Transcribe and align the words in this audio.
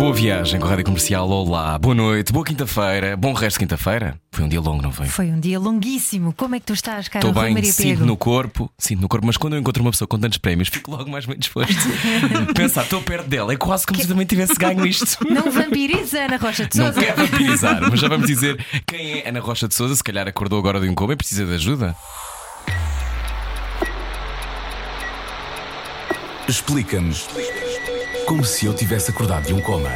Boa 0.00 0.14
viagem 0.14 0.58
com 0.58 0.64
a 0.64 0.70
Rádio 0.70 0.86
Comercial. 0.86 1.28
Olá, 1.28 1.78
boa 1.78 1.94
noite, 1.94 2.32
boa 2.32 2.42
quinta-feira, 2.42 3.18
bom 3.18 3.34
resto 3.34 3.56
de 3.56 3.66
quinta-feira. 3.66 4.18
Foi 4.32 4.42
um 4.46 4.48
dia 4.48 4.58
longo, 4.58 4.82
não 4.82 4.90
foi? 4.90 5.06
Foi 5.06 5.26
um 5.26 5.38
dia 5.38 5.60
longuíssimo. 5.60 6.32
Como 6.32 6.54
é 6.54 6.58
que 6.58 6.64
tu 6.64 6.72
estás, 6.72 7.06
cara? 7.06 7.28
Estou 7.28 7.42
bem, 7.42 7.52
Maria 7.52 7.70
sinto 7.70 7.98
Pego? 7.98 8.06
no 8.06 8.16
corpo, 8.16 8.72
sinto 8.78 9.02
no 9.02 9.08
corpo, 9.10 9.26
mas 9.26 9.36
quando 9.36 9.56
eu 9.56 9.60
encontro 9.60 9.82
uma 9.82 9.90
pessoa 9.90 10.08
com 10.08 10.18
tantos 10.18 10.38
prémios, 10.38 10.70
fico 10.70 10.90
logo 10.90 11.10
mais 11.10 11.26
bem 11.26 11.36
disposto. 11.38 11.74
Pensar, 12.56 12.84
estou 12.84 13.02
perto 13.02 13.28
dela, 13.28 13.52
é 13.52 13.58
quase 13.58 13.86
como 13.86 14.00
se 14.00 14.08
também 14.08 14.24
tivesse 14.24 14.54
ganho 14.54 14.86
isto. 14.86 15.18
Não 15.30 15.50
vampiriza, 15.52 16.20
Ana 16.20 16.38
Rocha 16.38 16.64
de 16.66 16.78
Não 16.78 16.86
Souza. 16.86 17.00
quero 17.02 17.16
vampirizar, 17.18 17.90
mas 17.90 18.00
já 18.00 18.08
vamos 18.08 18.24
dizer 18.26 18.64
quem 18.86 19.20
é 19.20 19.28
Ana 19.28 19.40
Rocha 19.40 19.68
de 19.68 19.74
Souza. 19.74 19.94
Se 19.94 20.02
calhar 20.02 20.26
acordou 20.26 20.58
agora 20.58 20.80
de 20.80 20.88
um 20.88 20.94
coma 20.94 21.12
e 21.12 21.16
precisa 21.16 21.44
de 21.44 21.52
ajuda. 21.52 21.94
Explica-nos 26.48 27.28
como 28.30 28.44
se 28.44 28.64
eu 28.64 28.72
tivesse 28.72 29.10
acordado 29.10 29.44
de 29.44 29.52
um 29.52 29.60
coma. 29.60 29.90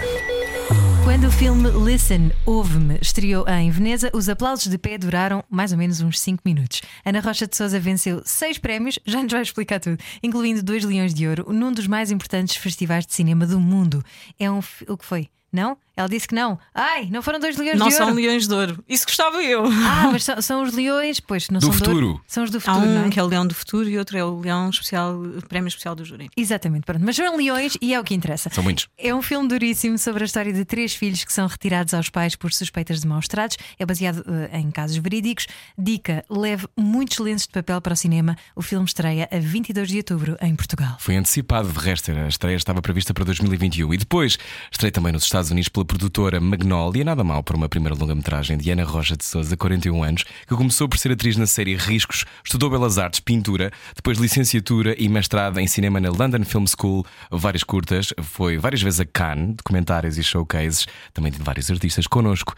Quando 1.04 1.28
o 1.28 1.30
filme 1.30 1.70
Listen, 1.70 2.32
Ouve-me 2.44 2.98
estreou 3.00 3.46
em 3.46 3.70
Veneza, 3.70 4.10
os 4.12 4.28
aplausos 4.28 4.66
de 4.66 4.76
pé 4.76 4.98
duraram 4.98 5.44
mais 5.48 5.70
ou 5.70 5.78
menos 5.78 6.00
uns 6.00 6.18
5 6.18 6.42
minutos. 6.44 6.82
Ana 7.04 7.20
Rocha 7.20 7.46
de 7.46 7.56
Souza 7.56 7.78
venceu 7.78 8.22
seis 8.24 8.58
prémios, 8.58 8.98
já 9.06 9.22
nos 9.22 9.30
vai 9.30 9.40
explicar 9.40 9.78
tudo, 9.78 10.02
incluindo 10.20 10.64
dois 10.64 10.82
Leões 10.82 11.14
de 11.14 11.28
Ouro, 11.28 11.52
num 11.52 11.70
dos 11.70 11.86
mais 11.86 12.10
importantes 12.10 12.56
festivais 12.56 13.06
de 13.06 13.14
cinema 13.14 13.46
do 13.46 13.60
mundo. 13.60 14.04
É 14.36 14.50
um. 14.50 14.58
O 14.88 14.96
que 14.96 15.04
foi? 15.04 15.28
Não? 15.52 15.78
Ela 15.96 16.08
disse 16.08 16.26
que 16.28 16.34
não. 16.34 16.58
Ai, 16.74 17.08
não 17.10 17.22
foram 17.22 17.38
dois 17.38 17.56
Leões 17.56 17.78
Não 17.78 17.88
de 17.88 17.94
são 17.94 18.06
Ouro. 18.08 18.16
leões 18.16 18.48
de 18.48 18.54
ouro. 18.54 18.84
Isso 18.88 19.06
gostava 19.06 19.42
eu. 19.42 19.64
Ah, 19.66 20.08
mas 20.12 20.24
são, 20.24 20.42
são 20.42 20.62
os 20.62 20.72
leões, 20.72 21.20
pois 21.20 21.48
não 21.50 21.60
Do 21.60 21.66
são 21.66 21.70
de 21.76 21.82
ouro. 21.88 21.94
futuro. 21.94 22.24
São 22.26 22.44
os 22.44 22.50
do 22.50 22.58
Há 22.58 22.60
futuro. 22.60 22.86
não 22.86 23.02
um 23.04 23.06
é? 23.06 23.10
que 23.10 23.20
é 23.20 23.22
o 23.22 23.26
leão 23.26 23.46
do 23.46 23.54
futuro 23.54 23.88
e 23.88 23.96
outro 23.98 24.18
é 24.18 24.24
o 24.24 24.40
leão 24.40 24.70
especial, 24.70 25.16
prémio 25.48 25.68
especial 25.68 25.94
do 25.94 26.04
júri. 26.04 26.28
Exatamente, 26.36 26.84
pronto. 26.84 27.02
Mas 27.04 27.16
são 27.16 27.36
leões 27.36 27.76
e 27.80 27.94
é 27.94 28.00
o 28.00 28.04
que 28.04 28.14
interessa. 28.14 28.50
São 28.52 28.64
muitos. 28.64 28.88
É 28.98 29.14
um 29.14 29.22
filme 29.22 29.46
duríssimo 29.48 29.96
sobre 29.98 30.24
a 30.24 30.26
história 30.26 30.52
de 30.52 30.64
três 30.64 30.94
filhos 30.94 31.24
que 31.24 31.32
são 31.32 31.46
retirados 31.46 31.94
aos 31.94 32.08
pais 32.10 32.34
por 32.34 32.52
suspeitas 32.52 33.00
de 33.00 33.06
maus 33.06 33.28
tratos. 33.28 33.56
É 33.78 33.86
baseado 33.86 34.24
eh, 34.26 34.58
em 34.58 34.70
casos 34.70 34.96
verídicos. 34.96 35.46
Dica: 35.78 36.24
leve 36.28 36.66
muitos 36.76 37.18
lenços 37.18 37.46
de 37.46 37.52
papel 37.52 37.80
para 37.80 37.92
o 37.94 37.96
cinema. 37.96 38.36
O 38.56 38.62
filme 38.62 38.84
estreia 38.84 39.28
a 39.30 39.38
22 39.38 39.88
de 39.88 39.96
outubro 39.98 40.36
em 40.40 40.54
Portugal. 40.56 40.96
Foi 40.98 41.16
antecipado, 41.16 41.68
de 41.70 41.78
resto, 41.78 42.10
a 42.10 42.28
estreia 42.28 42.56
estava 42.56 42.82
prevista 42.82 43.14
para 43.14 43.24
2021 43.24 43.94
e 43.94 43.96
depois 43.96 44.38
estreia 44.72 44.90
também 44.92 45.12
nos 45.12 45.24
Estados 45.24 45.50
Unidos 45.50 45.68
pela 45.68 45.83
produtora 45.84 46.40
Magnolia, 46.40 47.04
nada 47.04 47.22
mal 47.22 47.42
para 47.42 47.56
uma 47.56 47.68
primeira 47.68 47.94
longa-metragem 47.94 48.56
de 48.56 48.70
Ana 48.70 48.84
Rocha 48.84 49.16
de 49.16 49.24
Souza, 49.24 49.56
41 49.56 50.02
anos, 50.02 50.24
que 50.46 50.54
começou 50.54 50.88
por 50.88 50.98
ser 50.98 51.12
atriz 51.12 51.36
na 51.36 51.46
série 51.46 51.76
Riscos, 51.76 52.24
estudou 52.44 52.70
Belas 52.70 52.98
Artes, 52.98 53.20
pintura, 53.20 53.70
depois 53.94 54.18
licenciatura 54.18 54.94
e 54.98 55.08
mestrado 55.08 55.58
em 55.60 55.66
cinema 55.66 56.00
na 56.00 56.10
London 56.10 56.44
Film 56.44 56.64
School, 56.66 57.04
várias 57.30 57.62
curtas, 57.62 58.12
foi 58.22 58.56
várias 58.58 58.82
vezes 58.82 59.00
a 59.00 59.04
Cannes, 59.04 59.56
documentários 59.56 60.18
e 60.18 60.22
showcases, 60.22 60.86
também 61.12 61.30
de 61.30 61.38
vários 61.38 61.70
artistas 61.70 62.06
connosco. 62.06 62.54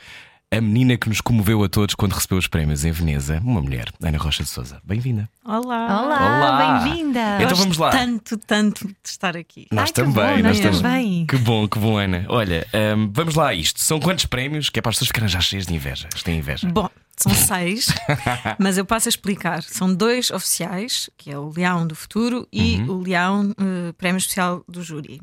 A 0.52 0.61
menina 0.61 0.97
que 0.97 1.08
nos 1.08 1.20
comoveu 1.20 1.64
a 1.64 1.69
todos 1.69 1.97
quando 1.97 2.12
recebeu 2.12 2.39
os 2.39 2.47
prémios 2.47 2.84
em 2.84 2.92
Veneza, 2.92 3.41
uma 3.44 3.61
mulher, 3.61 3.92
Ana 4.00 4.16
Rocha 4.16 4.44
de 4.44 4.48
Souza. 4.48 4.80
Bem-vinda. 4.84 5.28
Olá! 5.44 5.61
Olá, 6.05 6.05
Olá. 6.05 6.78
bem-vinda! 6.84 7.38
Então 7.42 7.56
vamos 7.56 7.77
lá. 7.77 7.91
Tanto, 7.91 8.36
tanto 8.38 8.86
de 8.86 8.94
estar 9.05 9.36
aqui. 9.36 9.66
Nós 9.72 9.80
Ai, 9.83 9.86
que 9.88 9.92
também, 9.94 10.36
bom, 10.36 10.42
nós 10.48 10.61
também. 10.61 11.27
Que 11.27 11.36
bom, 11.36 11.66
que 11.66 11.80
bom, 11.80 11.98
Ana. 11.98 12.25
Olha, 12.28 12.64
hum, 12.97 13.11
vamos 13.12 13.34
lá 13.34 13.48
a 13.48 13.55
isto. 13.55 13.80
São 13.80 13.98
quantos 13.98 14.25
prémios 14.26 14.71
que 14.71 14.78
é 14.78 14.82
para 14.82 14.91
as 14.91 14.94
pessoas 14.97 15.09
ficarem 15.09 15.28
já 15.28 15.41
cheias 15.41 15.66
de 15.66 15.75
inveja? 15.75 16.09
Têm 16.22 16.38
inveja. 16.38 16.69
Bom, 16.69 16.88
são 17.16 17.34
seis, 17.34 17.88
mas 18.56 18.78
eu 18.78 18.84
passo 18.84 19.09
a 19.09 19.10
explicar. 19.10 19.65
São 19.65 19.92
dois 19.92 20.31
oficiais, 20.31 21.10
que 21.19 21.28
é 21.28 21.37
o 21.37 21.50
Leão 21.50 21.84
do 21.88 21.97
Futuro 21.97 22.47
e 22.53 22.76
Uhum. 22.76 22.91
o 22.98 23.03
Leão 23.03 23.53
eh, 23.59 23.92
Prémio 23.98 24.19
Especial 24.19 24.62
do 24.69 24.81
Júri. 24.81 25.21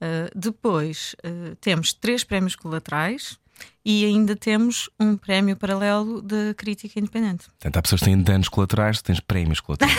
Eh, 0.00 0.30
depois 0.34 1.16
eh, 1.24 1.56
temos 1.60 1.92
três 1.92 2.22
prémios 2.22 2.54
colaterais 2.54 3.36
e 3.84 4.04
ainda 4.04 4.36
temos 4.36 4.90
um 4.98 5.16
prémio 5.16 5.56
paralelo 5.56 6.20
de 6.20 6.54
crítica 6.54 6.98
independente. 6.98 7.46
Portanto, 7.46 7.76
há 7.76 7.82
pessoas 7.82 8.00
que 8.00 8.06
têm 8.06 8.20
danos 8.20 8.48
colaterais, 8.48 8.98
tu 8.98 9.04
tens 9.04 9.20
prémios 9.20 9.60
colaterais. 9.60 9.96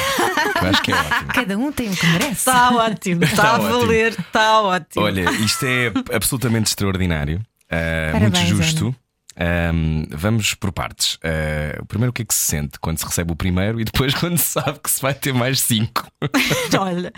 Eu 0.61 0.69
acho 0.69 0.81
que 0.83 0.91
é 0.91 0.95
ótimo. 0.95 1.27
Cada 1.33 1.57
um 1.57 1.71
tem 1.71 1.89
o 1.89 1.95
que 1.95 2.05
merece. 2.07 2.31
Está 2.31 2.71
ótimo, 2.75 3.23
está 3.23 3.43
Tá 3.43 3.55
a 3.55 3.57
valer, 3.57 4.11
está 4.11 4.61
ótimo. 4.61 5.05
Olha, 5.05 5.31
isto 5.31 5.65
é 5.65 5.91
absolutamente 6.15 6.67
extraordinário, 6.67 7.37
uh, 7.39 8.11
Parabéns, 8.11 8.51
muito 8.51 8.63
justo. 8.63 8.95
Um, 9.73 10.05
vamos 10.11 10.53
por 10.53 10.71
partes. 10.71 11.15
Uh, 11.15 11.83
primeiro, 11.87 12.11
o 12.11 12.13
que 12.13 12.21
é 12.21 12.25
que 12.25 12.33
se 12.33 12.41
sente 12.41 12.77
quando 12.79 12.99
se 12.99 13.05
recebe 13.05 13.31
o 13.31 13.35
primeiro 13.35 13.79
e 13.79 13.85
depois 13.85 14.13
quando 14.13 14.37
se 14.37 14.49
sabe 14.49 14.79
que 14.79 14.91
se 14.91 15.01
vai 15.01 15.13
ter 15.13 15.33
mais 15.33 15.61
cinco? 15.61 16.07
Olha, 16.79 17.11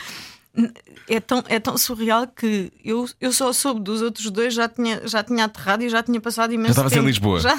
é 1.09 1.19
tão, 1.19 1.43
é 1.47 1.59
tão 1.59 1.77
surreal 1.77 2.27
que 2.27 2.71
eu, 2.83 3.09
eu 3.19 3.33
só 3.33 3.51
soube 3.53 3.81
dos 3.81 4.01
outros 4.01 4.29
dois, 4.29 4.53
já 4.53 4.69
tinha, 4.69 5.07
já 5.07 5.23
tinha 5.23 5.45
aterrado 5.45 5.83
e 5.83 5.89
já 5.89 6.03
tinha 6.03 6.21
passado 6.21 6.53
imenso 6.53 6.71
estavas 6.71 6.91
em 6.91 6.95
tempo. 6.95 7.07
Lisboa? 7.07 7.39
Já, 7.39 7.55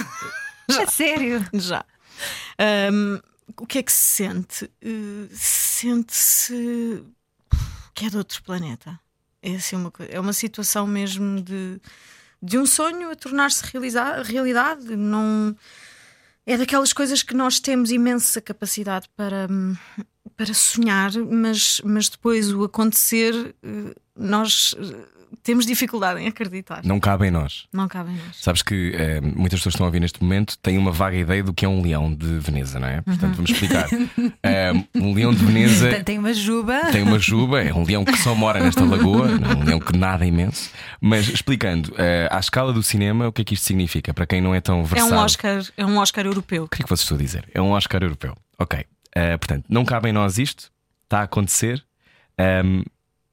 É 0.81 0.87
sério. 0.87 1.45
já. 1.53 1.85
Ahm, 2.59 3.19
o 3.57 3.67
que 3.67 3.79
é 3.79 3.83
que 3.83 3.93
se 3.93 3.99
sente? 4.25 4.71
Eh, 4.81 5.29
Sente-se 5.33 7.05
que 7.95 8.07
é 8.07 8.11
de 8.11 8.17
outro 8.17 8.43
planeta. 8.43 8.99
É, 9.43 9.57
assim 9.57 9.77
uma, 9.77 9.93
é 10.09 10.19
uma 10.19 10.33
situação 10.33 10.87
mesmo 10.87 11.43
de, 11.43 11.81
de 12.43 12.59
um 12.59 12.65
sonho 12.65 13.11
a 13.11 13.15
tornar-se 13.17 13.63
realidade. 14.25 14.97
Não, 14.97 15.55
é 16.47 16.57
daquelas 16.57 16.93
coisas 16.93 17.23
que 17.23 17.35
nós 17.35 17.61
temos 17.61 17.91
imensa 17.91 18.41
capacidade 18.41 19.09
para, 19.17 19.47
hum, 19.51 19.77
para 20.37 20.53
sonhar, 20.55 21.11
mas, 21.31 21.81
mas 21.85 22.09
depois 22.09 22.53
o 22.53 22.65
acontecer, 22.65 23.55
eh, 23.63 23.95
nós 24.17 24.75
eh, 24.79 24.95
temos 25.43 25.67
dificuldade 25.67 26.21
em 26.21 26.27
acreditar. 26.29 26.81
Não 26.85 26.99
cabe 26.99 27.27
em 27.27 27.31
nós. 27.31 27.67
Não 27.73 27.87
cabe 27.89 28.11
em 28.13 28.17
nós. 28.17 28.37
Sabes 28.41 28.63
que 28.63 28.93
eh, 28.97 29.21
muitas 29.21 29.59
pessoas 29.61 29.73
que 29.75 29.77
estão 29.77 29.85
a 29.87 29.89
ouvir 29.89 30.01
neste 30.01 30.23
momento 30.23 30.57
têm 30.59 30.79
uma 30.79 30.91
vaga 30.93 31.17
ideia 31.17 31.43
do 31.43 31.53
que 31.53 31.65
é 31.65 31.69
um 31.69 31.83
leão 31.83 32.15
de 32.15 32.39
Veneza, 32.39 32.79
não 32.81 32.89
é? 32.89 33.01
Portanto, 33.03 33.35
vamos 33.37 33.51
explicar. 33.51 33.89
Eh, 34.43 34.73
um 34.95 35.15
leão 35.15 35.33
de 35.33 35.43
Veneza 35.45 36.03
tem 36.05 36.19
uma 36.19 36.33
juba. 36.35 36.87
tem 36.93 37.03
uma 37.03 37.19
juba, 37.19 37.63
é 37.63 37.73
um 37.73 37.83
leão 37.85 38.05
que 38.05 38.17
só 38.19 38.35
mora 38.35 38.61
nesta 38.61 38.85
lagoa, 38.85 39.29
é 39.31 39.57
um 39.57 39.65
leão 39.65 39.81
que 39.81 39.97
nada 39.97 40.25
imenso. 40.27 40.71
Mas 41.01 41.29
explicando, 41.29 41.95
eh, 41.97 42.29
à 42.31 42.39
escala 42.39 42.73
do 42.73 42.83
cinema, 42.83 43.27
o 43.29 43.33
que 43.33 43.43
é 43.43 43.45
que 43.45 43.55
isto 43.55 43.65
significa? 43.65 44.13
Para 44.13 44.27
quem 44.27 44.41
não 44.41 44.55
é 44.55 44.61
tão 44.61 44.81
É 44.81 44.85
versado. 44.85 45.15
um 45.15 45.17
Oscar, 45.19 45.63
é 45.77 45.87
um 45.87 45.97
Oscar 45.99 46.27
europeu. 46.27 46.65
O 46.65 46.69
que 46.69 46.83
é 46.83 46.85
que 46.85 46.89
vocês 46.89 47.01
estão 47.01 47.17
a 47.17 47.21
dizer? 47.21 47.49
É 47.55 47.61
um 47.61 47.71
Oscar 47.71 48.03
europeu. 48.03 48.37
Ok. 48.59 48.85
Eh, 49.15 49.37
portanto, 49.37 49.65
não 49.69 49.85
cabe 49.85 50.09
em 50.09 50.13
nós 50.13 50.39
isto, 50.39 50.71
está 51.05 51.21
a 51.21 51.23
acontecer. 51.25 51.85
Ehm, 52.39 52.83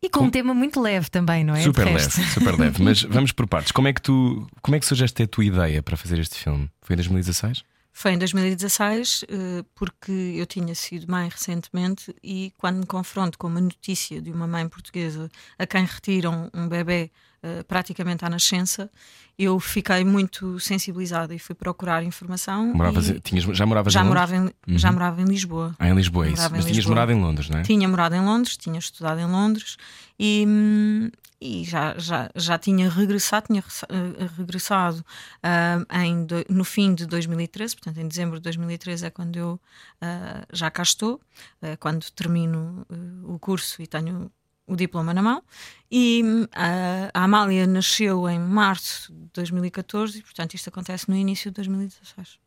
E 0.02 0.10
com 0.10 0.26
um 0.26 0.30
tema 0.30 0.54
muito 0.54 0.80
leve 0.82 1.10
também, 1.10 1.44
não 1.44 1.56
é? 1.56 1.62
super 1.62 1.86
leve, 1.86 2.10
super 2.10 2.58
leve. 2.60 2.82
Mas 2.84 3.02
vamos 3.04 3.32
por 3.32 3.48
partes. 3.48 3.72
Como 3.72 3.88
é 3.88 3.94
que 3.94 4.02
tu, 4.02 4.48
como 4.62 4.76
é 4.76 4.80
que 4.80 4.86
surgiste 4.86 5.22
a 5.24 5.28
tua 5.28 5.46
ideia 5.46 5.82
para 5.82 5.98
fazer 5.98 6.20
este 6.20 6.36
filme? 6.38 6.70
Foi 6.82 6.94
em 6.94 6.98
2016? 6.98 7.64
Foi 7.94 8.14
em 8.14 8.18
2016, 8.18 9.26
eh, 9.28 9.64
porque 9.76 10.12
eu 10.12 10.46
tinha 10.46 10.74
sido 10.74 11.12
mãe 11.12 11.28
recentemente 11.28 12.16
e 12.24 12.54
quando 12.58 12.78
me 12.78 12.86
confronto 12.86 13.38
com 13.38 13.48
uma 13.48 13.60
notícia 13.60 14.22
de 14.22 14.32
uma 14.32 14.48
mãe 14.48 14.68
portuguesa 14.70 15.30
a 15.60 15.68
quem 15.68 15.84
retiram 15.84 16.50
um 16.54 16.68
bebê 16.70 17.12
eh, 17.44 17.64
praticamente 17.64 18.24
à 18.24 18.30
nascença, 18.30 18.90
eu 19.38 19.60
fiquei 19.60 20.06
muito 20.06 20.60
sensibilizada 20.60 21.34
e 21.34 21.40
fui 21.40 21.56
procurar 21.56 22.04
informação. 22.04 22.68
Moravas, 22.74 23.10
e 23.10 23.20
tinhas, 23.20 23.44
já 23.44 23.66
moravas 23.66 23.92
já, 23.92 24.02
em 24.02 24.04
Londres? 24.04 24.30
morava 24.30 24.54
em, 24.68 24.78
já 24.78 24.92
morava 24.92 25.22
em 25.22 25.26
Lisboa. 25.26 25.76
Ah, 25.80 25.90
em 25.90 25.96
Lisboa, 25.96 26.28
é 26.28 26.32
isso. 26.32 26.42
Mas 26.52 26.66
tinhas 26.66 26.78
Lisboa. 26.78 26.96
morado 26.96 27.12
em 27.12 27.20
Londres, 27.20 27.50
não 27.50 27.58
é? 27.58 27.64
Tinha 27.64 27.88
morado 27.88 28.14
em 28.14 28.22
Londres, 28.22 28.58
tinha 28.58 28.78
estudado 28.78 29.20
em 29.20 29.26
Londres 29.26 29.78
e, 30.20 30.46
hum, 30.48 31.10
e 31.42 31.64
já, 31.64 31.98
já, 31.98 32.30
já 32.36 32.60
tinha 32.60 32.88
regressado, 32.88 33.48
tinha 33.48 33.64
eh, 33.90 34.30
regressado 34.38 35.04
ah, 35.42 35.84
em 36.04 36.28
no 36.48 36.64
fim 36.64 36.94
de 36.94 37.08
2013, 37.08 37.76
portanto 37.76 37.98
em 37.98 38.08
dezembro 38.08 38.36
de 38.36 38.44
2013 38.44 39.08
é 39.08 39.10
quando 39.10 39.36
eu 39.38 39.60
ah, 40.00 40.46
já 40.54 40.70
cá 40.70 40.84
estou, 40.84 41.20
é 41.60 41.76
quando 41.76 42.06
termino 42.12 42.86
o 43.24 43.40
curso 43.40 43.82
e 43.82 43.88
tenho 43.88 44.32
o 44.72 44.76
diploma 44.76 45.14
na 45.14 45.22
mão. 45.22 45.44
E 45.92 46.24
a, 46.56 47.12
a 47.14 47.24
Amália 47.26 47.68
nasceu 47.68 48.28
em 48.30 48.40
março 48.40 49.14
de 49.14 49.30
2014 49.34 50.20
e 50.20 50.22
portanto 50.22 50.54
isto 50.54 50.70
acontece 50.70 51.10
no 51.10 51.16
início 51.16 51.52
de 51.52 51.56
2016. 51.56 52.40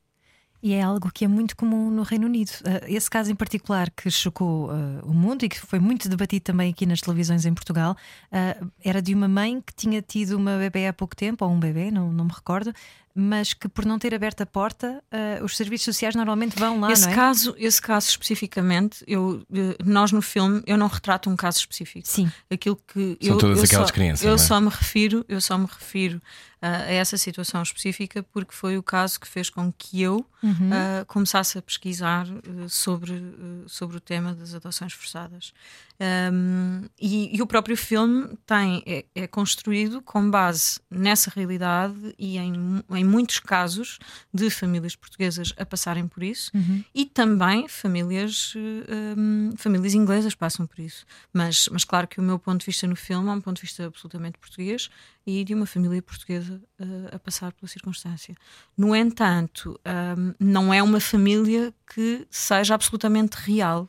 E 0.63 0.73
é 0.73 0.81
algo 0.81 1.11
que 1.13 1.27
é 1.27 1.29
muito 1.29 1.55
comum 1.55 1.91
no 1.91 2.03
Reino 2.03 2.25
Unido. 2.25 2.49
Uh, 2.63 2.87
esse 2.89 3.11
caso 3.11 3.31
em 3.31 3.35
particular 3.35 3.91
que 3.91 4.11
chocou 4.11 4.71
uh, 4.71 5.05
o 5.05 5.13
mundo 5.13 5.45
e 5.45 5.49
que 5.51 5.61
foi 5.61 5.79
muito 5.79 6.09
debatido 6.09 6.43
também 6.43 6.71
aqui 6.71 6.87
nas 6.87 7.03
televisões 7.03 7.45
em 7.45 7.53
Portugal 7.53 7.95
uh, 8.33 8.73
era 8.83 9.03
de 9.03 9.15
uma 9.15 9.29
mãe 9.29 9.61
que 9.61 9.75
tinha 9.75 10.01
tido 10.01 10.39
uma 10.39 10.57
bebê 10.57 10.87
há 10.87 10.93
pouco 10.95 11.15
tempo, 11.15 11.45
ou 11.45 11.51
um 11.51 11.61
bebê, 11.61 11.91
não, 11.91 12.11
não 12.11 12.25
me 12.25 12.33
recordo, 12.33 12.73
mas 13.15 13.53
que 13.55 13.69
por 13.69 13.85
não 13.85 13.99
ter 13.99 14.13
aberto 14.15 14.41
a 14.41 14.47
porta, 14.47 15.03
uh, 15.41 15.45
os 15.45 15.57
serviços 15.57 15.85
sociais 15.85 16.15
normalmente 16.17 16.59
vão 16.59 16.81
lá, 16.81 16.91
esse 16.91 17.05
não 17.05 17.13
é? 17.13 17.15
caso, 17.15 17.55
esse 17.59 17.81
caso 17.81 18.09
especificamente, 18.09 19.05
eu, 19.07 19.43
eh, 19.55 19.77
nós 19.85 20.11
no 20.11 20.21
filme 20.21 20.63
eu 20.67 20.77
não 20.77 20.89
retrato 20.89 21.31
um 21.31 21.37
caso 21.37 21.59
específico. 21.59 22.09
Sim. 22.09 22.31
Aquilo 22.51 22.77
que 22.77 23.17
São 23.23 23.35
eu, 23.35 23.39
todas 23.39 23.59
eu 23.59 23.65
aquelas 23.65 23.89
só, 23.89 23.95
crianças, 23.95 24.25
Eu 24.25 24.31
não 24.31 24.35
é? 24.35 24.39
só 24.39 24.61
me 24.61 24.69
refiro, 24.69 25.25
eu 25.29 25.41
só 25.41 25.57
me 25.57 25.67
refiro 25.67 26.17
uh, 26.19 26.67
a 26.67 26.93
essa 26.93 27.17
situação 27.17 27.63
específica 27.63 28.23
porque 28.23 28.53
foi 28.53 28.77
o 28.77 28.83
caso 28.83 29.21
que 29.21 29.29
fez 29.29 29.49
com 29.49 29.73
que 29.73 30.03
eu 30.03 30.27
Uhum. 30.45 30.51
uh, 30.69 31.07
começasse 31.07 31.57
a 31.57 31.63
pesquisar 31.63 32.27
uh, 32.29 32.69
sobre, 32.69 33.13
uh, 33.13 33.65
sobre 33.67 33.97
o 33.97 34.01
tema 34.01 34.35
das 34.35 34.53
adoções 34.55 34.93
forçadas. 34.93 35.55
Um, 35.99 36.85
e, 37.01 37.35
e 37.35 37.41
o 37.41 37.47
próprio 37.47 37.75
filme 37.79 38.37
tem, 38.45 38.83
é, 38.87 39.05
é 39.15 39.27
construído 39.27 40.03
com 40.03 40.29
base 40.31 40.79
nessa 40.91 41.33
realidade 41.35 42.15
e 42.19 42.37
em, 42.37 42.53
mu- 42.53 42.85
muitos 43.05 43.39
casos 43.39 43.99
de 44.33 44.51
famílias 44.51 44.97
portuguesas 44.97 45.53
a 45.57 45.65
passarem 45.65 46.07
por 46.09 46.23
isso 46.23 46.51
e 46.95 47.05
também 47.05 47.69
famílias, 47.69 48.55
eh, 48.57 49.15
um, 49.19 49.53
famílias 49.57 49.95
inglesas 49.95 50.35
passam 50.35 50.67
por 50.67 50.79
isso. 50.79 51.05
Mas, 51.33 51.69
mas 51.71 51.85
claro 51.85 52.07
que 52.09 52.21
o 52.21 52.23
meu 52.23 52.39
ponto 52.39 52.61
de 52.61 52.67
vista 52.67 52.87
no 52.87 52.97
filme 52.97 53.29
é 53.29 53.33
um 53.33 53.41
ponto 53.41 53.57
de 53.57 53.63
vista 53.63 53.87
absolutamente 53.87 54.39
português 54.39 54.91
e 55.27 55.43
de 55.45 55.55
uma 55.55 55.67
família 55.67 56.03
portuguesa 56.03 56.61
eh, 56.79 56.85
a 57.13 57.19
passar 57.19 57.53
pela 57.53 57.69
circunstância. 57.69 58.35
No 58.77 58.95
entanto, 58.95 59.81
um, 60.19 60.35
não 60.39 60.73
é 60.73 60.83
uma 60.83 61.01
família 61.01 61.73
que 61.93 62.27
seja 62.31 62.75
absolutamente 62.75 63.37
real. 63.37 63.89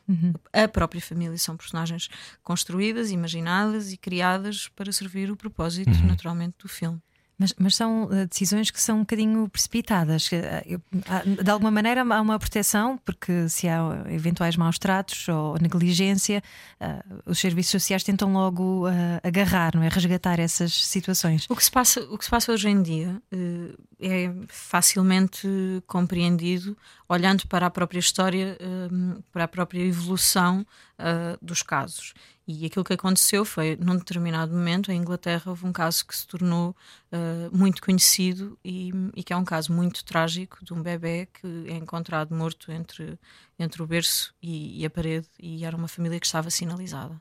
A 0.52 0.68
própria 0.68 1.00
família 1.00 1.36
são 1.36 1.56
personagens 1.56 2.08
construídas, 2.42 3.10
imaginadas 3.10 3.92
e 3.92 3.96
criadas 3.96 4.68
para 4.68 4.90
servir 4.92 5.30
o 5.30 5.36
propósito, 5.36 5.90
naturalmente, 6.06 6.54
do 6.62 6.68
filme. 6.68 7.00
Mas, 7.38 7.52
mas 7.58 7.76
são 7.76 8.04
uh, 8.04 8.26
decisões 8.26 8.70
que 8.70 8.80
são 8.80 8.96
um 8.96 9.00
bocadinho 9.00 9.46
precipitadas. 9.48 10.30
Eu- 10.64 10.80
há- 11.06 11.22
De 11.42 11.50
alguma 11.50 11.70
maneira 11.70 12.00
há 12.00 12.20
uma 12.22 12.38
proteção, 12.38 12.96
porque 13.04 13.46
se 13.50 13.68
há 13.68 13.78
eventuais 14.08 14.56
maus 14.56 14.78
tratos 14.78 15.28
ou 15.28 15.58
negligência, 15.60 16.42
uh, 16.80 17.20
os 17.26 17.38
serviços 17.38 17.72
sociais 17.72 18.02
tentam 18.02 18.32
logo 18.32 18.88
uh, 18.88 18.92
agarrar, 19.22 19.74
não 19.74 19.82
é? 19.82 19.88
Resgatar 19.88 20.40
essas 20.40 20.72
situações. 20.86 21.46
O 21.50 21.54
que 21.54 21.62
se 21.64 21.70
passa, 21.70 22.00
o 22.04 22.16
que 22.16 22.24
se 22.24 22.30
passa 22.30 22.52
hoje 22.52 22.68
em 22.70 22.82
dia 22.82 23.20
eh, 23.30 23.74
é 24.00 24.32
facilmente 24.48 25.46
compreendido 25.86 26.76
olhando 27.08 27.46
para 27.48 27.66
a 27.66 27.70
própria 27.70 27.98
história, 27.98 28.56
eh, 28.60 29.18
para 29.32 29.44
a 29.44 29.48
própria 29.48 29.80
evolução 29.82 30.66
eh, 30.98 31.36
dos 31.42 31.62
casos. 31.62 32.14
E 32.48 32.64
aquilo 32.64 32.84
que 32.84 32.92
aconteceu 32.92 33.44
foi, 33.44 33.76
num 33.76 33.96
determinado 33.96 34.52
momento, 34.52 34.92
em 34.92 35.00
Inglaterra, 35.00 35.42
houve 35.46 35.66
um 35.66 35.72
caso 35.72 36.06
que 36.06 36.16
se 36.16 36.26
tornou 36.26 36.76
eh, 37.10 37.48
muito 37.52 37.82
conhecido 37.82 38.56
e, 38.64 38.92
e 39.16 39.24
que 39.24 39.32
é 39.32 39.36
um 39.36 39.44
caso 39.44 39.72
muito 39.72 40.04
trágico 40.04 40.64
de 40.64 40.72
um 40.72 40.80
bebê 40.80 41.26
que 41.26 41.46
é 41.68 41.74
encontrado 41.74 42.32
morto 42.32 42.70
entre, 42.70 43.18
entre 43.58 43.82
o 43.82 43.86
berço 43.86 44.32
e, 44.40 44.80
e 44.80 44.86
a 44.86 44.90
parede, 44.90 45.28
e 45.40 45.64
era 45.64 45.76
uma 45.76 45.88
família 45.88 46.20
que 46.20 46.26
estava 46.26 46.48
sinalizada. 46.48 47.20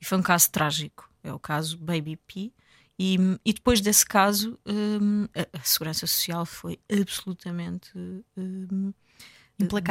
E 0.00 0.04
foi 0.04 0.18
um 0.18 0.22
caso 0.22 0.48
trágico. 0.50 1.10
É 1.22 1.32
o 1.32 1.38
caso 1.38 1.76
Baby 1.76 2.16
P. 2.16 2.52
E, 2.98 3.16
e 3.44 3.52
depois 3.52 3.80
desse 3.80 4.06
caso, 4.06 4.58
hum, 4.66 5.26
a, 5.34 5.58
a 5.58 5.62
Segurança 5.64 6.06
Social 6.06 6.46
foi 6.46 6.78
absolutamente 6.90 7.90
hum, 8.36 8.92
Implacável. 8.92 8.94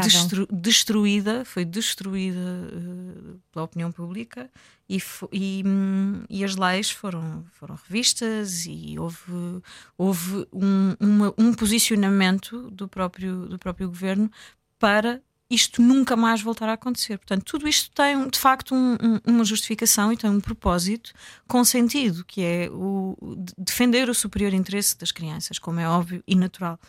Destru- 0.08 0.48
destruída, 0.52 1.44
foi 1.46 1.66
destruída 1.66 2.40
eh, 2.40 3.36
pela 3.52 3.66
opinião 3.66 3.92
pública 3.92 4.50
e, 4.90 5.02
e, 5.32 5.64
hum, 5.66 6.24
e 6.30 6.44
as 6.44 6.56
leis 6.56 6.90
foram, 6.90 7.46
foram 7.54 7.76
revistas 7.76 8.66
e 8.66 8.98
houve, 8.98 9.62
houve 9.98 10.48
um, 10.54 10.96
uma- 11.00 11.34
um 11.38 11.54
posicionamento 11.54 12.70
do 12.72 12.88
próprio, 12.88 13.48
do 13.48 13.58
próprio 13.60 13.88
governo 13.88 14.32
para 14.78 15.22
isto 15.52 15.82
nunca 15.82 16.16
mais 16.16 16.42
voltar 16.44 16.70
a 16.70 16.74
acontecer. 16.74 17.18
Portanto, 17.18 17.44
tudo 17.44 17.68
isto 17.68 17.90
tem 17.92 18.30
de 18.30 18.38
facto 18.38 18.76
um- 18.76 18.94
um- 19.02 19.20
uma 19.26 19.44
justificação 19.44 20.14
e 20.14 20.18
tem 20.18 20.30
um 20.30 20.40
propósito 20.40 21.12
com 21.48 21.64
sentido, 21.64 22.24
que 22.24 22.42
é 22.44 22.70
o, 22.72 23.18
o 23.20 23.36
de- 23.36 23.54
defender 23.58 24.08
o 24.10 24.14
superior 24.14 24.54
interesse 24.54 24.96
das 24.98 25.12
crianças, 25.12 25.58
como 25.58 25.80
é 25.80 25.90
óbvio 25.90 26.24
e 26.28 26.36
natural. 26.36 26.80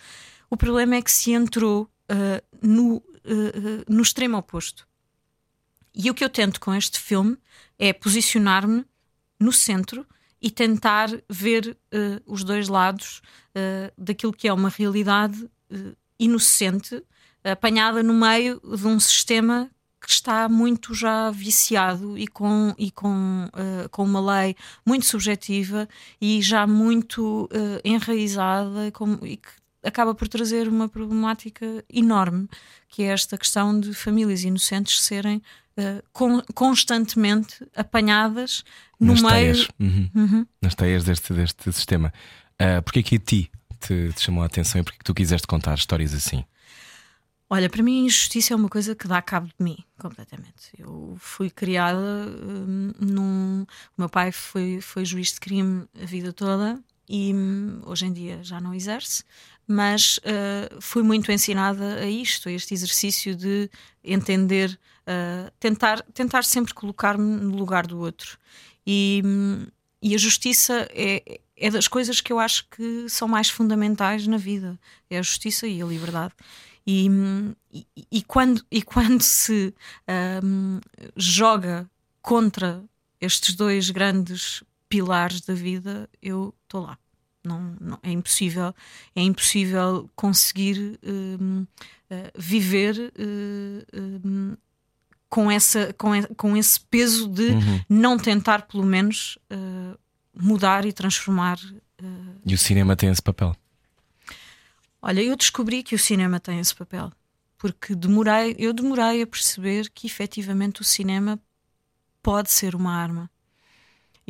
O 0.51 0.57
problema 0.57 0.97
é 0.97 1.03
que 1.03 1.13
se 1.13 1.31
entrou 1.33 1.89
ah, 2.09 2.43
no, 2.61 3.03
ah, 3.25 3.85
no 3.89 4.03
extremo 4.03 4.37
oposto. 4.37 4.87
E 5.95 6.11
o 6.11 6.15
que 6.15 6.25
eu 6.25 6.29
tento 6.29 6.61
com 6.61 6.75
este 6.75 6.99
filme 6.99 7.37
é 7.79 7.93
posicionar-me 7.93 8.85
no 9.39 9.53
centro 9.53 10.07
e 10.43 10.51
tentar 10.51 11.09
ver 11.29 11.77
ah, 11.93 12.21
os 12.27 12.43
dois 12.43 12.69
lados 12.69 13.23
ah, 13.55 13.93
daquilo 13.97 14.33
que 14.33 14.49
é 14.49 14.53
uma 14.53 14.69
realidade 14.69 15.49
ah, 15.71 15.95
inocente, 16.19 17.03
apanhada 17.45 18.03
no 18.03 18.13
meio 18.13 18.61
de 18.61 18.87
um 18.87 18.99
sistema 19.01 19.71
que 20.01 20.11
está 20.11 20.49
muito 20.49 20.95
já 20.95 21.31
viciado 21.31 22.17
e 22.19 22.27
com, 22.27 22.75
e 22.79 22.91
com, 22.91 23.49
com 23.91 24.03
uma 24.03 24.39
lei 24.41 24.57
muito 24.85 25.05
subjetiva 25.05 25.87
e 26.19 26.41
já 26.41 26.67
muito 26.67 27.49
enraizada 27.85 28.91
com- 28.93 29.19
e 29.23 29.37
que 29.37 29.49
acaba 29.83 30.15
por 30.15 30.29
trazer 30.29 30.69
uma 30.69 30.89
problemática 30.89 31.85
enorme, 31.89 32.49
que 32.89 33.03
é 33.03 33.07
esta 33.07 33.37
questão 33.39 33.79
de 33.79 33.95
famílias 33.95 34.43
inocentes 34.45 35.01
serem 35.01 35.43
ah, 35.77 36.03
con- 36.13 36.43
constantemente 36.55 37.67
apanhadas 37.75 38.65
no 38.99 39.13
nas 39.13 39.23
meio. 39.23 39.35
teias. 39.35 39.69
Uhum. 39.79 40.11
Uhum. 40.15 40.47
Nas 40.61 40.75
teias 40.75 41.05
deste, 41.05 41.33
deste 41.33 41.73
sistema. 41.73 42.13
Uh, 42.61 42.83
Porquê 42.83 43.03
que 43.03 43.17
a 43.17 43.19
ti 43.19 43.51
te, 43.79 44.13
te 44.13 44.21
chamou 44.21 44.43
a 44.43 44.47
atenção 44.47 44.81
e 44.81 44.85
porquê 44.85 44.99
que 44.99 45.05
tu 45.05 45.15
quiseste 45.15 45.47
contar 45.47 45.75
histórias 45.75 46.13
assim? 46.13 46.45
Olha, 47.49 47.69
para 47.69 47.83
mim 47.83 48.03
a 48.03 48.07
injustiça 48.07 48.53
é 48.53 48.57
uma 48.57 48.69
coisa 48.69 48.95
que 48.95 49.09
dá 49.09 49.21
cabo 49.21 49.47
de 49.47 49.65
mim 49.65 49.79
completamente. 49.99 50.71
Eu 50.79 51.17
fui 51.19 51.51
criada 51.51 51.99
hum, 51.99 52.93
num. 53.01 53.63
O 53.63 53.67
meu 54.03 54.09
pai 54.09 54.31
foi, 54.31 54.81
foi 54.81 55.05
juiz 55.05 55.33
de 55.33 55.41
crime 55.41 55.85
a 56.01 56.05
vida 56.07 56.33
toda 56.33 56.79
e 57.09 57.35
hum, 57.35 57.81
hoje 57.87 58.07
em 58.07 58.13
dia 58.13 58.39
já 58.45 58.61
não 58.61 58.73
exerce, 58.73 59.25
mas 59.71 60.19
uh, 60.19 60.81
fui 60.81 61.01
muito 61.01 61.31
ensinada 61.31 62.01
a 62.01 62.07
isto, 62.07 62.49
a 62.49 62.53
este 62.53 62.75
exercício 62.75 63.37
de 63.37 63.71
entender, 64.03 64.77
uh, 65.07 65.49
tentar, 65.61 66.03
tentar 66.13 66.43
sempre 66.43 66.75
colocar-me 66.75 67.37
no 67.37 67.57
lugar 67.57 67.87
do 67.87 68.01
outro. 68.01 68.37
E, 68.85 69.23
hum, 69.25 69.67
e 70.03 70.13
a 70.13 70.19
justiça 70.19 70.89
é, 70.91 71.41
é 71.57 71.71
das 71.71 71.87
coisas 71.87 72.21
que 72.21 72.33
eu 72.33 72.41
acho 72.41 72.67
que 72.69 73.09
são 73.09 73.29
mais 73.29 73.49
fundamentais 73.49 74.27
na 74.27 74.37
vida: 74.37 74.77
é 75.09 75.21
a 75.21 75.23
justiça 75.23 75.69
e 75.69 75.81
a 75.81 75.87
liberdade. 75.87 76.35
E, 76.85 77.09
e, 77.73 77.87
e 78.11 78.23
quando, 78.23 78.67
e 78.73 78.83
quando 78.83 79.23
se 79.23 79.73
hum, 80.43 80.81
joga 81.17 81.89
contra 82.21 82.83
estes 83.21 83.55
dois 83.55 83.89
grandes 83.91 84.65
pilares 84.89 85.43
da 85.43 85.55
vida, 85.55 86.11
eu 86.21 86.53
estou 86.65 86.83
lá. 86.83 86.99
Não, 87.43 87.75
não- 87.81 87.99
é 88.03 88.11
impossível, 88.11 88.75
é 89.17 89.23
impossível 89.23 90.11
conseguir 90.15 90.99
eh, 91.03 92.31
viver 92.37 93.13
eh, 93.17 93.87
hum, 94.25 94.57
com, 95.29 95.51
essa, 95.51 95.93
com, 95.95 96.15
e- 96.15 96.27
com 96.35 96.57
esse 96.57 96.81
peso 96.81 97.29
de 97.29 97.51
Uhum. 97.53 97.81
não 97.89 98.19
tentar, 98.19 98.63
pelo 98.63 98.85
menos, 98.85 99.39
eh, 99.49 99.97
mudar 100.35 100.85
e 100.85 100.93
transformar 100.93 101.59
E 102.47 102.55
o 102.55 102.59
cinema 102.59 102.95
tem 102.97 103.11
esse 103.11 103.23
papel. 103.23 103.55
Olha, 105.03 105.23
eu 105.23 105.37
descobri 105.37 105.83
que 105.83 105.95
o 105.95 105.99
cinema 105.99 106.39
tem 106.41 106.59
esse 106.61 106.75
papel, 106.75 107.11
porque 107.57 107.95
demorei, 107.95 108.55
eu 108.59 108.73
demorei 108.73 109.23
a 109.23 109.27
perceber 109.27 109.89
que 109.91 110.07
efetivamente 110.07 110.81
o 110.81 110.85
cinema 110.85 111.39
pode 112.23 112.51
ser 112.51 112.75
uma 112.75 112.95
arma. 112.95 113.31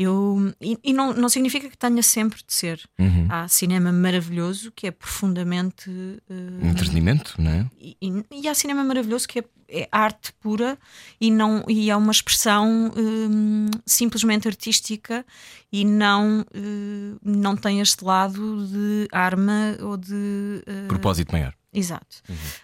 Eu, 0.03 0.53
e 0.61 0.79
e 0.83 0.93
não, 0.95 1.13
não 1.13 1.29
significa 1.29 1.69
que 1.69 1.77
tenha 1.77 2.03
sempre 2.03 2.39
de 2.47 2.55
ser. 2.55 2.81
Uhum. 2.99 3.27
Há 3.29 3.47
cinema 3.49 3.93
maravilhoso 3.93 4.73
que 4.75 4.87
é 4.87 4.91
profundamente. 4.91 5.91
eh, 6.29 6.67
Entretenimento, 6.69 7.35
não 7.39 7.51
é? 7.51 7.67
e, 7.79 7.97
e- 8.01 8.25
e 8.43 8.49
há 8.49 8.55
cinema 8.55 8.83
maravilhoso 8.83 9.29
que 9.29 9.41
é, 9.41 9.45
é 9.69 9.89
arte 9.93 10.33
pura 10.41 10.79
e, 11.21 11.31
não, 11.31 11.65
e 11.69 11.91
é 11.91 11.97
uma 11.97 12.13
expressão 12.13 12.91
hum, 12.97 13.67
simplesmente 13.85 14.49
artística 14.49 15.25
e 15.71 15.85
não, 15.85 16.47
eh, 16.55 17.19
não 17.23 17.55
tem 17.55 17.81
este 17.81 18.03
lado 18.03 18.67
de 18.69 19.07
arma 19.13 19.77
ou 19.83 19.97
de. 19.99 20.63
eh, 20.67 20.87
Propósito 20.89 21.31
maior. 21.33 21.55
Exato. 21.73 22.17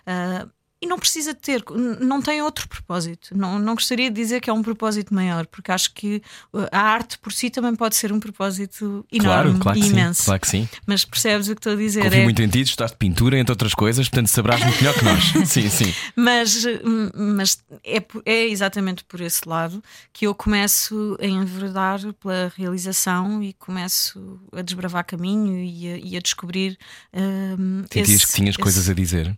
Ah, 0.06 0.48
e 0.80 0.86
não 0.86 0.98
precisa 0.98 1.34
ter, 1.34 1.64
não 2.00 2.20
tem 2.20 2.42
outro 2.42 2.68
propósito. 2.68 3.36
Não, 3.36 3.58
não 3.58 3.74
gostaria 3.74 4.10
de 4.10 4.16
dizer 4.16 4.40
que 4.42 4.50
é 4.50 4.52
um 4.52 4.62
propósito 4.62 5.14
maior, 5.14 5.46
porque 5.46 5.72
acho 5.72 5.92
que 5.94 6.22
uh, 6.52 6.68
a 6.70 6.80
arte 6.80 7.18
por 7.18 7.32
si 7.32 7.48
também 7.48 7.74
pode 7.74 7.96
ser 7.96 8.12
um 8.12 8.20
propósito 8.20 9.04
enorme 9.10 9.58
claro, 9.58 9.60
claro 9.60 9.78
e 9.78 9.86
imenso. 9.86 10.20
Sim, 10.20 10.26
claro 10.26 10.40
que 10.40 10.48
sim. 10.48 10.68
Mas 10.86 11.04
percebes 11.04 11.48
o 11.48 11.54
que 11.54 11.60
estou 11.60 11.72
a 11.72 11.76
dizer? 11.76 12.02
Confio 12.02 12.20
é... 12.20 12.24
muito 12.24 12.42
em 12.42 12.48
ti, 12.48 12.60
estás 12.60 12.90
de 12.90 12.98
pintura, 12.98 13.38
entre 13.38 13.52
outras 13.52 13.72
coisas, 13.72 14.06
portanto 14.06 14.28
sabrás 14.28 14.62
muito 14.62 14.76
melhor 14.76 14.94
que 14.94 15.04
nós. 15.04 15.24
sim, 15.48 15.70
sim. 15.70 15.94
Mas, 16.14 16.64
mas 17.14 17.58
é, 17.82 18.04
é 18.26 18.46
exatamente 18.46 19.02
por 19.04 19.22
esse 19.22 19.48
lado 19.48 19.82
que 20.12 20.26
eu 20.26 20.34
começo 20.34 21.16
a 21.20 21.26
enverdar 21.26 22.00
pela 22.20 22.52
realização 22.54 23.42
e 23.42 23.54
começo 23.54 24.38
a 24.52 24.60
desbravar 24.60 25.06
caminho 25.06 25.58
e 25.58 25.88
a, 25.88 25.96
e 25.96 26.16
a 26.18 26.20
descobrir. 26.20 26.78
Um, 27.14 27.82
Sentias 27.82 28.10
esse, 28.10 28.26
que 28.26 28.32
tinhas 28.34 28.54
esse... 28.54 28.62
coisas 28.62 28.90
a 28.90 28.92
dizer? 28.92 29.36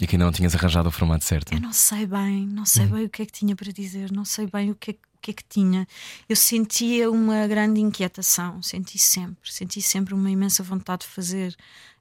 E 0.00 0.06
que 0.06 0.14
ainda 0.16 0.26
não 0.26 0.32
tinhas 0.32 0.54
arranjado 0.54 0.88
o 0.88 0.92
formato 0.92 1.24
certo. 1.24 1.52
Eu 1.54 1.60
não 1.60 1.72
sei 1.72 2.06
bem, 2.06 2.46
não 2.46 2.66
sei 2.66 2.84
Hum. 2.84 2.90
bem 2.90 3.04
o 3.06 3.08
que 3.08 3.22
é 3.22 3.26
que 3.26 3.32
tinha 3.32 3.56
para 3.56 3.72
dizer, 3.72 4.12
não 4.12 4.24
sei 4.24 4.46
bem 4.46 4.70
o 4.70 4.74
que 4.74 4.90
é, 4.90 4.94
o 4.94 5.18
que, 5.22 5.30
é 5.30 5.34
que 5.34 5.44
tinha. 5.48 5.86
Eu 6.28 6.36
sentia 6.36 7.10
uma 7.10 7.46
grande 7.46 7.80
inquietação, 7.80 8.62
senti 8.62 8.98
sempre, 8.98 9.50
senti 9.50 9.80
sempre 9.80 10.12
uma 10.14 10.30
imensa 10.30 10.62
vontade 10.62 11.02
de 11.02 11.08
fazer. 11.08 11.56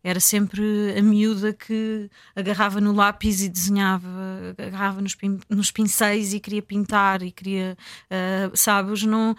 Era 0.05 0.19
sempre 0.19 0.61
a 0.95 1.01
miúda 1.01 1.51
que 1.51 2.07
agarrava 2.35 2.79
no 2.79 2.93
lápis 2.93 3.41
e 3.41 3.49
desenhava, 3.49 4.07
agarrava 4.55 5.01
nos, 5.01 5.15
pin 5.15 5.39
nos 5.49 5.71
pincéis 5.71 6.31
e 6.31 6.39
queria 6.39 6.61
pintar 6.61 7.23
e 7.23 7.31
queria, 7.31 7.75
uh, 8.11 8.55
sabes? 8.55 9.01
Não, 9.01 9.31
uh, 9.31 9.35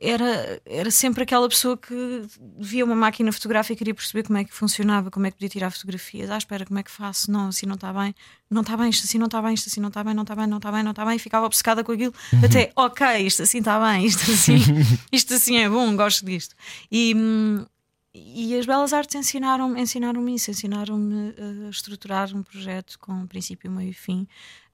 era, 0.00 0.62
era 0.64 0.90
sempre 0.90 1.24
aquela 1.24 1.46
pessoa 1.46 1.76
que 1.76 2.22
via 2.58 2.86
uma 2.86 2.94
máquina 2.94 3.30
fotográfica 3.30 3.74
e 3.74 3.76
queria 3.76 3.94
perceber 3.94 4.22
como 4.22 4.38
é 4.38 4.44
que 4.44 4.54
funcionava, 4.54 5.10
como 5.10 5.26
é 5.26 5.30
que 5.30 5.36
podia 5.36 5.50
tirar 5.50 5.70
fotografias. 5.70 6.30
Ah, 6.30 6.38
espera, 6.38 6.64
como 6.64 6.78
é 6.78 6.82
que 6.82 6.90
faço? 6.90 7.30
Não, 7.30 7.48
assim 7.48 7.66
não 7.66 7.74
está 7.74 7.92
bem, 7.92 8.14
não 8.50 8.62
está 8.62 8.78
bem, 8.78 8.88
isto 8.88 9.04
assim 9.04 9.18
não 9.18 9.26
está 9.26 9.42
bem, 9.42 9.52
isto 9.52 9.68
assim 9.68 9.80
não 9.80 9.88
está 9.88 10.02
bem, 10.02 10.14
não 10.14 10.22
está 10.22 10.34
bem, 10.34 10.46
não 10.46 10.56
está 10.56 10.72
bem, 10.72 10.82
não 10.82 10.92
está 10.92 11.04
bem, 11.04 11.16
e 11.16 11.18
ficava 11.18 11.44
obcecada 11.44 11.84
com 11.84 11.92
aquilo, 11.92 12.14
Uhum. 12.32 12.40
até 12.44 12.72
ok, 12.74 13.26
isto 13.26 13.42
assim 13.42 13.58
está 13.58 13.78
bem, 13.78 14.06
isto 14.06 14.22
assim, 14.30 14.56
isto 15.12 15.34
assim 15.34 15.58
é 15.58 15.68
bom, 15.68 15.94
gosto 15.94 16.24
disto. 16.24 16.56
E. 16.90 17.14
hum, 17.14 17.66
e 18.14 18.56
as 18.58 18.66
belas 18.66 18.92
artes 18.92 19.14
ensinaram-me 19.14 19.80
ensinaram 19.80 20.28
isso, 20.28 20.50
ensinaram-me 20.50 21.34
a 21.66 21.70
estruturar 21.70 22.34
um 22.36 22.42
projeto 22.42 22.98
com 22.98 23.26
princípio, 23.26 23.70
meio 23.70 23.90
e 23.90 23.94
fim, 23.94 24.26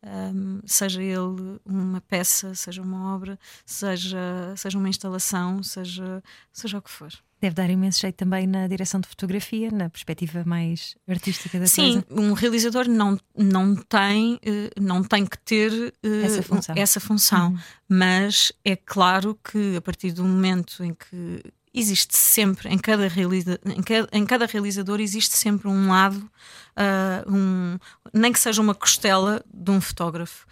um, 0.03 0.61
seja 0.67 1.03
ele 1.03 1.59
uma 1.64 2.00
peça, 2.00 2.55
seja 2.55 2.83
uma 2.83 3.14
obra, 3.14 3.38
seja, 3.67 4.55
seja 4.57 4.79
uma 4.79 4.88
instalação, 4.88 5.62
seja, 5.62 6.23
seja 6.53 6.79
o 6.79 6.83
que 6.83 6.91
for. 6.91 7.12
Deve 7.41 7.55
dar 7.57 7.69
imenso 7.69 8.00
jeito 8.00 8.17
também 8.17 8.47
na 8.47 8.67
direção 8.67 9.00
de 9.00 9.09
fotografia, 9.09 9.71
na 9.71 9.91
perspectiva 9.91 10.43
mais 10.47 10.97
artística 11.07 11.59
da 11.59 11.67
Sim, 11.67 12.00
coisa. 12.00 12.23
um 12.23 12.33
realizador 12.33 12.88
não, 12.88 13.19
não, 13.37 13.76
tem, 13.76 14.38
eh, 14.43 14.71
não 14.81 15.03
tem 15.03 15.26
que 15.26 15.38
ter 15.38 15.93
eh, 16.03 16.23
Essa 16.23 16.43
função. 16.43 16.75
essa 16.79 17.00
função, 17.00 17.50
Uhum. 17.50 17.59
mas 17.88 18.53
é 18.64 18.75
claro 18.76 19.38
que 19.45 19.76
a 19.76 19.81
partir 19.83 20.12
do 20.12 20.25
momento 20.25 20.83
em 20.83 20.95
que 20.95 21.43
existe 21.75 22.16
sempre, 22.16 22.69
em 22.69 22.78
cada, 22.78 23.09
realiza, 23.09 23.59
em 23.66 23.83
cada, 23.83 24.09
em 24.12 24.25
cada 24.25 24.47
realizador, 24.47 25.00
existe 25.00 25.37
sempre 25.37 25.69
um 25.69 25.88
lado, 25.90 26.31
ah, 26.76 27.25
um, 27.26 27.76
nem 28.12 28.33
que 28.33 28.38
seja 28.38 28.62
uma 28.62 28.75
costela 28.75 29.45
de 29.52 29.71
um 29.71 29.81
fotógrafo, 29.81 30.47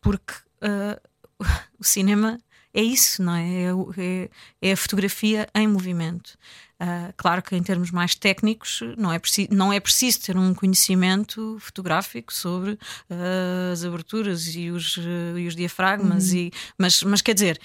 porque 0.00 0.34
ah, 0.60 1.00
o 1.78 1.84
cinema 1.84 2.38
é 2.76 2.82
isso, 2.82 3.22
não 3.22 3.34
é? 3.36 3.46
É, 3.46 3.70
é- 3.98 4.30
é 4.60 4.72
a 4.72 4.76
fotografia 4.76 5.48
em 5.54 5.68
movimento. 5.68 6.36
Ah, 6.80 7.12
claro 7.16 7.40
que 7.40 7.54
em 7.54 7.62
termos 7.62 7.92
mais 7.92 8.16
técnicos 8.16 8.80
não 8.98 9.12
é, 9.12 9.18
preciso, 9.20 9.48
não 9.52 9.72
é 9.72 9.78
preciso 9.78 10.20
ter 10.22 10.36
um 10.36 10.52
conhecimento 10.52 11.56
fotográfico 11.60 12.34
sobre 12.34 12.76
ah, 13.08 13.70
as 13.72 13.84
aberturas 13.84 14.48
e 14.56 14.70
os, 14.72 14.98
ah, 14.98 15.38
e 15.38 15.46
os 15.46 15.54
diafragmas, 15.54 16.32
e, 16.32 16.52
mas, 16.76 17.00
mas 17.04 17.22
quer 17.22 17.34
dizer, 17.34 17.60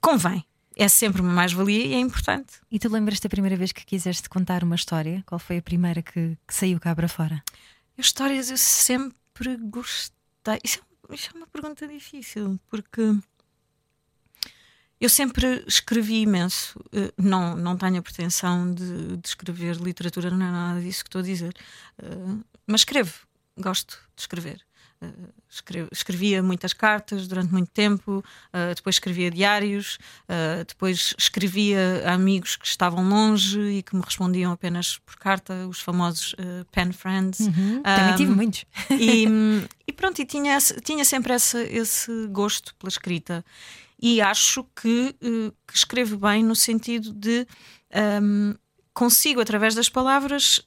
convém. 0.00 0.44
É 0.76 0.88
sempre 0.88 1.20
uma 1.20 1.32
mais-valia 1.32 1.86
e 1.86 1.94
é 1.94 1.98
importante. 1.98 2.54
E 2.70 2.78
tu 2.78 2.88
lembras 2.88 3.20
da 3.20 3.28
primeira 3.28 3.56
vez 3.56 3.72
que 3.72 3.84
quiseste 3.84 4.28
contar 4.28 4.64
uma 4.64 4.74
história? 4.74 5.22
Qual 5.26 5.38
foi 5.38 5.58
a 5.58 5.62
primeira 5.62 6.02
que, 6.02 6.36
que 6.46 6.54
saiu 6.54 6.80
cá 6.80 6.94
para 6.94 7.08
fora? 7.08 7.42
Histórias 7.98 8.50
eu 8.50 8.56
sempre 8.56 9.56
gostei. 9.58 10.58
Isso 10.64 10.80
é, 11.10 11.14
isso 11.14 11.30
é 11.34 11.36
uma 11.36 11.46
pergunta 11.46 11.86
difícil, 11.86 12.58
porque 12.70 13.14
eu 15.00 15.08
sempre 15.10 15.62
escrevi 15.66 16.22
imenso. 16.22 16.80
Eh, 16.92 17.12
Não, 17.18 17.54
não 17.56 17.76
tenho 17.76 17.98
a 17.98 18.02
pretensão 18.02 18.72
de, 18.72 19.16
de 19.18 19.28
escrever 19.28 19.76
literatura, 19.76 20.30
não 20.30 20.46
é 20.46 20.50
nada 20.50 20.80
disso 20.80 21.04
que 21.04 21.08
estou 21.08 21.20
a 21.20 21.24
dizer. 21.24 21.54
Eh, 22.02 22.36
Mas 22.66 22.80
escrevo, 22.80 23.12
gosto 23.58 23.98
de 24.16 24.22
escrever. 24.22 24.64
Escrevia 25.92 26.42
muitas 26.42 26.72
cartas 26.72 27.28
durante 27.28 27.52
muito 27.52 27.70
tempo, 27.70 28.24
eh, 28.52 28.74
depois 28.74 28.96
escrevia 28.96 29.30
diários, 29.30 29.98
eh, 30.28 30.64
depois 30.66 31.14
escrevia 31.18 32.02
a 32.06 32.14
amigos 32.14 32.56
que 32.56 32.66
estavam 32.66 33.06
longe 33.06 33.60
e 33.60 33.82
que 33.82 33.94
me 33.94 34.02
respondiam 34.02 34.50
apenas 34.52 34.98
por 34.98 35.16
carta, 35.16 35.66
os 35.68 35.80
famosos 35.80 36.34
eh, 36.38 36.64
pen 36.72 36.92
friends. 36.92 37.40
Também 37.84 38.14
tive 38.16 38.32
Um, 38.32 38.36
muitos. 38.36 38.64
E, 38.90 39.26
e 39.86 39.92
pronto, 39.92 40.20
e 40.20 40.24
tinha, 40.24 40.56
esse- 40.56 40.80
tinha 40.80 41.04
sempre 41.04 41.32
essa, 41.34 41.62
esse 41.62 42.26
gosto 42.28 42.74
pela 42.76 42.88
escrita. 42.88 43.44
E 44.00 44.20
acho 44.20 44.64
que, 44.74 45.14
que 45.20 45.76
escrevo 45.76 46.16
bem 46.16 46.42
no 46.42 46.56
sentido 46.56 47.12
de 47.12 47.46
ehm, 47.90 48.54
consigo, 48.94 49.40
através 49.40 49.74
das 49.74 49.88
palavras, 49.88 50.60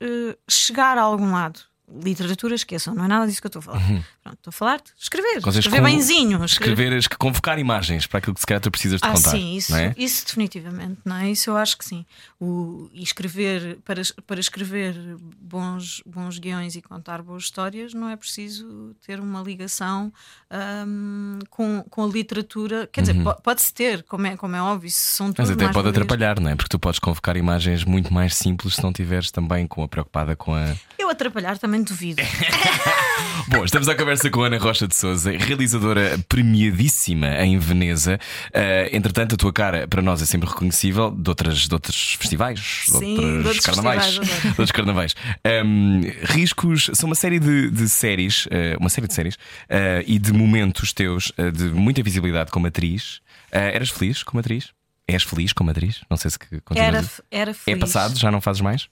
chegar 0.49 0.97
a 0.97 1.01
algum 1.01 1.31
lado. 1.31 1.59
Literatura, 2.03 2.55
esqueçam, 2.55 2.95
não 2.95 3.05
é 3.05 3.07
nada 3.07 3.27
disso 3.27 3.39
que 3.39 3.45
eu 3.45 3.49
estou 3.49 3.59
a 3.59 3.63
falar. 3.63 3.79
Pronto, 4.23 4.37
estou 4.37 4.49
a 4.49 4.51
falar 4.51 4.77
de 4.77 4.91
escrever. 4.99 5.39
Consegues 5.41 5.65
escrever 5.67 5.87
con- 5.87 5.95
benzinho. 5.95 6.43
Escrever, 6.43 6.93
es- 6.93 7.07
convocar 7.07 7.59
imagens 7.59 8.07
para 8.07 8.17
aquilo 8.17 8.33
que 8.33 8.39
se 8.39 8.45
calhar 8.47 8.59
tu 8.59 8.71
precisas 8.71 8.99
de 8.99 9.07
Ah, 9.07 9.11
contar. 9.13 9.29
sim, 9.31 9.55
isso, 9.55 9.75
é? 9.75 9.93
isso 9.95 10.25
definitivamente, 10.25 10.97
não 11.05 11.15
é? 11.17 11.29
Isso 11.29 11.49
eu 11.51 11.55
acho 11.57 11.77
que 11.77 11.85
sim. 11.85 12.03
O, 12.41 12.89
e 12.91 13.03
escrever, 13.03 13.77
para, 13.85 14.01
para 14.25 14.39
escrever 14.39 14.95
bons, 15.39 16.01
bons 16.05 16.39
guiões 16.39 16.75
e 16.75 16.81
contar 16.81 17.21
boas 17.21 17.43
histórias, 17.43 17.93
não 17.93 18.09
é 18.09 18.15
preciso 18.15 18.95
ter 19.05 19.19
uma 19.19 19.41
ligação 19.43 20.11
ahm, 20.49 21.39
com, 21.49 21.83
com 21.89 22.03
a 22.03 22.07
literatura. 22.07 22.89
Quer 22.91 23.01
dizer, 23.01 23.23
po- 23.23 23.35
pode-se 23.41 23.73
ter, 23.73 24.03
como 24.03 24.25
é, 24.27 24.35
como 24.35 24.55
é 24.55 24.61
óbvio, 24.61 24.89
são 24.91 25.27
Uhum. 25.27 25.33
Mas 25.37 25.49
até 25.49 25.67
pode 25.71 25.89
atrapalhar, 25.89 26.39
não 26.39 26.49
é? 26.49 26.55
Porque 26.55 26.69
tu 26.69 26.79
podes 26.79 26.99
convocar 26.99 27.35
imagens 27.35 27.83
muito 27.83 28.13
mais 28.13 28.35
simples 28.35 28.75
se 28.75 28.83
não 28.83 28.89
estiveres 28.91 29.31
também 29.31 29.67
com 29.67 29.83
a 29.83 29.87
preocupada 29.87 30.35
com 30.35 30.53
a. 30.53 30.75
Eu 30.97 31.09
atrapalhar 31.09 31.57
também 31.57 31.74
duvido. 31.83 32.21
Bom, 33.47 33.63
estamos 33.63 33.87
à 33.87 33.95
conversa 33.95 34.29
com 34.29 34.43
a 34.43 34.47
Ana 34.47 34.57
Rocha 34.57 34.87
de 34.87 34.95
Souza, 34.95 35.31
realizadora 35.31 36.17
premiadíssima 36.27 37.27
em 37.43 37.57
Veneza. 37.59 38.19
Ah, 38.53 38.89
entretanto, 38.91 39.35
a 39.35 39.37
tua 39.37 39.53
cara 39.53 39.87
para 39.87 40.01
nós 40.01 40.21
é 40.21 40.25
sempre 40.25 40.49
reconhecível 40.49 41.11
de, 41.11 41.29
outras, 41.29 41.67
de 41.67 41.73
outros 41.73 42.13
festivais, 42.19 42.59
de 42.59 42.91
Sim, 42.97 43.15
outros 43.15 43.41
de 43.43 43.47
outros 43.47 43.65
carnavais. 43.65 44.05
festivais, 44.17 44.41
de 44.41 44.47
outros 44.49 44.71
carnavais. 44.71 45.15
Ahm, 45.45 46.01
riscos 46.23 46.89
são 46.93 47.07
uma 47.07 47.15
série 47.15 47.39
de, 47.39 47.69
de 47.69 47.87
séries, 47.87 48.47
ah, 48.51 48.77
uma 48.79 48.89
série 48.89 49.07
de 49.07 49.13
séries 49.13 49.37
ah, 49.69 50.03
e 50.07 50.17
de 50.17 50.33
momentos 50.33 50.91
teus 50.93 51.31
de 51.53 51.65
muita 51.65 52.01
visibilidade 52.01 52.51
como 52.51 52.67
atriz. 52.67 53.21
Eras 53.51 53.89
feliz 53.89 54.23
como 54.23 54.39
atriz? 54.39 54.69
És 55.07 55.21
feliz 55.23 55.53
como 55.53 55.69
atriz? 55.69 56.01
Não 56.09 56.17
sei 56.17 56.31
se 56.31 56.39
que 56.39 56.59
continuas. 56.61 57.21
Era, 57.31 57.41
era 57.43 57.51
É 57.51 57.53
feliz. 57.53 57.79
passado? 57.79 58.17
Já 58.17 58.31
não 58.31 58.41
fazes 58.41 58.61
mais? 58.61 58.87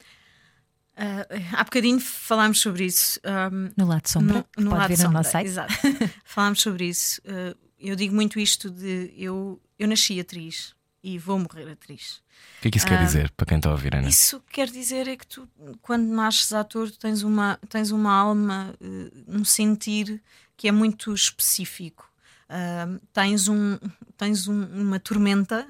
Ah, 0.96 1.26
há 1.54 1.64
bocadinho 1.64 2.00
falámos 2.00 2.60
sobre 2.62 2.86
isso. 2.86 3.20
ahm, 3.24 3.70
No 3.76 3.88
lado 3.88 4.08
sombra, 4.08 4.46
No- 4.58 4.64
no 4.64 4.70
pode 4.72 4.80
lado 4.82 4.88
ver 4.90 4.98
no 4.98 5.02
sombra, 5.04 5.20
nosso 5.20 5.32
site. 5.32 5.48
Exato. 5.48 5.74
Falámos 6.24 6.62
sobre 6.62 6.86
isso. 6.88 7.20
Uh, 7.22 7.58
eu 7.80 7.96
digo 7.96 8.14
muito 8.14 8.40
isto 8.40 8.70
de 8.70 9.12
eu, 9.18 9.60
eu 9.78 9.88
nasci 9.88 10.20
atriz 10.20 10.74
e 11.04 11.18
vou 11.18 11.38
morrer 11.40 11.70
atriz. 11.70 12.22
O 12.60 12.62
que 12.62 12.68
é 12.68 12.72
que 12.72 12.78
isso 12.78 12.88
quer 12.88 13.04
dizer 13.04 13.30
para 13.32 13.46
quem 13.46 13.58
está 13.58 13.70
a 13.70 13.74
ouvir, 13.74 13.96
Ana? 13.96 14.08
Isso 14.08 14.42
quer 14.52 14.70
dizer 14.70 15.08
é 15.08 15.18
que 15.18 15.26
tu, 15.28 15.50
quando 15.82 16.06
nasces 16.08 16.54
ator, 16.54 16.90
tu 16.90 16.98
tens 17.00 17.24
uma, 17.24 17.60
tens 17.70 17.92
uma 17.92 18.14
alma, 18.14 18.74
uh, 18.80 19.24
um 19.28 19.44
sentir 19.44 20.22
que 20.56 20.68
é 20.68 20.72
muito 20.72 21.14
específico. 21.14 22.08
Uh, 22.54 23.00
tens 23.12 23.48
um, 23.48 23.80
tens 24.16 24.48
um- 24.48 24.66
uma 24.80 25.00
tormenta 25.00 25.66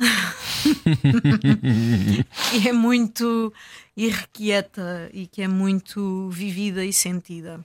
que 2.51 2.67
é 2.67 2.73
muito 2.73 3.53
irrequieta 3.95 5.09
e 5.13 5.25
que 5.27 5.41
é 5.41 5.47
muito 5.47 6.29
vivida 6.29 6.83
e 6.83 6.91
sentida. 6.91 7.63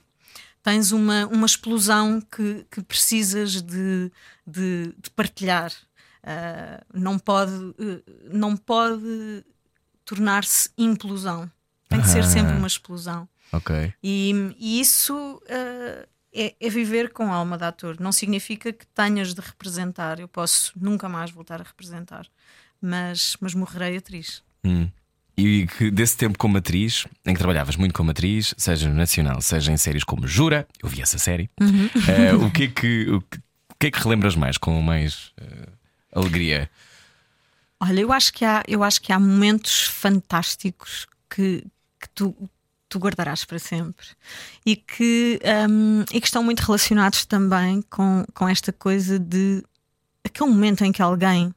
Tens 0.63 0.91
uma, 0.91 1.25
uma 1.27 1.45
explosão 1.45 2.21
que, 2.21 2.65
que 2.71 2.81
precisas 2.81 3.61
de, 3.61 4.11
de, 4.45 4.93
de 5.01 5.09
partilhar. 5.15 5.71
Uh, 6.23 6.85
não 6.93 7.17
pode, 7.17 7.51
uh, 7.53 8.03
não 8.31 8.55
pode 8.55 9.43
tornar-se 10.05 10.69
implosão. 10.77 11.49
Tem 11.87 11.99
que 12.01 12.07
ser 12.07 12.19
Ah. 12.19 12.23
sempre 12.23 12.53
uma 12.55 12.67
explosão. 12.67 13.27
Ok. 13.51 13.93
E, 14.03 14.53
e 14.59 14.79
isso 14.79 15.15
uh, 15.43 16.07
é, 16.33 16.55
é 16.59 16.69
viver 16.69 17.11
com 17.11 17.31
a 17.31 17.35
alma 17.35 17.57
de 17.57 17.65
ator. 17.65 17.97
Não 17.99 18.11
significa 18.11 18.71
que 18.71 18.85
tenhas 18.87 19.33
de 19.33 19.41
representar. 19.41 20.19
Eu 20.19 20.27
posso 20.27 20.71
nunca 20.79 21.09
mais 21.09 21.31
voltar 21.31 21.61
a 21.61 21.63
representar, 21.63 22.27
mas, 22.81 23.35
mas 23.39 23.53
morrerei 23.53 23.97
atriz. 23.97 24.43
Hum. 24.63 24.89
e 25.37 25.67
que 25.67 25.89
desse 25.89 26.17
tempo 26.17 26.37
como 26.37 26.57
atriz, 26.57 27.07
em 27.25 27.33
que 27.33 27.39
trabalhavas 27.39 27.77
muito 27.77 27.93
como 27.93 28.11
atriz, 28.11 28.53
seja 28.57 28.89
no 28.89 28.95
Nacional, 28.95 29.39
seja 29.39 29.71
em 29.71 29.77
séries 29.77 30.03
como 30.03 30.27
Jura, 30.27 30.67
eu 30.83 30.89
vi 30.89 31.01
essa 31.01 31.17
série, 31.17 31.49
eh, 32.09 32.35
o, 32.35 32.51
que 32.51 32.63
é 32.63 32.67
que, 32.67 33.09
o, 33.09 33.21
que, 33.21 33.37
o 33.37 33.75
que 33.79 33.87
é 33.87 33.91
que 33.91 33.99
relembras 34.03 34.35
mais 34.35 34.57
com 34.57 34.81
mais 34.81 35.31
eh, 35.39 35.69
alegria? 36.13 36.69
Olha, 37.79 38.01
eu 38.01 38.11
acho 38.11 38.33
que 38.33 38.43
há, 38.43 38.61
eu 38.67 38.83
acho 38.83 39.01
que 39.01 39.13
há 39.13 39.19
momentos 39.19 39.83
fantásticos 39.83 41.07
que, 41.29 41.63
que 41.97 42.09
tu, 42.13 42.35
tu 42.89 42.99
guardarás 42.99 43.45
para 43.45 43.59
sempre 43.59 44.07
e 44.65 44.75
que, 44.75 45.39
hum, 45.69 46.03
e 46.11 46.19
que 46.19 46.27
estão 46.27 46.43
muito 46.43 46.61
relacionados 46.61 47.23
também 47.25 47.81
com, 47.83 48.25
com 48.33 48.49
esta 48.49 48.73
coisa 48.73 49.19
de 49.19 49.63
aquele 50.23 50.49
momento 50.49 50.83
em 50.83 50.91
que 50.91 51.01
alguém 51.01 51.53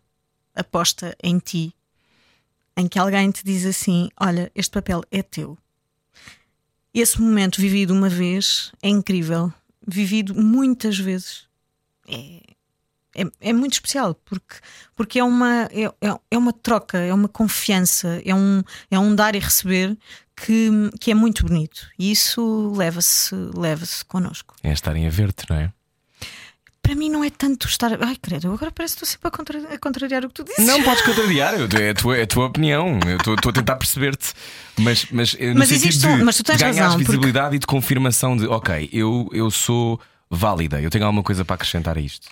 aposta 0.54 1.16
em 1.22 1.38
ti, 1.38 1.74
em 2.76 2.86
que 2.86 2.98
alguém 2.98 3.30
te 3.30 3.44
diz 3.44 3.64
assim: 3.64 4.08
Olha, 4.20 4.52
este 4.54 4.70
papel 4.70 5.02
é 5.10 5.22
teu. 5.22 5.58
Esse 6.94 7.20
momento 7.20 7.60
vivido 7.60 7.92
uma 7.94 8.08
vez 8.08 8.70
é 8.82 8.88
incrível, 8.88 9.52
vivido 9.86 10.34
muitas 10.34 10.98
vezes. 10.98 11.46
É, 12.06 12.42
é, 13.14 13.24
é 13.40 13.52
muito 13.52 13.74
especial 13.74 14.14
porque, 14.14 14.56
porque 14.94 15.18
é, 15.18 15.24
uma, 15.24 15.64
é, 15.70 15.84
é- 15.84 16.20
é 16.30 16.38
uma 16.38 16.52
troca, 16.52 16.98
é 16.98 17.12
uma 17.12 17.28
confiança, 17.28 18.20
é 18.24 18.34
um, 18.34 18.62
é 18.90 18.98
um 18.98 19.14
dar 19.14 19.34
e 19.34 19.38
receber 19.38 19.96
que, 20.36 20.70
que 21.00 21.10
é 21.10 21.14
muito 21.14 21.44
bonito. 21.46 21.86
E 21.98 22.10
isso 22.10 22.72
leva-se 22.76 23.34
leva-se 23.54 24.04
connosco. 24.04 24.54
É 24.62 24.72
estarem 24.72 25.06
a 25.06 25.10
ver-te, 25.10 25.44
não 25.50 25.56
é? 25.56 25.72
Para 26.82 26.96
mim 26.96 27.08
não 27.08 27.22
é 27.22 27.30
tanto 27.30 27.68
estar. 27.68 27.92
Ai, 28.02 28.16
credo, 28.20 28.52
agora 28.52 28.72
parece 28.72 28.96
que 28.96 29.04
estou 29.04 29.08
sempre 29.12 29.28
a, 29.28 29.30
contra- 29.30 29.74
a 29.74 29.78
contrariar 29.78 30.24
o 30.24 30.28
que 30.28 30.34
tu 30.34 30.44
dizes. 30.44 30.66
Não 30.66 30.82
podes 30.82 31.02
contrariar, 31.06 31.54
é 31.80 31.90
a 31.90 31.94
tua, 31.94 32.18
é 32.18 32.22
a 32.22 32.26
tua 32.26 32.46
opinião. 32.46 32.98
Eu 33.06 33.18
estou 33.18 33.34
estou 33.34 33.50
a 33.50 33.52
tentar 33.52 33.76
perceber-te. 33.76 34.32
Mas, 34.78 35.06
mas, 35.12 35.36
eh, 35.38 35.54
Mas 35.54 35.70
existe 35.70 36.04
um- 36.06 36.18
de 36.18 36.24
mas 36.24 36.36
tu 36.36 36.42
tens 36.42 36.58
ganhares 36.60 36.78
razão, 36.80 36.92
porque- 36.98 37.06
visibilidade 37.12 37.54
e 37.54 37.58
de 37.60 37.66
confirmação 37.66 38.36
de 38.36 38.46
ok, 38.46 38.88
eu, 38.92 39.28
eu 39.32 39.48
sou 39.50 40.00
válida, 40.28 40.80
eu 40.80 40.90
tenho 40.90 41.04
alguma 41.04 41.22
coisa 41.22 41.44
para 41.44 41.54
acrescentar 41.54 41.96
a 41.96 42.00
isto. 42.00 42.26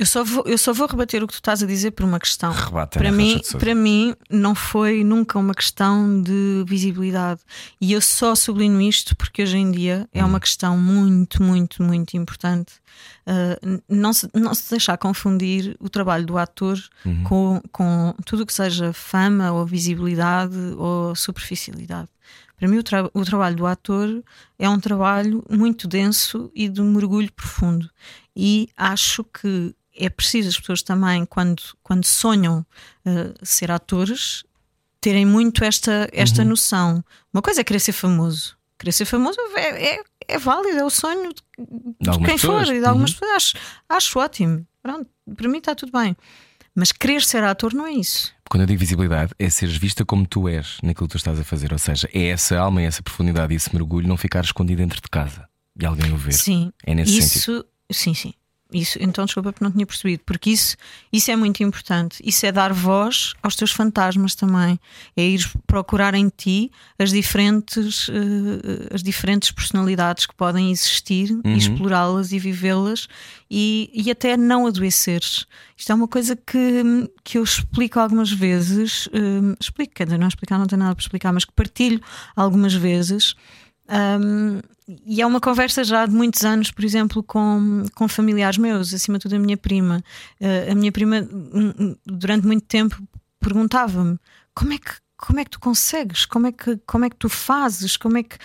Eu 0.00 0.06
só, 0.06 0.24
vou, 0.24 0.42
eu 0.46 0.56
só 0.56 0.72
vou 0.72 0.86
rebater 0.86 1.22
o 1.22 1.26
que 1.26 1.34
tu 1.34 1.36
estás 1.36 1.62
a 1.62 1.66
dizer 1.66 1.90
por 1.90 2.04
uma 2.04 2.18
questão. 2.18 2.52
Rebate, 2.52 2.98
para 2.98 3.08
Ana 3.08 3.16
mim, 3.18 3.40
para 3.58 3.74
mim, 3.74 4.14
não 4.30 4.54
foi 4.54 5.04
nunca 5.04 5.38
uma 5.38 5.54
questão 5.54 6.22
de 6.22 6.64
visibilidade. 6.66 7.42
E 7.78 7.92
eu 7.92 8.00
só 8.00 8.34
sublinho 8.34 8.80
isto 8.80 9.14
porque 9.14 9.42
hoje 9.42 9.58
em 9.58 9.70
dia 9.70 10.08
é 10.12 10.24
Hum. 10.24 10.28
uma 10.28 10.40
questão 10.40 10.78
muito, 10.78 11.42
muito, 11.42 11.82
muito 11.82 12.16
importante. 12.16 12.72
Uh, 13.26 13.82
não, 13.88 14.12
se, 14.14 14.26
não 14.34 14.54
se 14.54 14.70
deixar 14.70 14.96
confundir 14.96 15.76
o 15.78 15.90
trabalho 15.90 16.24
do 16.24 16.38
ator 16.38 16.78
Uhum. 17.04 17.24
com, 17.24 17.62
com 17.70 18.14
tudo 18.24 18.42
o 18.42 18.46
que 18.46 18.54
seja 18.54 18.92
fama 18.94 19.52
ou 19.52 19.66
visibilidade 19.66 20.56
ou 20.78 21.14
superficialidade. 21.14 22.08
Para 22.58 22.68
mim, 22.68 22.78
o, 22.78 22.82
tra- 22.82 23.10
o 23.12 23.24
trabalho 23.24 23.56
do 23.56 23.66
ator 23.66 24.22
é 24.58 24.68
um 24.68 24.80
trabalho 24.80 25.44
muito 25.50 25.86
denso 25.88 26.50
e 26.54 26.68
de 26.68 26.80
mergulho 26.82 27.30
profundo. 27.32 27.88
E 28.36 28.68
acho 28.76 29.24
que 29.24 29.74
é 29.96 30.08
preciso 30.08 30.48
as 30.48 30.58
pessoas 30.58 30.82
também, 30.82 31.24
quando, 31.26 31.62
quando 31.82 32.04
sonham 32.04 32.64
uh, 33.06 33.34
ser 33.46 33.70
atores, 33.70 34.44
terem 35.00 35.24
muito 35.26 35.64
esta, 35.64 36.08
esta 36.12 36.44
noção. 36.44 37.04
Uma 37.32 37.42
coisa 37.42 37.60
é 37.60 37.64
querer 37.64 37.80
ser 37.80 37.92
famoso. 37.92 38.56
Querer 38.78 38.92
ser 38.92 39.04
famoso 39.04 39.38
é, 39.56 39.96
é, 39.96 40.02
é 40.28 40.38
válido, 40.38 40.78
é 40.78 40.84
o 40.84 40.90
sonho 40.90 41.32
de, 41.32 41.42
de 42.00 42.18
quem 42.18 42.36
pessoas. 42.36 42.68
for 42.68 42.74
e 42.74 42.80
de 42.80 42.86
algumas 42.86 43.12
pessoas. 43.12 43.30
Acho, 43.36 43.54
acho 43.88 44.18
ótimo. 44.18 44.66
Pronto, 44.82 45.06
para 45.36 45.48
mim 45.48 45.58
está 45.58 45.74
tudo 45.74 45.92
bem. 45.92 46.16
Mas 46.74 46.92
querer 46.92 47.22
ser 47.22 47.42
ator 47.44 47.74
não 47.74 47.86
é 47.86 47.92
isso. 47.92 48.32
Quando 48.48 48.62
eu 48.62 48.66
digo 48.66 48.80
visibilidade, 48.80 49.32
é 49.38 49.50
seres 49.50 49.76
vista 49.76 50.04
como 50.04 50.26
tu 50.26 50.48
és 50.48 50.78
naquilo 50.82 51.06
que 51.08 51.12
tu 51.12 51.16
estás 51.18 51.38
a 51.38 51.44
fazer. 51.44 51.72
Ou 51.72 51.78
seja, 51.78 52.08
é 52.12 52.28
essa 52.28 52.58
alma, 52.58 52.80
é 52.80 52.84
essa 52.84 53.02
profundidade 53.02 53.52
e 53.52 53.56
esse 53.56 53.72
mergulho 53.74 54.08
não 54.08 54.16
ficar 54.16 54.44
escondido 54.44 54.78
dentro 54.80 55.00
de 55.00 55.08
casa 55.08 55.48
e 55.78 55.84
alguém 55.84 56.12
o 56.12 56.16
ver. 56.16 56.32
Sim, 56.32 56.72
É 56.86 56.94
nesse 56.94 57.18
isso, 57.18 57.28
sentido. 57.52 57.66
sim, 57.92 58.14
sim. 58.14 58.34
Isso, 58.72 58.98
então 59.00 59.24
desculpa 59.24 59.52
porque 59.52 59.64
não 59.64 59.72
tinha 59.72 59.84
percebido, 59.86 60.22
porque 60.24 60.50
isso, 60.50 60.76
isso 61.12 61.30
é 61.30 61.36
muito 61.36 61.62
importante. 61.62 62.20
Isso 62.24 62.46
é 62.46 62.52
dar 62.52 62.72
voz 62.72 63.34
aos 63.42 63.56
teus 63.56 63.72
fantasmas 63.72 64.34
também. 64.34 64.78
É 65.16 65.26
ir 65.26 65.48
procurar 65.66 66.14
em 66.14 66.28
ti 66.28 66.70
as 66.98 67.10
diferentes, 67.10 68.08
eh, 68.08 68.94
as 68.94 69.02
diferentes 69.02 69.50
personalidades 69.50 70.26
que 70.26 70.34
podem 70.34 70.70
existir 70.70 71.30
Uhum. 71.44 71.56
explorá-las 71.56 72.32
e 72.32 72.38
vivê-las 72.38 73.08
e, 73.50 73.90
e 73.92 74.10
até 74.10 74.36
não 74.36 74.66
adoeceres. 74.66 75.46
Isto 75.76 75.92
é 75.92 75.94
uma 75.94 76.08
coisa 76.08 76.36
que, 76.36 76.82
que 77.24 77.38
eu 77.38 77.42
explico 77.42 77.98
algumas 77.98 78.30
vezes, 78.30 79.08
eh, 79.12 79.56
explico, 79.60 79.94
quer 79.94 80.04
dizer, 80.04 80.18
não 80.18 80.28
explicar, 80.28 80.58
não 80.58 80.66
tem 80.66 80.78
nada 80.78 80.94
para 80.94 81.02
explicar, 81.02 81.32
mas 81.32 81.44
que 81.44 81.52
partilho 81.52 82.00
algumas 82.36 82.74
vezes. 82.74 83.34
Um, 83.90 84.60
e 85.06 85.20
é 85.20 85.26
uma 85.26 85.40
conversa 85.40 85.84
já 85.84 86.06
de 86.06 86.12
muitos 86.12 86.44
anos, 86.44 86.70
por 86.70 86.84
exemplo, 86.84 87.22
com, 87.22 87.84
com 87.94 88.08
familiares 88.08 88.58
meus, 88.58 88.92
acima 88.92 89.18
de 89.18 89.22
tudo 89.22 89.36
a 89.36 89.38
minha 89.38 89.56
prima. 89.56 90.02
Uh, 90.40 90.72
a 90.72 90.74
minha 90.74 90.92
prima, 90.92 91.28
durante 92.06 92.46
muito 92.46 92.64
tempo, 92.66 92.96
perguntava-me 93.40 94.18
como 94.54 94.72
é 94.72 94.78
que 94.78 94.92
como 95.20 95.38
é 95.38 95.44
que 95.44 95.50
tu 95.50 95.60
consegues? 95.60 96.24
Como 96.24 96.46
é 96.46 96.52
que, 96.52 96.78
como 96.86 97.04
é 97.04 97.10
que 97.10 97.16
tu 97.16 97.28
fazes? 97.28 97.96
Como 97.96 98.16
é 98.16 98.22
que. 98.22 98.36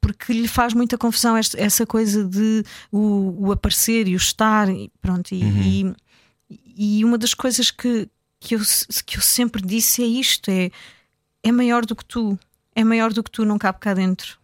Porque 0.00 0.32
lhe 0.32 0.48
faz 0.48 0.74
muita 0.74 0.98
confusão 0.98 1.36
esta, 1.36 1.60
essa 1.60 1.86
coisa 1.86 2.24
de 2.24 2.64
o, 2.90 3.46
o 3.46 3.52
aparecer 3.52 4.08
e 4.08 4.14
o 4.14 4.16
estar, 4.16 4.68
e 4.68 4.90
pronto. 5.00 5.32
E, 5.32 5.94
e, 6.50 6.98
e 6.98 7.04
uma 7.04 7.18
das 7.18 7.34
coisas 7.34 7.70
que, 7.70 8.08
que, 8.40 8.54
eu, 8.54 8.60
que 9.06 9.18
eu 9.18 9.22
sempre 9.22 9.62
disse 9.62 10.02
é 10.02 10.06
isto: 10.06 10.50
é, 10.50 10.70
é 11.42 11.52
maior 11.52 11.86
do 11.86 11.94
que 11.94 12.04
tu, 12.04 12.38
é 12.74 12.82
maior 12.82 13.12
do 13.12 13.22
que 13.22 13.30
tu, 13.30 13.44
não 13.44 13.58
cabe 13.58 13.78
cá 13.78 13.94
dentro. 13.94 14.37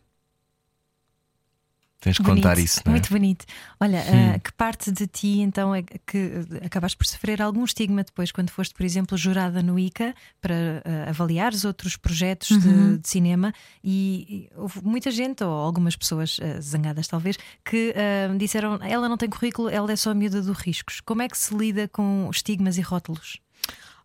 Tens 2.04 2.16
de 2.16 2.22
contar 2.22 2.58
isso, 2.58 2.80
não 2.84 2.92
é? 2.92 2.96
Muito 2.96 3.08
bonito. 3.08 3.46
Olha, 3.80 3.98
ah, 4.34 4.38
que 4.38 4.52
parte 4.52 4.92
de 4.92 5.06
ti 5.06 5.40
então 5.40 5.74
é 5.74 5.82
que 5.82 6.32
acabaste 6.62 6.98
por 6.98 7.06
sofrer 7.06 7.40
algum 7.40 7.64
estigma 7.64 8.04
depois, 8.04 8.30
quando 8.30 8.50
foste, 8.50 8.74
por 8.74 8.84
exemplo, 8.84 9.16
jurada 9.16 9.62
no 9.62 9.78
ICA 9.78 10.14
para 10.38 10.82
ah, 10.84 11.08
avaliares 11.08 11.64
outros 11.64 11.96
projetos 11.96 12.48
de- 12.48 12.68
Uhum. 12.68 12.96
de, 12.98 13.08
cinema 13.08 13.54
e, 13.82 14.26
e 14.28 14.50
houve 14.54 14.80
muita 14.84 15.10
gente, 15.10 15.42
ou 15.42 15.50
algumas 15.50 15.96
pessoas 15.96 16.38
ah, 16.42 16.60
zangadas 16.60 17.08
talvez, 17.08 17.38
que 17.64 17.94
disseram 18.36 18.78
ela 18.82 19.08
não 19.08 19.16
tem 19.16 19.30
currículo, 19.30 19.70
ela 19.70 19.90
é 19.90 19.96
só 19.96 20.10
a 20.10 20.14
miúda 20.14 20.42
do 20.42 20.52
riscos. 20.52 21.00
Como 21.00 21.22
é 21.22 21.28
que 21.28 21.38
se 21.38 21.54
lida 21.56 21.88
com 21.88 22.28
estigmas 22.30 22.76
e 22.76 22.82
rótulos? 22.82 23.38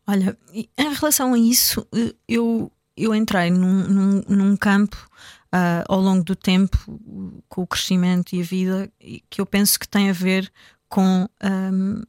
Olha, 0.08 0.38
em 0.54 0.94
relação 0.94 1.34
a 1.34 1.38
isso, 1.38 1.86
eu, 2.28 2.72
eu 2.96 3.14
entrei 3.14 3.52
num, 3.52 3.88
num, 3.88 4.24
num 4.30 4.56
campo 4.58 4.98
ah, 5.52 5.84
ao 5.88 6.00
longo 6.00 6.24
do 6.24 6.36
tempo, 6.36 6.78
com 7.48 7.64
o 7.64 7.68
crescimento 7.68 8.36
e 8.36 8.42
a 8.42 8.44
vida, 8.44 8.92
que 9.30 9.42
eu 9.42 9.46
penso 9.46 9.80
que 9.80 9.88
tem 9.88 10.10
a 10.10 10.14
ver 10.14 10.52
com, 10.88 11.28
ahm, 11.42 12.04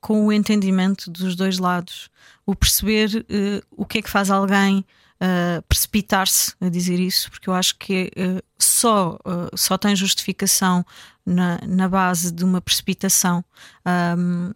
com 0.00 0.26
o 0.26 0.32
entendimento 0.32 1.10
dos 1.10 1.36
dois 1.36 1.58
lados. 1.58 2.10
O 2.44 2.54
perceber 2.54 3.26
eh, 3.28 3.62
o 3.70 3.84
que 3.84 3.98
é 3.98 4.02
que 4.02 4.10
faz 4.10 4.30
alguém 4.30 4.84
ah, 5.20 5.62
precipitar-se 5.68 6.54
a 6.60 6.68
dizer 6.68 7.00
isso, 7.00 7.30
porque 7.30 7.48
eu 7.48 7.54
acho 7.54 7.76
que 7.78 8.10
eh, 8.14 8.42
só, 8.58 9.18
ah, 9.24 9.48
só 9.54 9.78
tem 9.78 9.96
justificação 9.96 10.84
na, 11.26 11.58
na 11.66 11.88
base 11.88 12.30
de 12.32 12.44
uma 12.44 12.60
precipitação. 12.60 13.44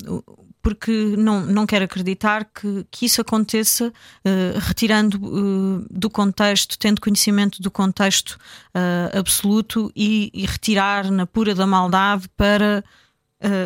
O- 0.08 0.48
porque 0.62 1.14
não, 1.16 1.40
não 1.46 1.64
quero 1.64 1.86
acreditar 1.86 2.44
que, 2.44 2.86
que 2.90 3.06
isso 3.06 3.18
aconteça 3.22 3.90
eh, 4.22 4.58
retirando 4.60 5.16
eh, 5.16 5.86
do 5.90 6.10
contexto, 6.10 6.78
tendo 6.78 7.00
conhecimento 7.00 7.62
do 7.62 7.70
contexto 7.70 8.36
eh, 8.74 9.10
absoluto 9.18 9.90
e, 9.96 10.30
e 10.34 10.44
retirar 10.44 11.10
na 11.10 11.24
pura 11.26 11.54
da 11.54 11.66
maldade 11.66 12.28
para, 12.36 12.84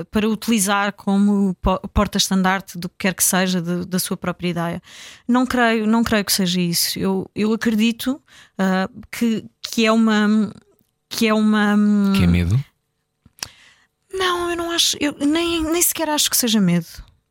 para 0.09 0.29
utilizar 0.29 0.93
como 0.93 1.53
po- 1.61 1.81
porta-estandarte 1.93 2.79
do 2.79 2.89
que 2.89 2.95
quer 3.01 3.15
que 3.15 3.25
seja 3.25 3.61
de- 3.61 3.85
da 3.87 3.99
sua 3.99 4.17
própria 4.17 4.51
ideia. 4.51 4.81
Não 5.27 5.45
creio, 5.45 5.89
não 5.89 6.05
creio 6.05 6.25
que 6.25 6.33
seja 6.33 6.61
isso. 6.61 6.97
Eu, 6.97 7.29
eu 7.35 7.53
acredito 7.53 8.23
que, 9.11 9.45
que 9.61 9.85
é 9.85 9.91
uma. 9.91 10.53
Que 11.09 11.27
é 11.27 11.35
uma. 11.35 11.75
Que 12.15 12.23
é 12.23 12.27
medo? 12.29 12.65
Não, 14.17 14.51
eu 14.51 14.57
não 14.57 14.71
acho, 14.71 14.97
eu 15.01 15.15
nem, 15.19 15.63
nem 15.63 15.83
sequer 15.83 16.09
acho 16.09 16.31
que 16.31 16.37
seja 16.37 16.61
medo. 16.61 16.87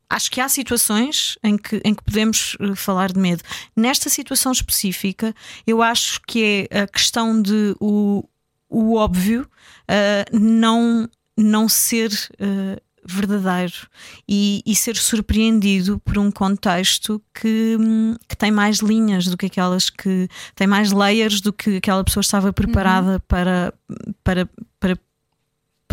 Acho 0.08 0.30
que 0.30 0.40
há 0.40 0.48
situações 0.48 1.38
em 1.42 1.56
que, 1.56 1.80
em 1.84 1.94
que 1.94 2.04
podemos 2.04 2.56
eh, 2.60 2.74
falar 2.74 3.10
de 3.10 3.18
medo. 3.18 3.42
Nesta 3.74 4.10
situação 4.10 4.52
específica, 4.52 5.34
eu 5.66 5.82
acho 5.82 6.20
que 6.26 6.68
é 6.70 6.82
a 6.82 6.86
questão 6.86 7.40
de 7.40 7.74
o, 7.80 8.22
o 8.68 8.94
óbvio 8.96 9.48
eh, 9.88 10.26
não, 10.30 11.08
não 11.36 11.68
ser 11.68 12.12
eh, 12.38 12.80
verdadeiro 13.04 13.88
e, 14.28 14.62
e 14.64 14.74
ser 14.74 14.96
surpreendido 14.96 15.98
por 16.00 16.18
um 16.18 16.30
contexto 16.30 17.20
que, 17.34 17.76
hum, 17.78 18.14
que 18.28 18.36
tem 18.36 18.50
mais 18.50 18.78
linhas 18.78 19.26
do 19.26 19.36
que 19.36 19.46
aquelas 19.46 19.90
que 19.90 20.28
tem 20.54 20.66
mais 20.66 20.92
layers 20.92 21.40
do 21.40 21.52
que 21.52 21.76
aquela 21.76 22.02
pessoa 22.02 22.22
estava 22.22 22.52
preparada 22.52 23.20
para, 23.20 23.74
para, 24.22 24.48
para 24.80 24.98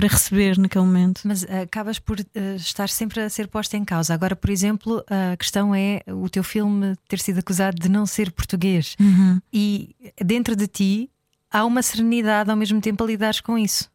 para 0.02 0.08
receber 0.08 0.58
naquele 0.58 0.84
momento. 0.84 1.22
Mas 1.24 1.44
uh, 1.44 1.62
acabas 1.64 2.00
por 2.00 2.20
uh, 2.20 2.56
estar 2.56 2.90
sempre 2.90 3.22
a 3.22 3.30
ser 3.30 3.48
posta 3.48 3.78
em 3.78 3.86
causa. 3.86 4.16
Agora, 4.16 4.36
por 4.36 4.50
exemplo, 4.50 5.06
a 5.08 5.38
questão 5.38 5.76
é 5.76 6.02
o 6.08 6.28
teu 6.28 6.44
filme 6.44 6.96
ter 7.08 7.20
sido 7.20 7.38
acusado 7.38 7.80
de 7.80 7.88
não 7.88 8.08
ser 8.08 8.32
português. 8.32 8.96
Uhum. 9.00 9.40
E 9.54 9.96
dentro 10.20 10.56
de 10.56 10.66
ti 10.66 11.10
há 11.52 11.64
uma 11.64 11.84
serenidade 11.84 12.50
ao 12.50 12.58
mesmo 12.58 12.82
tempo 12.82 13.04
a 13.04 13.08
lidares 13.08 13.42
com 13.42 13.60
isso. 13.60 13.92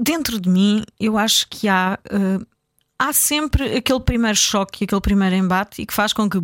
Dentro 0.00 0.40
de 0.40 0.48
mim, 0.48 0.82
eu 0.98 1.16
acho 1.16 1.46
que 1.48 1.68
há. 1.68 1.96
Uh, 2.10 2.44
há 2.98 3.12
sempre 3.12 3.76
aquele 3.76 4.00
primeiro 4.00 4.36
choque, 4.36 4.84
aquele 4.84 5.00
primeiro 5.00 5.36
embate 5.36 5.82
e 5.82 5.86
que 5.86 5.94
faz 5.94 6.12
com 6.12 6.28
que. 6.28 6.38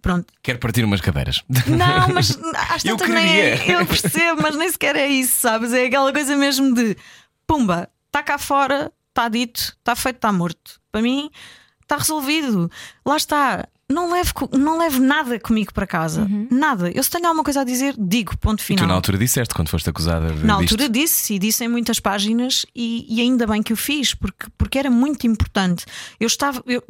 Pronto. 0.00 0.32
Quero 0.42 0.58
partir 0.58 0.84
umas 0.84 1.00
cadeiras. 1.00 1.44
Não, 1.66 2.08
mas 2.14 2.36
às 2.70 2.84
Eu 2.84 2.96
tantas 2.96 3.14
nem 3.14 3.40
é. 3.40 3.74
Eu 3.74 3.86
percebo, 3.86 4.42
mas 4.42 4.56
nem 4.56 4.70
sequer 4.70 4.96
é 4.96 5.06
isso, 5.06 5.40
sabes? 5.40 5.72
É 5.72 5.84
aquela 5.84 6.12
coisa 6.12 6.34
mesmo 6.34 6.74
de 6.74 6.96
pumba, 7.46 7.88
está 8.06 8.22
cá 8.22 8.38
fora, 8.38 8.92
está 9.08 9.28
dito, 9.28 9.74
está 9.78 9.94
feito, 9.96 10.16
está 10.16 10.32
morto. 10.32 10.80
Para 10.90 11.02
mim, 11.02 11.30
está 11.82 11.96
resolvido. 11.96 12.70
Lá 13.04 13.16
está. 13.16 13.68
Não 13.90 14.10
levo, 14.10 14.32
não 14.58 14.78
levo 14.78 15.00
nada 15.00 15.38
comigo 15.38 15.74
para 15.74 15.86
casa. 15.86 16.26
Nada. 16.50 16.90
Eu 16.90 17.02
se 17.02 17.10
tenho 17.10 17.26
alguma 17.26 17.44
coisa 17.44 17.60
a 17.60 17.64
dizer, 17.64 17.94
digo, 17.98 18.34
ponto 18.38 18.60
E 18.60 18.62
final. 18.62 18.84
tu 18.84 18.88
na 18.88 18.94
altura 18.94 19.18
disseste 19.18 19.54
quando 19.54 19.68
foste 19.68 19.90
acusada 19.90 20.28
de 20.32 20.46
Na 20.46 20.56
disto. 20.56 20.72
altura 20.72 20.88
disse 20.88 21.34
e 21.34 21.38
disse 21.38 21.62
em 21.62 21.68
muitas 21.68 22.00
páginas 22.00 22.64
e, 22.74 23.04
e 23.06 23.20
ainda 23.20 23.46
bem 23.46 23.62
que 23.62 23.72
o 23.72 23.76
fiz 23.76 24.14
porque, 24.14 24.46
porque 24.56 24.78
era 24.78 24.90
muito 24.90 25.26
importante. 25.26 25.84
Eu 26.18 26.26
estava, 26.26 26.62
eu, 26.66 26.82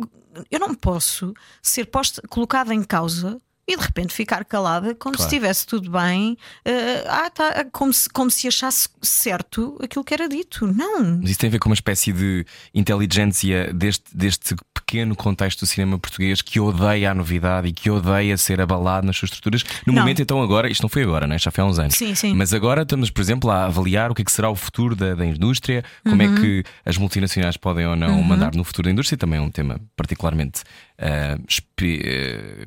eu 0.48 0.60
não 0.60 0.74
posso 0.76 1.34
ser 1.60 1.86
posta, 1.86 2.22
colocada 2.28 2.72
em 2.72 2.84
causa 2.84 3.36
e 3.66 3.76
de 3.76 3.82
repente 3.82 4.12
ficar 4.12 4.44
calada 4.44 4.94
como 4.94 5.14
Claro. 5.14 5.30
se 5.30 5.36
estivesse 5.36 5.66
tudo 5.66 5.90
bem, 5.90 6.36
eh, 6.64 7.04
ah, 7.08 7.30
tá, 7.30 7.64
como, 7.70 7.92
se, 7.92 8.08
como 8.08 8.30
se 8.30 8.48
achasse 8.48 8.88
certo 9.00 9.78
aquilo 9.82 10.04
que 10.04 10.12
era 10.12 10.28
dito. 10.28 10.66
Não. 10.66 11.18
Mas 11.20 11.30
isso 11.30 11.38
tem 11.38 11.48
a 11.48 11.50
ver 11.52 11.58
com 11.60 11.68
uma 11.68 11.74
espécie 11.74 12.12
de 12.12 12.44
inteligência 12.74 13.72
deste, 13.72 14.04
deste 14.16 14.56
pequeno 14.92 15.16
contexto 15.16 15.60
do 15.60 15.66
cinema 15.66 15.98
português 15.98 16.42
que 16.42 16.60
odeia 16.60 17.10
a 17.12 17.14
novidade 17.14 17.66
e 17.66 17.72
que 17.72 17.90
odeia 17.90 18.36
ser 18.36 18.60
abalado 18.60 19.06
nas 19.06 19.16
suas 19.16 19.30
estruturas. 19.30 19.64
No 19.86 19.94
Não. 19.94 20.02
momento, 20.02 20.20
então, 20.20 20.42
agora, 20.42 20.70
isto 20.70 20.82
não 20.82 20.88
foi 20.90 21.02
agora, 21.02 21.26
né? 21.26 21.38
já 21.38 21.50
foi 21.50 21.64
há 21.64 21.66
uns 21.66 21.78
anos. 21.78 21.94
Sim, 21.94 22.14
sim. 22.14 22.34
Mas 22.34 22.52
agora 22.52 22.82
estamos, 22.82 23.08
por 23.08 23.22
exemplo, 23.22 23.50
a 23.50 23.64
avaliar 23.64 24.10
o 24.10 24.14
que, 24.14 24.20
é 24.20 24.24
que 24.24 24.30
será 24.30 24.50
o 24.50 24.54
futuro 24.54 24.94
da, 24.94 25.14
da 25.14 25.24
indústria, 25.24 25.82
como 26.04 26.20
é 26.20 26.26
Uhum. 26.26 26.34
que 26.34 26.62
as 26.84 26.98
multinacionais 26.98 27.56
podem 27.56 27.86
ou 27.86 27.96
não 27.96 28.22
mandar 28.22 28.54
no 28.54 28.62
futuro 28.64 28.84
da 28.86 28.92
indústria. 28.92 29.16
Também 29.16 29.38
é 29.38 29.42
um 29.42 29.50
tema 29.50 29.80
particularmente. 29.96 30.60
ah, 30.98 31.38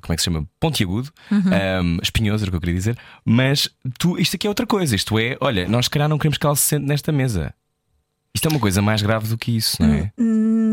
como 0.02 0.14
é 0.14 0.16
que 0.16 0.22
se 0.22 0.26
chama? 0.26 0.48
Pontiagudo, 0.60 1.12
Uhum. 1.32 1.44
ah, 1.52 2.02
espinhoso, 2.02 2.44
era 2.44 2.50
o 2.50 2.52
que 2.54 2.56
eu 2.58 2.62
queria 2.62 2.76
dizer. 2.76 2.98
Mas 3.24 3.70
tu, 4.00 4.18
isto 4.18 4.36
aqui 4.36 4.48
é 4.48 4.50
outra 4.50 4.66
coisa. 4.66 4.96
Isto 4.96 5.20
é, 5.20 5.38
olha, 5.40 5.68
nós 5.70 5.86
se 5.86 5.92
calhar 5.92 6.10
não 6.10 6.18
queremos 6.18 6.40
que 6.40 6.46
ela 6.46 6.56
se 6.56 6.64
sente 6.70 6.88
nesta 6.88 7.12
mesa. 7.12 7.54
Isto 8.34 8.48
é 8.50 8.52
uma 8.52 8.60
coisa 8.60 8.82
mais 8.82 9.02
grave 9.02 9.30
do 9.30 9.38
que 9.38 9.56
isso, 9.56 9.78
não 9.82 9.94
é? 9.94 10.12
Hum, 10.20 10.65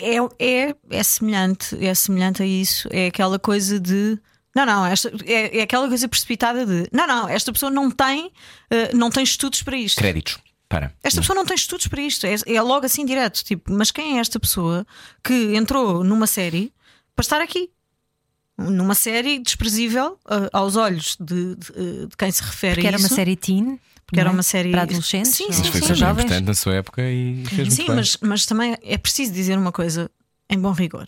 é, 0.00 0.16
é, 0.38 0.74
é 0.90 1.02
semelhante, 1.02 1.76
é 1.84 1.94
semelhante 1.94 2.42
a 2.42 2.46
isso. 2.46 2.88
É 2.92 3.06
aquela 3.06 3.38
coisa 3.38 3.78
de. 3.78 4.18
Não, 4.54 4.66
não, 4.66 4.86
esta, 4.86 5.12
é, 5.24 5.58
é 5.58 5.62
aquela 5.62 5.88
coisa 5.88 6.08
precipitada 6.08 6.64
de. 6.66 6.88
Não, 6.92 7.06
não, 7.06 7.28
esta 7.28 7.52
pessoa 7.52 7.70
não 7.70 7.90
tem, 7.90 8.32
eh, 8.70 8.92
não 8.94 9.10
tem 9.10 9.22
estudos 9.22 9.62
para 9.62 9.76
isto. 9.76 9.98
Créditos. 9.98 10.38
Para. 10.68 10.92
Esta 11.02 11.20
pessoa 11.20 11.36
não 11.36 11.46
tem 11.46 11.54
estudos 11.54 11.86
para 11.86 12.00
isto. 12.00 12.26
É, 12.26 12.34
é 12.46 12.60
logo 12.62 12.84
assim 12.84 13.04
direto. 13.06 13.42
Tipo, 13.44 13.72
mas 13.72 13.90
quem 13.90 14.18
é 14.18 14.20
esta 14.20 14.38
pessoa 14.38 14.86
que 15.24 15.54
entrou 15.56 16.02
numa 16.04 16.26
série 16.26 16.72
para 17.16 17.22
estar 17.22 17.40
aqui? 17.40 17.70
Numa 18.56 18.94
série 18.94 19.38
desprezível 19.38 20.18
eh, 20.28 20.50
aos 20.52 20.76
olhos 20.76 21.16
de, 21.20 21.54
de, 21.54 21.72
eh, 21.76 22.06
de 22.06 22.16
quem 22.16 22.30
se 22.30 22.42
refere 22.42 22.74
Porque 22.74 22.86
a 22.86 22.90
era 22.90 22.96
isso. 22.98 23.06
uma 23.08 23.14
série 23.14 23.36
teen. 23.36 23.78
Porque 24.08 24.20
era 24.20 24.30
não 24.30 24.34
é? 24.34 24.38
uma 24.38 24.42
série- 24.42 24.70
para 24.70 24.82
adolescentes. 24.82 25.32
Sim, 25.34 25.44
ou 25.48 25.52
sim, 25.52 25.58
Mas 25.60 25.68
foi 25.68 25.80
sim. 25.82 25.94
jovens. 25.94 26.24
importante 26.24 26.46
na 26.46 26.54
sua 26.54 26.74
época 26.76 27.02
e 27.02 27.44
fez 27.46 27.68
muito 27.68 27.74
Sim, 27.74 27.86
mas, 27.94 28.16
mas 28.22 28.46
também 28.46 28.74
é 28.82 28.96
preciso 28.96 29.32
dizer 29.32 29.58
uma 29.58 29.70
coisa 29.70 30.10
em 30.48 30.58
bom 30.58 30.72
rigor. 30.72 31.06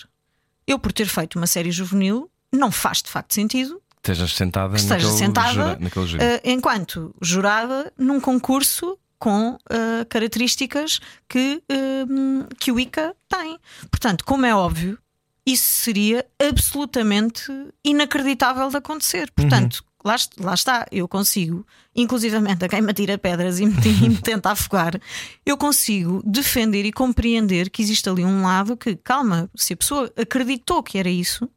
Eu, 0.67 0.79
por 0.79 0.93
ter 0.93 1.07
feito 1.07 1.37
uma 1.37 1.47
série 1.47 1.71
juvenil, 1.73 2.31
não 2.53 2.71
faz 2.71 3.03
de 3.03 3.09
facto 3.11 3.33
sentido 3.35 3.81
Estejas 3.97 4.33
sentada 4.35 4.75
que 4.75 4.81
esteja 4.81 5.07
naquele, 5.07 5.19
sentada 5.19 5.53
jura- 5.53 5.79
naquele 5.81 6.07
júri. 6.07 6.23
eh, 6.25 6.41
enquanto 6.45 7.15
jurada 7.23 7.91
num 7.99 8.21
concurso 8.21 8.99
com 9.19 9.59
eh, 9.71 10.05
características 10.07 11.01
que, 11.29 11.63
eh, 11.69 12.05
que 12.59 12.71
o 12.73 12.79
ICA 12.81 13.15
tem. 13.29 13.59
Portanto, 13.91 14.25
como 14.27 14.45
é 14.47 14.55
óbvio, 14.55 14.99
isso 15.47 15.65
seria 15.83 16.25
absolutamente 16.39 17.51
inacreditável 17.85 18.69
de 18.69 18.77
acontecer. 18.77 19.31
Portanto, 19.33 19.85
lá, 20.05 20.17
lá 20.39 20.55
está, 20.55 20.87
eu 20.91 21.07
consigo, 21.07 21.67
inclusivamente 21.95 22.65
a 22.65 22.69
quem 22.69 22.81
me 22.81 22.91
atira 22.91 23.19
pedras 23.19 23.61
e 23.61 23.67
me, 23.67 23.75
e 24.05 24.09
me 24.09 24.17
tenta 24.17 24.51
afogar, 24.51 25.01
eu 25.45 25.57
consigo 25.57 26.23
defender 26.25 26.85
e 26.85 26.93
compreender 26.93 27.71
que 27.71 27.83
existe 27.83 28.09
ali 28.09 28.25
um 28.25 28.43
lado 28.43 28.77
que, 28.77 28.97
calma, 28.97 29.51
se 29.55 29.73
a 29.73 29.77
pessoa 29.77 30.13
acreditou 30.17 30.83
que 30.83 30.99
era 30.99 31.11
isso, 31.11 31.49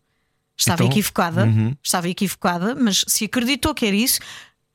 estava 0.58 0.84
Então, 0.84 0.92
equivocada, 0.92 1.46
uhum. 1.46 1.76
estava 1.82 2.10
equivocada, 2.10 2.76
mas 2.76 3.04
se 3.08 3.26
acreditou 3.26 3.74
que 3.74 3.86
era 3.86 3.96
isso, 3.96 4.20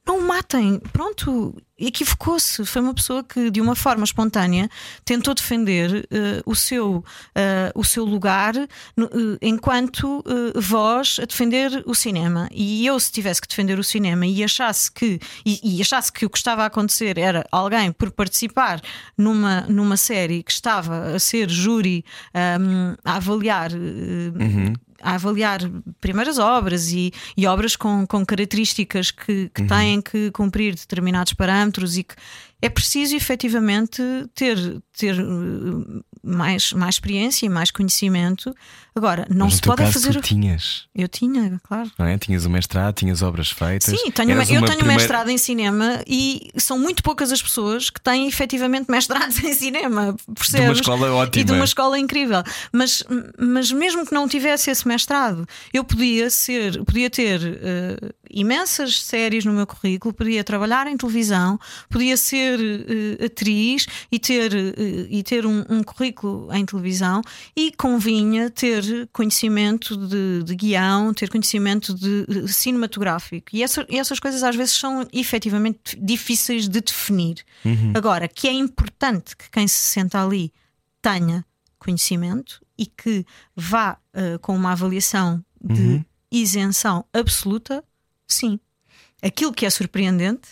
não 0.09 0.19
o 0.19 0.27
matem. 0.27 0.81
Pronto, 0.93 1.55
equivocou-se. 1.79 2.65
Foi 2.65 2.81
uma 2.83 2.95
pessoa 2.95 3.23
que, 3.23 3.51
de 3.51 3.61
uma 3.61 3.77
forma 3.77 4.05
espontânea, 4.05 4.69
tentou 5.05 5.35
defender 5.35 6.09
eh, 6.11 6.43
o, 6.47 6.55
seu, 6.55 7.05
eh, 7.35 7.71
o 7.75 7.85
seu 7.85 8.05
lugar 8.05 8.55
no- 8.97 9.07
eh, 9.07 9.39
enquanto 9.43 10.25
voz 10.57 11.19
a 11.23 11.27
defender 11.27 11.83
o 11.87 11.95
cinema. 11.95 12.49
E 12.53 12.87
eu, 12.87 12.99
se 12.99 13.13
tivesse 13.13 13.41
que 13.41 13.47
defender 13.49 13.79
o 13.79 13.85
cinema 13.85 14.27
e 14.27 14.43
achasse 14.43 14.91
que, 14.91 15.21
e, 15.45 15.77
e 15.77 15.81
achasse 15.83 16.11
que 16.13 16.25
o 16.27 16.31
que 16.31 16.39
estava 16.39 16.63
a 16.63 16.67
acontecer 16.67 17.19
era 17.19 17.45
alguém 17.53 17.93
por 17.93 18.11
participar 18.11 18.81
numa, 19.17 19.61
numa 19.69 19.97
série 19.97 20.43
que 20.43 20.51
estava 20.53 21.15
a 21.15 21.19
ser 21.19 21.49
júri 21.51 22.05
ahm, 22.35 22.95
a 23.05 23.17
avaliar. 23.17 23.71
eh, 23.73 24.73
a 25.03 25.15
avaliar 25.15 25.61
primeiras 26.01 26.39
obras 26.39 26.91
e, 26.91 27.13
e 27.37 27.47
obras 27.47 27.77
com, 27.77 28.07
com 28.07 28.25
características 28.25 29.11
que, 29.11 29.49
que 29.55 29.65
têm 29.65 30.01
que 30.01 30.31
cumprir 30.33 30.75
determinados 30.75 31.33
parâmetros 31.33 31.97
e 31.97 32.05
que 32.05 32.15
é 32.61 32.69
preciso 32.69 33.15
efetivamente 33.15 34.03
ter, 34.35 34.59
ter 34.97 35.15
eh, 35.19 36.03
mais, 36.23 36.73
mais 36.73 36.97
experiência 36.97 37.47
e 37.47 37.49
mais 37.49 37.71
conhecimento. 37.71 38.55
Agora, 38.95 39.27
não 39.31 39.47
Mas 39.47 39.55
se 39.57 39.63
pode 39.63 39.83
caso, 39.83 39.93
fazer. 39.93 40.13
tu 40.15 40.21
tinhas, 40.23 40.89
Eu 40.93 41.07
tinha, 41.07 41.61
claro. 41.63 41.89
não 41.97 42.07
é? 42.07 42.19
Tinhas 42.19 42.45
o 42.45 42.51
mestrado, 42.51 42.95
tinhas 42.97 43.23
obras 43.23 43.49
feitas. 43.49 43.85
Sim, 43.97 44.11
tenho, 44.11 44.31
eu 44.33 44.37
uma 44.37 44.45
tenho 44.45 44.67
primeira- 44.67 44.87
mestrado 44.95 45.31
em 45.31 45.39
cinema 45.39 46.03
e 46.05 46.51
são 46.57 46.77
muito 46.81 47.01
poucas 47.01 47.31
as 47.31 47.41
pessoas 47.41 47.91
que 47.91 48.01
têm 48.01 48.27
efetivamente 48.27 48.91
mestrados 48.91 49.39
em 49.45 49.53
cinema, 49.55 50.17
percebes? 50.35 50.81
escola 50.81 51.13
ótima. 51.13 51.41
E 51.41 51.45
de 51.45 51.53
uma 51.53 51.65
escola 51.65 51.97
incrível. 51.97 52.43
Mas, 52.73 53.05
mas 53.39 53.71
mesmo 53.71 54.05
que 54.05 54.13
não 54.13 54.27
tivesse 54.27 54.69
esse 54.69 54.89
mestrado, 54.89 55.47
eu 55.73 55.85
podia 55.85 56.29
ser, 56.29 56.83
podia 56.83 57.09
ter 57.09 57.41
eh, 57.45 58.13
imensas 58.29 59.01
séries 59.03 59.45
no 59.45 59.53
meu 59.53 59.67
currículo, 59.67 60.13
podia 60.13 60.43
trabalhar 60.43 60.89
em 60.89 60.97
televisão, 60.97 61.57
podia 61.89 62.17
ser 62.17 62.59
eh, 62.61 63.27
atriz 63.27 63.87
e 64.11 64.19
ter, 64.19 64.53
eh, 64.53 65.07
e 65.09 65.23
ter 65.23 65.47
um, 65.47 65.65
um 65.69 65.85
currículo 65.85 66.08
em 66.53 66.65
televisão 66.65 67.23
e 67.57 67.73
convinha 67.73 68.51
ter 68.51 69.09
conhecimento 69.13 69.97
de, 69.97 70.43
de 70.45 70.55
guião, 70.55 71.13
ter 71.15 71.29
conhecimento 71.31 71.95
de, 71.95 72.27
eh, 72.29 72.47
cinematográfico. 72.49 73.49
E, 73.53 73.63
essa- 73.63 73.87
e 73.89 73.99
essas 73.99 74.19
coisas 74.21 74.43
às 74.43 74.55
vezes 74.57 74.75
são 74.75 75.07
efetivamente 75.13 75.97
difíceis 76.01 76.69
de 76.69 76.81
definir. 76.81 77.45
Agora, 77.95 78.29
que 78.29 78.47
é 78.49 78.53
importante 78.53 79.37
que 79.37 79.51
quem 79.51 79.67
se 79.69 79.77
senta 79.77 80.23
ali 80.25 80.53
tenha 81.03 81.45
conhecimento 81.79 82.61
e 82.77 82.87
que 82.87 83.25
vá 83.57 83.97
eh, 84.13 84.39
com 84.39 84.55
uma 84.55 84.73
avaliação 84.73 85.45
de 85.63 86.05
isenção 86.31 87.05
absoluta, 87.13 87.83
sim. 88.27 88.61
Aquilo 89.23 89.53
que 89.53 89.65
é 89.67 89.71
surpreendente 89.71 90.51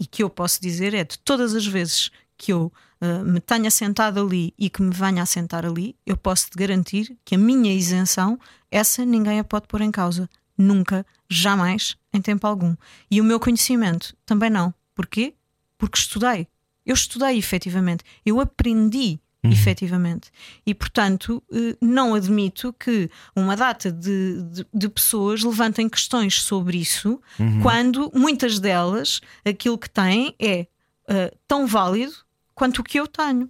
e 0.00 0.06
que 0.06 0.22
eu 0.22 0.30
posso 0.30 0.60
dizer 0.60 0.94
é 0.94 1.04
de 1.04 1.18
todas 1.18 1.54
as 1.54 1.66
vezes 1.66 2.10
que 2.38 2.52
eu 2.52 2.72
eh, 3.00 3.22
me 3.22 3.40
tenha 3.40 3.70
sentado 3.70 4.20
ali 4.20 4.52
e 4.58 4.68
que 4.70 4.82
me 4.82 4.92
venha 4.94 5.22
a 5.22 5.26
sentar 5.26 5.64
ali, 5.66 5.96
eu 6.06 6.16
posso 6.16 6.50
te 6.50 6.56
garantir 6.56 7.16
que 7.24 7.34
a 7.34 7.38
minha 7.38 7.72
isenção, 7.72 8.38
essa 8.70 9.04
ninguém 9.04 9.38
a 9.38 9.44
pode 9.44 9.66
pôr 9.68 9.80
em 9.80 9.90
causa. 9.90 10.28
Nunca, 10.58 11.04
jamais, 11.28 11.96
em 12.12 12.20
tempo 12.22 12.46
algum. 12.46 12.74
E 13.10 13.20
o 13.20 13.24
meu 13.24 13.38
conhecimento 13.38 14.16
também 14.24 14.48
não. 14.48 14.72
Porquê? 14.94 15.34
Porque 15.76 15.98
estudei. 15.98 16.46
Eu 16.84 16.94
estudei 16.94 17.36
efetivamente. 17.36 18.02
Eu 18.24 18.40
aprendi 18.40 19.20
efetivamente. 19.52 20.30
E, 20.66 20.74
portanto, 20.74 21.42
eh, 21.52 21.76
não 21.80 22.14
admito 22.14 22.72
que 22.72 23.08
uma 23.36 23.54
data 23.54 23.92
de, 23.92 24.42
de- 24.42 24.66
de 24.74 24.88
pessoas 24.88 25.42
levantem 25.44 25.88
questões 25.88 26.40
sobre 26.42 26.78
isso, 26.78 27.20
quando 27.62 28.10
muitas 28.14 28.58
delas 28.58 29.20
aquilo 29.44 29.78
que 29.78 29.88
têm 29.90 30.34
é 30.40 30.66
eh, 31.08 31.32
tão 31.46 31.66
válido 31.66 32.12
quanto 32.56 32.80
o 32.80 32.84
que 32.84 32.98
eu 32.98 33.06
tenho. 33.06 33.48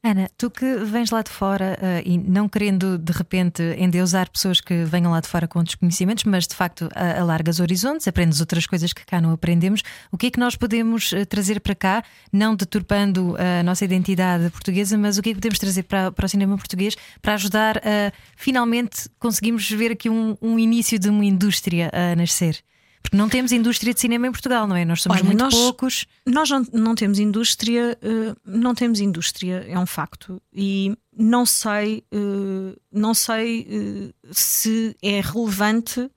Ana, 0.00 0.30
tu 0.38 0.48
que 0.48 0.76
vens 0.84 1.10
lá 1.10 1.22
de 1.22 1.30
fora 1.30 1.76
uh, 1.82 2.08
e 2.08 2.16
não 2.16 2.48
querendo 2.48 2.96
de 2.96 3.12
repente 3.12 3.62
endeusar 3.76 4.30
pessoas 4.30 4.60
que 4.60 4.84
venham 4.84 5.10
lá 5.10 5.20
de 5.20 5.26
fora 5.26 5.48
com 5.48 5.62
desconhecimentos, 5.62 6.22
mas 6.22 6.46
de 6.46 6.54
facto 6.54 6.82
uh, 6.82 7.20
alargas 7.20 7.58
horizontes, 7.58 8.06
aprendes 8.06 8.40
outras 8.40 8.64
coisas 8.64 8.92
que 8.92 9.04
cá 9.04 9.20
não 9.20 9.32
aprendemos, 9.32 9.82
o 10.12 10.16
que 10.16 10.26
é 10.28 10.30
que 10.30 10.38
nós 10.38 10.54
podemos 10.54 11.10
uh, 11.10 11.26
trazer 11.26 11.60
para 11.60 11.74
cá, 11.74 12.04
não 12.32 12.54
deturpando 12.54 13.34
a 13.38 13.62
nossa 13.64 13.84
identidade 13.84 14.48
portuguesa, 14.50 14.96
mas 14.96 15.18
o 15.18 15.22
que 15.22 15.30
é 15.30 15.32
que 15.32 15.40
podemos 15.40 15.58
trazer 15.58 15.82
para, 15.82 16.12
para 16.12 16.26
o 16.26 16.28
cinema 16.28 16.56
português 16.56 16.96
para 17.20 17.34
ajudar 17.34 17.78
a 17.78 18.12
finalmente 18.36 19.10
conseguirmos 19.18 19.68
ver 19.68 19.90
aqui 19.90 20.08
um, 20.08 20.36
um 20.40 20.60
início 20.60 20.96
de 20.96 21.08
uma 21.08 21.24
indústria 21.24 21.90
a 21.92 22.14
nascer? 22.14 22.62
Porque 23.08 23.16
não 23.16 23.28
temos 23.30 23.52
indústria 23.52 23.94
de 23.94 24.00
cinema 24.00 24.26
em 24.26 24.30
Portugal, 24.32 24.66
não 24.68 24.76
é? 24.76 24.84
Nós 24.84 25.00
somos 25.00 25.16
Olha, 25.18 25.24
muito 25.26 25.38
nós- 25.42 25.54
poucos. 25.54 26.04
Nós 26.26 26.50
não, 26.50 26.62
não 26.74 26.94
temos 26.94 27.18
indústria, 27.18 27.96
eh, 28.02 28.34
não 28.44 28.74
temos 28.74 29.00
indústria, 29.00 29.64
é 29.66 29.78
um 29.78 29.86
facto. 29.86 30.42
E 30.54 30.94
não 31.16 31.46
sei, 31.46 32.04
eh, 32.12 32.76
não 32.92 33.14
sei 33.14 33.66
eh, 33.70 34.14
se 34.30 34.94
é 35.02 35.22
relevante 35.22 36.10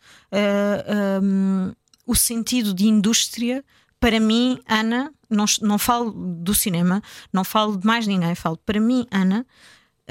um, 1.22 1.72
o 2.06 2.14
sentido 2.14 2.74
de 2.74 2.86
indústria. 2.88 3.64
Para 3.98 4.20
mim, 4.20 4.60
Ana, 4.68 5.14
não, 5.30 5.46
não 5.62 5.78
falo 5.78 6.12
do 6.12 6.54
cinema, 6.54 7.02
não 7.32 7.44
falo 7.46 7.78
de 7.78 7.86
mais 7.88 8.06
ninguém, 8.06 8.36
falo 8.36 8.58
para 8.58 8.82
mim, 8.82 9.08
Ana. 9.12 9.46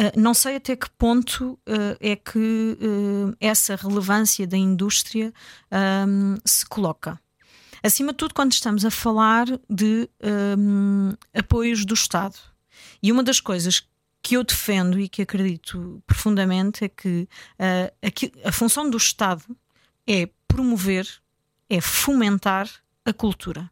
Eh, 0.00 0.12
não 0.16 0.32
sei 0.32 0.56
até 0.56 0.74
que 0.74 0.88
ponto 0.88 1.58
eh, 1.66 2.12
é 2.12 2.16
que 2.16 2.78
eh, 2.80 3.36
essa 3.38 3.76
relevância 3.76 4.46
da 4.46 4.56
indústria 4.56 5.30
se 6.44 6.64
coloca. 6.66 7.20
Acima 7.82 8.12
de 8.12 8.18
tudo, 8.18 8.34
quando 8.34 8.52
estamos 8.52 8.84
a 8.84 8.90
falar 8.90 9.46
de 9.68 10.08
apoios 11.34 11.84
do 11.84 11.94
Estado. 11.94 12.36
E 13.02 13.12
uma 13.12 13.22
das 13.22 13.40
coisas 13.40 13.86
que 14.22 14.36
eu 14.36 14.44
defendo 14.44 14.98
e 14.98 15.08
que 15.08 15.22
acredito 15.22 16.02
profundamente 16.06 16.84
é 16.84 16.88
que 16.88 17.28
ah, 17.58 17.92
a 18.44 18.52
função 18.52 18.90
do 18.90 18.96
Estado 18.96 19.44
é 20.06 20.28
promover, 20.48 21.06
é 21.68 21.80
fomentar 21.80 22.68
a 23.04 23.12
cultura. 23.12 23.70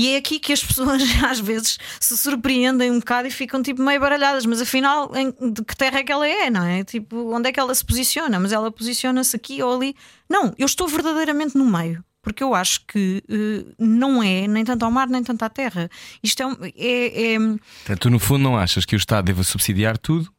E 0.00 0.10
é 0.14 0.16
aqui 0.16 0.38
que 0.38 0.52
as 0.52 0.62
pessoas 0.64 1.02
às 1.28 1.40
vezes 1.40 1.76
se 1.98 2.16
surpreendem 2.16 2.88
um 2.88 3.00
bocado 3.00 3.26
e 3.26 3.32
ficam 3.32 3.60
tipo 3.60 3.82
meio 3.82 4.00
baralhadas, 4.00 4.46
mas 4.46 4.60
afinal 4.62 5.10
em, 5.16 5.34
de 5.52 5.64
que 5.64 5.76
terra 5.76 5.98
é 5.98 6.04
que 6.04 6.12
ela 6.12 6.28
é, 6.28 6.48
não 6.48 6.64
é? 6.64 6.84
Tipo, 6.84 7.34
onde 7.34 7.48
é 7.48 7.52
que 7.52 7.58
ela 7.58 7.74
se 7.74 7.84
posiciona? 7.84 8.38
Mas 8.38 8.52
ela 8.52 8.70
posiciona-se 8.70 9.34
aqui 9.34 9.60
ou 9.60 9.74
ali. 9.74 9.96
Não, 10.30 10.54
eu 10.56 10.66
estou 10.66 10.86
verdadeiramente 10.86 11.58
no 11.58 11.64
meio. 11.66 12.04
Porque 12.22 12.42
eu 12.44 12.54
acho 12.54 12.84
que 12.86 13.24
eh, 13.28 13.64
não 13.78 14.22
é 14.22 14.46
nem 14.46 14.64
tanto 14.64 14.84
ao 14.84 14.90
mar 14.90 15.08
nem 15.08 15.22
tanto 15.24 15.42
à 15.44 15.48
terra. 15.48 15.90
Isto 16.22 16.42
é, 16.42 16.46
é- 16.76 17.32
é- 17.34 17.38
Portanto, 17.38 18.00
tu 18.00 18.10
no 18.10 18.18
fundo 18.20 18.42
não 18.44 18.56
achas 18.56 18.84
que 18.84 18.94
o 18.94 18.98
Estado 18.98 19.24
deva 19.24 19.42
subsidiar 19.42 19.98
tudo? 19.98 20.30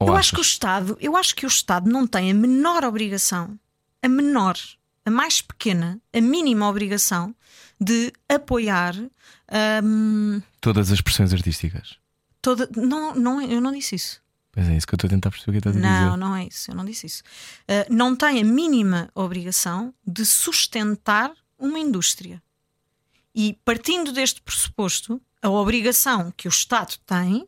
Eu 0.00 0.08
achas? 0.14 0.18
acho 0.18 0.32
que 0.34 0.40
o 0.40 0.42
Estado, 0.42 0.96
eu 1.00 1.16
acho 1.16 1.34
que 1.34 1.44
o 1.44 1.48
Estado 1.48 1.90
não 1.90 2.06
tem 2.06 2.30
a 2.30 2.34
menor 2.34 2.84
obrigação, 2.84 3.58
a 4.02 4.08
menor, 4.08 4.56
a 5.04 5.10
mais 5.10 5.40
pequena, 5.42 6.00
a 6.14 6.20
mínima 6.20 6.68
obrigação 6.68 7.34
de 7.80 8.12
apoiar 8.28 8.94
hum, 9.82 10.40
Todas 10.60 10.88
as 10.90 10.94
expressões 10.98 11.32
artísticas. 11.32 11.98
toda. 12.40 12.68
Não, 12.76 13.14
não, 13.14 13.42
eu 13.42 13.60
não 13.60 13.72
disse 13.72 13.94
isso. 13.96 14.22
Pois 14.52 14.66
é, 14.68 14.76
isso 14.76 14.86
que 14.86 14.94
eu 14.94 14.96
estou 14.96 15.08
a 15.08 15.10
tentar 15.10 15.30
perceber 15.30 15.50
o 15.50 15.60
que 15.60 15.68
estás 15.68 15.76
a 15.76 15.80
Não, 15.80 16.04
dizer. 16.06 16.16
não 16.16 16.36
é 16.36 16.44
isso, 16.46 16.70
eu 16.70 16.74
não 16.74 16.84
disse 16.84 17.06
isso. 17.06 17.22
Uh, 17.68 17.92
não 17.94 18.16
tem 18.16 18.40
a 18.40 18.44
mínima 18.44 19.10
obrigação 19.14 19.92
de 20.06 20.24
sustentar 20.24 21.30
uma 21.58 21.78
indústria. 21.78 22.42
E 23.34 23.58
partindo 23.66 24.12
deste 24.12 24.40
pressuposto, 24.40 25.20
a 25.42 25.50
obrigação 25.50 26.32
que 26.34 26.48
o 26.48 26.50
Estado 26.50 26.94
tem, 27.04 27.46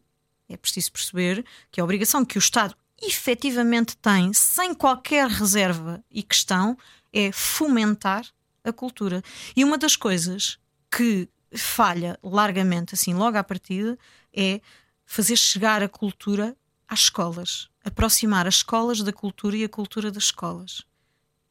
é 0.51 0.57
preciso 0.59 0.93
perceber 0.93 1.45
que 1.71 1.81
a 1.81 1.85
obrigação 1.85 2.25
que 2.27 2.37
o 2.37 2.41
Estado 2.41 2.75
efetivamente 3.01 3.97
tem, 3.97 4.33
sem 4.35 4.75
qualquer 4.75 5.29
reserva 5.29 6.05
e 6.11 6.23
questão, 6.23 6.77
é 7.11 7.33
fomentar 7.33 8.27
a 8.69 8.73
cultura. 8.73 9.23
E 9.57 9.65
uma 9.65 9.79
das 9.79 9.97
coisas 9.97 10.59
que 10.91 11.29
falha 11.55 12.19
largamente, 12.23 12.95
assim, 12.95 13.15
logo 13.15 13.37
à 13.37 13.45
partida, 13.45 13.99
é 14.35 14.61
fazer 15.05 15.37
chegar 15.37 15.83
a 15.83 15.89
cultura 15.89 16.57
às 16.87 17.01
escolas, 17.01 17.69
aproximar 17.85 18.47
as 18.47 18.57
escolas 18.57 19.03
da 19.03 19.13
cultura 19.13 19.57
e 19.57 19.65
a 19.65 19.69
cultura 19.69 20.11
das 20.11 20.25
escolas. 20.25 20.83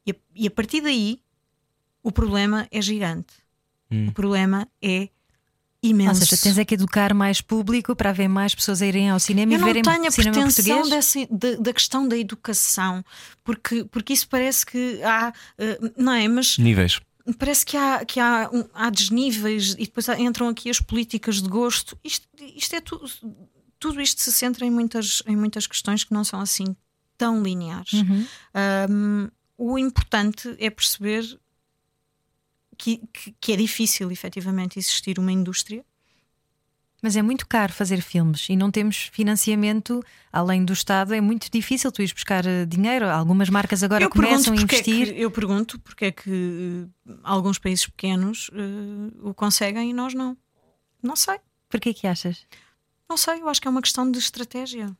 E 0.06 0.12
a, 0.12 0.14
e 0.34 0.46
a 0.46 0.50
partir 0.50 0.80
daí, 0.80 1.20
o 2.02 2.10
problema 2.10 2.66
é 2.70 2.80
gigante. 2.80 3.34
Hum. 3.90 4.08
O 4.08 4.12
problema 4.12 4.68
é 4.80 5.00
Ou 5.00 5.08
imenso. 5.90 6.24
seja, 6.24 6.36
tens 6.42 6.58
é 6.58 6.64
que 6.64 6.74
educar 6.74 7.12
mais 7.14 7.40
público 7.40 7.94
para 7.96 8.10
haver 8.10 8.28
mais 8.28 8.54
pessoas 8.54 8.80
a 8.82 8.86
irem 8.86 9.10
ao 9.10 9.18
cinema 9.20 9.52
Eu 9.52 9.56
e 9.56 9.58
não 9.60 9.66
verem 9.66 9.82
tenho 9.82 10.06
a 10.06 10.10
cinema 10.10 10.32
pretensão 10.36 10.76
português. 10.76 10.90
dessa, 10.90 11.26
da, 11.30 11.56
da 11.62 11.72
questão 11.72 12.06
da 12.06 12.16
educação, 12.16 13.04
porque, 13.44 13.84
porque 13.84 14.12
isso 14.12 14.28
parece 14.28 14.64
que 14.64 15.02
há, 15.02 15.32
eh, 15.58 15.78
não 15.96 16.12
é? 16.12 16.28
Mas 16.28 16.58
Níveis. 16.58 17.00
Parece 17.32 17.64
que 17.66 17.76
há, 17.76 18.04
que 18.04 18.18
há, 18.20 18.48
um- 18.52 18.68
há 18.72 18.90
desníveis 18.90 19.72
e 19.72 19.84
depois 19.84 20.08
entram 20.18 20.48
aqui 20.48 20.70
as 20.70 20.80
políticas 20.80 21.42
de 21.42 21.48
gosto. 21.48 21.98
Isto, 22.02 22.26
isto 22.56 22.74
é 22.74 22.80
tudo, 22.80 23.10
tudo 23.78 24.00
isto 24.00 24.20
se 24.20 24.32
centra 24.32 24.64
em 24.64 24.70
muitas, 24.70 25.22
em 25.26 25.36
muitas 25.36 25.66
questões 25.66 26.04
que 26.04 26.12
não 26.12 26.24
são 26.24 26.40
assim 26.40 26.76
tão 27.16 27.42
lineares. 27.42 27.92
Uhum. 27.92 28.26
Um, 28.90 29.28
o 29.56 29.78
importante 29.78 30.54
é 30.58 30.70
perceber 30.70 31.24
que, 32.76 32.98
que, 33.12 33.34
que 33.40 33.52
é 33.52 33.56
difícil 33.56 34.10
efetivamente 34.10 34.78
existir 34.78 35.18
uma 35.18 35.32
indústria. 35.32 35.84
Mas 37.00 37.14
é 37.14 37.22
muito 37.22 37.46
caro 37.46 37.72
fazer 37.72 38.00
filmes 38.00 38.48
e 38.48 38.56
não 38.56 38.72
temos 38.72 39.08
financiamento 39.12 40.02
além 40.32 40.64
do 40.64 40.72
Estado. 40.72 41.14
É 41.14 41.20
muito 41.20 41.48
difícil 41.50 41.92
tu 41.92 42.02
ires 42.02 42.12
buscar 42.12 42.44
eh, 42.44 42.66
dinheiro. 42.66 43.08
Algumas 43.08 43.48
marcas 43.48 43.84
agora 43.84 44.02
eu 44.02 44.10
começam 44.10 44.52
a 44.52 44.56
porque 44.56 44.74
é 44.74 44.78
investir. 44.80 45.14
que, 45.14 45.20
eu 45.20 45.30
pergunto 45.30 45.78
porque 45.78 46.06
é 46.06 46.10
que 46.10 46.88
eh, 47.08 47.12
alguns 47.22 47.56
países 47.58 47.86
pequenos 47.86 48.50
eh, 48.52 49.14
o 49.22 49.32
conseguem 49.32 49.90
e 49.90 49.92
nós 49.92 50.12
não. 50.12 50.36
Não 51.00 51.14
sei. 51.14 51.38
Porquê 51.68 51.94
que 51.94 52.06
achas? 52.06 52.44
Não 53.08 53.16
sei, 53.16 53.40
eu 53.40 53.48
acho 53.48 53.60
que 53.60 53.68
é 53.68 53.70
uma 53.70 53.82
questão 53.82 54.10
de 54.10 54.18
estratégia. 54.18 54.94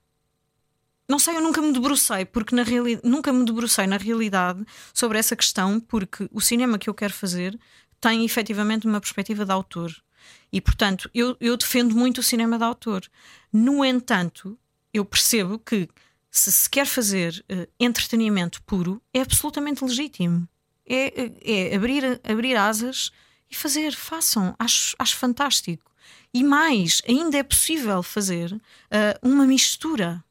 Não 1.08 1.18
sei, 1.18 1.37
eu 1.37 1.40
nunca 1.40 1.61
me 1.61 1.72
debrucei, 1.72 2.24
porque 2.26 2.54
na 2.54 2.62
reali 2.62 3.00
nunca 3.02 3.32
me 3.32 3.44
debrucei 3.44 3.87
na 3.87 3.96
realidade 3.96 4.64
sobre 4.94 5.18
essa 5.18 5.34
questão, 5.34 5.80
porque 5.80 6.28
o 6.30 6.40
cinema 6.40 6.78
que 6.78 6.88
eu 6.88 6.94
quero 6.94 7.12
fazer 7.12 7.58
tem 8.00 8.24
efetivamente 8.24 8.87
uma 8.87 9.00
perspectiva 9.00 9.44
de 9.44 9.50
autor. 9.50 9.90
E, 10.52 10.61
portanto, 10.61 11.11
eu, 11.14 11.37
eu 11.40 11.57
defendo 11.57 11.94
muito 11.94 12.18
o 12.18 12.22
cinema 12.22 12.57
de 12.59 12.64
autor. 12.64 13.02
No 13.52 13.85
entanto, 13.85 14.59
eu 14.92 15.04
percebo 15.04 15.59
que 15.59 15.88
se 16.31 16.52
se 16.52 16.68
quer 16.70 16.87
fazer 16.87 17.44
eh, 17.48 17.68
entretenimento 17.81 18.62
puro, 18.62 19.00
é 19.12 19.20
absolutamente 19.20 19.85
legítimo. 19.85 20.48
É, 20.87 21.22
é- 21.24 21.70
é 21.72 21.76
abrir, 21.76 22.20
abrir 22.24 22.57
asas 22.57 23.11
e 23.50 23.54
fazer, 23.54 23.94
façam, 23.94 24.54
acho, 24.59 24.94
acho 24.98 25.16
fantástico. 25.16 25.90
E 26.33 26.42
mais, 26.44 27.00
ainda 27.09 27.37
é 27.38 27.42
possível 27.42 28.02
fazer 28.02 28.59
ah, 28.90 29.18
uma 29.22 29.46
mistura 29.46 30.22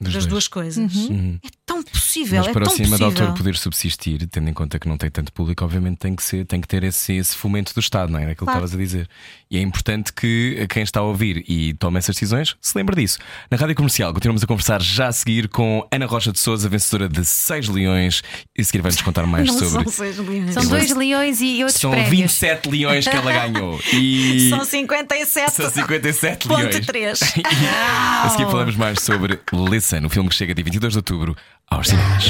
Das 0.00 0.12
das 0.12 0.26
duas. 0.26 0.48
coisas. 0.48 0.92
Uhum. 0.94 1.38
É 1.42 1.48
tão 1.64 1.82
possível, 1.82 2.38
Mas 2.40 2.48
é 2.48 2.52
para 2.52 2.62
o 2.64 2.66
tão 2.66 2.76
cinema 2.76 2.96
de 2.98 3.04
possível. 3.04 3.26
autor 3.26 3.36
poder 3.38 3.56
subsistir, 3.56 4.26
tendo 4.26 4.50
em 4.50 4.52
conta 4.52 4.78
que 4.78 4.88
não 4.88 4.98
tem 4.98 5.08
tanto 5.10 5.32
público, 5.32 5.64
obviamente 5.64 5.98
tem 5.98 6.14
que, 6.16 6.22
ser, 6.22 6.44
tem 6.44 6.60
que 6.60 6.66
ter 6.68 6.82
esse, 6.84 7.14
esse 7.14 7.34
fomento 7.36 7.72
do 7.72 7.80
Estado, 7.80 8.12
não 8.12 8.18
é? 8.18 8.24
Aquilo 8.32 8.44
Claro. 8.46 8.60
que 8.60 8.64
estavas 8.66 8.74
a 8.74 8.76
dizer. 8.76 9.08
E 9.50 9.56
é 9.56 9.60
importante 9.62 10.12
que 10.12 10.66
quem 10.68 10.82
está 10.82 11.00
a 11.00 11.04
ouvir 11.04 11.44
e 11.48 11.72
toma 11.74 11.98
essas 11.98 12.16
decisões 12.16 12.56
se 12.60 12.76
lembre 12.76 12.96
disso. 12.96 13.18
Na 13.50 13.56
rádio 13.56 13.74
comercial, 13.76 14.12
continuamos 14.12 14.42
a 14.42 14.46
conversar 14.46 14.82
já 14.82 15.06
a 15.08 15.12
seguir 15.12 15.48
com 15.48 15.86
Ana 15.92 16.06
Rocha 16.06 16.32
de 16.32 16.40
Souza, 16.40 16.68
vencedora 16.68 17.08
de 17.08 17.24
6 17.24 17.68
leões. 17.68 18.22
E 18.58 18.60
a 18.62 18.64
seguir 18.64 18.82
vai-nos 18.82 19.00
contar 19.00 19.26
mais 19.26 19.46
Não 19.46 19.54
sobre. 19.58 19.84
são 19.84 19.92
seis 19.92 20.18
leões. 20.18 20.54
São 20.54 20.66
dois 20.66 20.90
leões 20.94 21.40
e 21.40 21.62
outros 21.62 21.80
São 21.80 21.92
prémios. 21.92 22.10
27 22.10 22.68
leões 22.68 23.06
que 23.08 23.16
ela 23.16 23.32
ganhou. 23.32 23.80
E 23.92 24.48
São 24.50 24.64
57. 24.64 25.52
são 25.52 25.70
57 25.70 26.48
Ponto 26.48 26.58
leões. 26.60 26.84
três. 26.86 27.20
a 28.24 28.28
seguir 28.30 28.50
falamos 28.50 28.76
mais 28.76 29.00
sobre 29.00 29.38
Listen, 29.84 30.06
o 30.06 30.08
filme 30.08 30.30
que 30.30 30.34
chega 30.34 30.54
dia 30.54 30.64
22 30.64 30.94
de 30.94 30.98
outubro 30.98 31.36
aos 31.70 31.88
cinemas. 31.88 32.24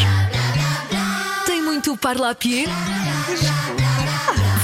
Tem 1.46 1.62
muito 1.62 1.96
parlapié? 1.96 2.64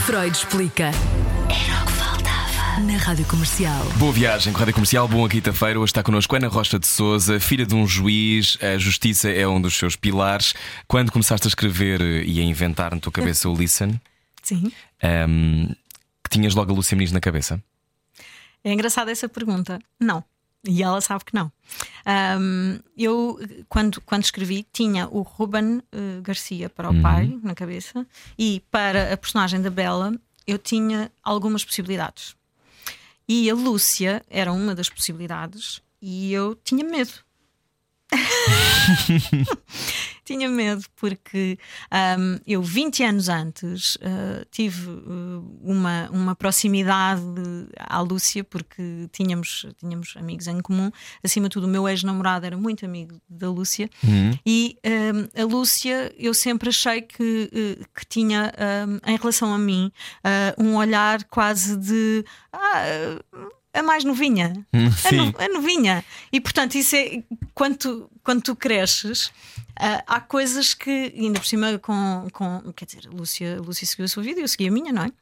Freud 0.04 0.36
explica. 0.36 0.86
Era 0.86 1.84
o 1.84 1.86
que 1.86 1.92
faltava. 1.92 2.80
Na 2.80 2.96
Rádio 2.98 3.24
Comercial. 3.26 3.84
Boa 3.96 4.12
viagem 4.12 4.52
com 4.52 4.56
a 4.58 4.60
Rádio 4.62 4.74
Comercial, 4.74 5.06
boa 5.06 5.28
quinta-feira. 5.28 5.78
Hoje 5.78 5.90
está 5.90 6.02
connosco 6.02 6.34
Ana 6.34 6.48
Rocha 6.48 6.80
de 6.80 6.86
Souza, 6.88 7.38
filha 7.38 7.64
de 7.64 7.76
um 7.76 7.86
juiz. 7.86 8.58
A 8.60 8.76
justiça 8.76 9.30
é 9.30 9.46
um 9.46 9.62
dos 9.62 9.76
seus 9.76 9.94
pilares. 9.94 10.52
Quando 10.88 11.12
começaste 11.12 11.46
a 11.46 11.48
escrever 11.48 12.00
e 12.26 12.40
a 12.40 12.42
inventar 12.42 12.92
na 12.92 13.00
tua 13.00 13.12
cabeça 13.12 13.48
o 13.48 13.54
Listen, 13.54 14.00
Sim. 14.42 14.72
ehm, 15.00 15.68
que 16.24 16.30
tinhas 16.30 16.56
logo 16.56 16.72
a 16.72 16.74
Lúcia 16.74 16.96
Muniz 16.96 17.12
na 17.12 17.20
cabeça? 17.20 17.62
É 18.64 18.72
engraçada 18.72 19.12
essa 19.12 19.28
pergunta. 19.28 19.78
Não. 20.00 20.24
E 20.66 20.82
ela 20.82 21.00
sabe 21.00 21.24
que 21.24 21.34
não. 21.34 21.50
Ahm, 22.04 22.80
eu, 22.96 23.38
quando, 23.68 24.00
quando 24.02 24.24
escrevi, 24.24 24.66
tinha 24.72 25.08
o 25.08 25.22
Ruben 25.22 25.82
eh, 25.90 26.20
Garcia 26.22 26.68
para 26.68 26.90
o 26.90 27.00
pai 27.02 27.38
na 27.42 27.54
cabeça 27.54 28.06
e 28.38 28.62
para 28.70 29.12
a 29.12 29.16
personagem 29.16 29.62
da 29.62 29.70
Bela 29.70 30.12
eu 30.46 30.58
tinha 30.58 31.10
algumas 31.22 31.64
possibilidades. 31.64 32.36
E 33.26 33.48
a 33.48 33.54
Lúcia 33.54 34.22
era 34.28 34.52
uma 34.52 34.74
das 34.74 34.90
possibilidades 34.90 35.80
e 36.02 36.32
eu 36.32 36.54
tinha 36.56 36.84
medo. 36.84 37.12
tinha 40.24 40.48
medo 40.48 40.84
porque 40.96 41.58
um, 42.18 42.38
eu 42.46 42.62
20 42.62 43.02
anos 43.02 43.28
antes 43.28 43.96
uh, 43.96 44.44
tive 44.50 44.88
uh, 44.88 45.58
uma, 45.62 46.08
uma 46.10 46.36
proximidade 46.36 47.22
à 47.78 48.00
Lúcia 48.00 48.44
porque 48.44 49.08
tínhamos, 49.12 49.66
tínhamos 49.78 50.14
amigos 50.16 50.46
em 50.46 50.60
comum 50.60 50.90
acima 51.22 51.48
de 51.48 51.54
tudo 51.54 51.66
o 51.66 51.70
meu 51.70 51.88
ex-namorado 51.88 52.46
era 52.46 52.56
muito 52.56 52.84
amigo 52.84 53.20
da 53.28 53.50
Lúcia 53.50 53.88
Uhum. 54.04 54.38
e 54.46 54.78
um, 54.84 55.42
a 55.42 55.44
Lúcia 55.44 56.14
eu 56.18 56.32
sempre 56.32 56.68
achei 56.68 57.02
que, 57.02 57.50
que 57.94 58.06
tinha 58.08 58.52
um, 58.86 59.10
em 59.10 59.16
relação 59.16 59.52
a 59.52 59.58
mim 59.58 59.90
uh, 60.24 60.62
um 60.62 60.76
olhar 60.76 61.24
quase 61.24 61.76
de 61.76 62.24
ah, 62.52 63.18
a 63.72 63.82
mais 63.82 64.02
novinha 64.04 64.66
Hum, 64.72 64.86
a, 65.04 65.12
no- 65.12 65.34
a 65.38 65.48
novinha. 65.48 66.04
E 66.32 66.40
portanto, 66.40 66.74
isso 66.74 66.96
é 66.96 67.22
quando 67.54 67.76
tu, 67.76 68.10
quando 68.22 68.42
tu 68.42 68.56
cresces, 68.56 69.30
ah, 69.76 70.02
há 70.06 70.20
coisas 70.20 70.74
que, 70.74 70.90
ainda 71.16 71.38
por 71.38 71.46
cima, 71.46 71.78
com, 71.78 72.26
com 72.32 72.72
quer 72.72 72.84
dizer, 72.86 73.06
Lúcia, 73.06 73.60
Lúcia 73.60 73.86
seguiu 73.86 74.04
a 74.04 74.08
sua 74.08 74.22
vida 74.22 74.40
e 74.40 74.42
eu 74.42 74.48
segui 74.48 74.68
a 74.68 74.70
minha, 74.72 74.92
não 74.92 75.02
é? 75.04 75.12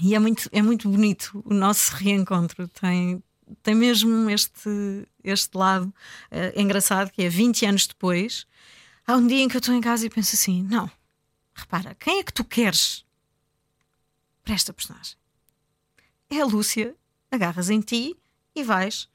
E 0.00 0.14
é 0.14 0.18
muito, 0.18 0.48
é 0.52 0.62
muito 0.62 0.88
bonito 0.88 1.42
o 1.46 1.54
nosso 1.54 1.94
reencontro. 1.96 2.66
Tem, 2.68 3.22
tem 3.62 3.74
mesmo 3.74 4.28
este, 4.30 5.06
este 5.22 5.56
lado 5.56 5.92
ah, 6.30 6.52
engraçado 6.60 7.10
que 7.10 7.22
é 7.22 7.28
20 7.28 7.66
anos 7.66 7.86
depois. 7.86 8.46
Há 9.06 9.16
um 9.16 9.26
dia 9.26 9.40
em 9.42 9.48
que 9.48 9.56
eu 9.56 9.60
estou 9.60 9.74
em 9.74 9.80
casa 9.80 10.06
e 10.06 10.10
penso 10.10 10.34
assim: 10.36 10.62
não, 10.64 10.90
repara, 11.54 11.94
quem 11.98 12.18
é 12.20 12.22
que 12.24 12.32
tu 12.32 12.44
queres 12.44 13.04
para 14.44 14.54
esta 14.54 14.72
personagem? 14.72 15.16
É 16.28 16.40
a 16.40 16.44
Lúcia, 16.46 16.94
agarras 17.30 17.70
em 17.70 17.80
ti 17.80 18.16
e 18.54 18.62
vais 18.62 19.08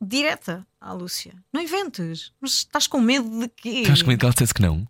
direta 0.00 0.66
à 0.80 0.92
Lúcia. 0.92 1.34
Não 1.52 1.60
inventes, 1.60 2.32
mas 2.40 2.54
estás 2.54 2.86
com 2.86 3.00
medo 3.00 3.28
de 3.40 3.48
quê? 3.48 3.80
Estás 3.82 4.02
comigo 4.02 4.18
que 4.18 4.24
ela 4.24 4.32
dissesse 4.32 4.54
que 4.54 4.62
não? 4.62 4.88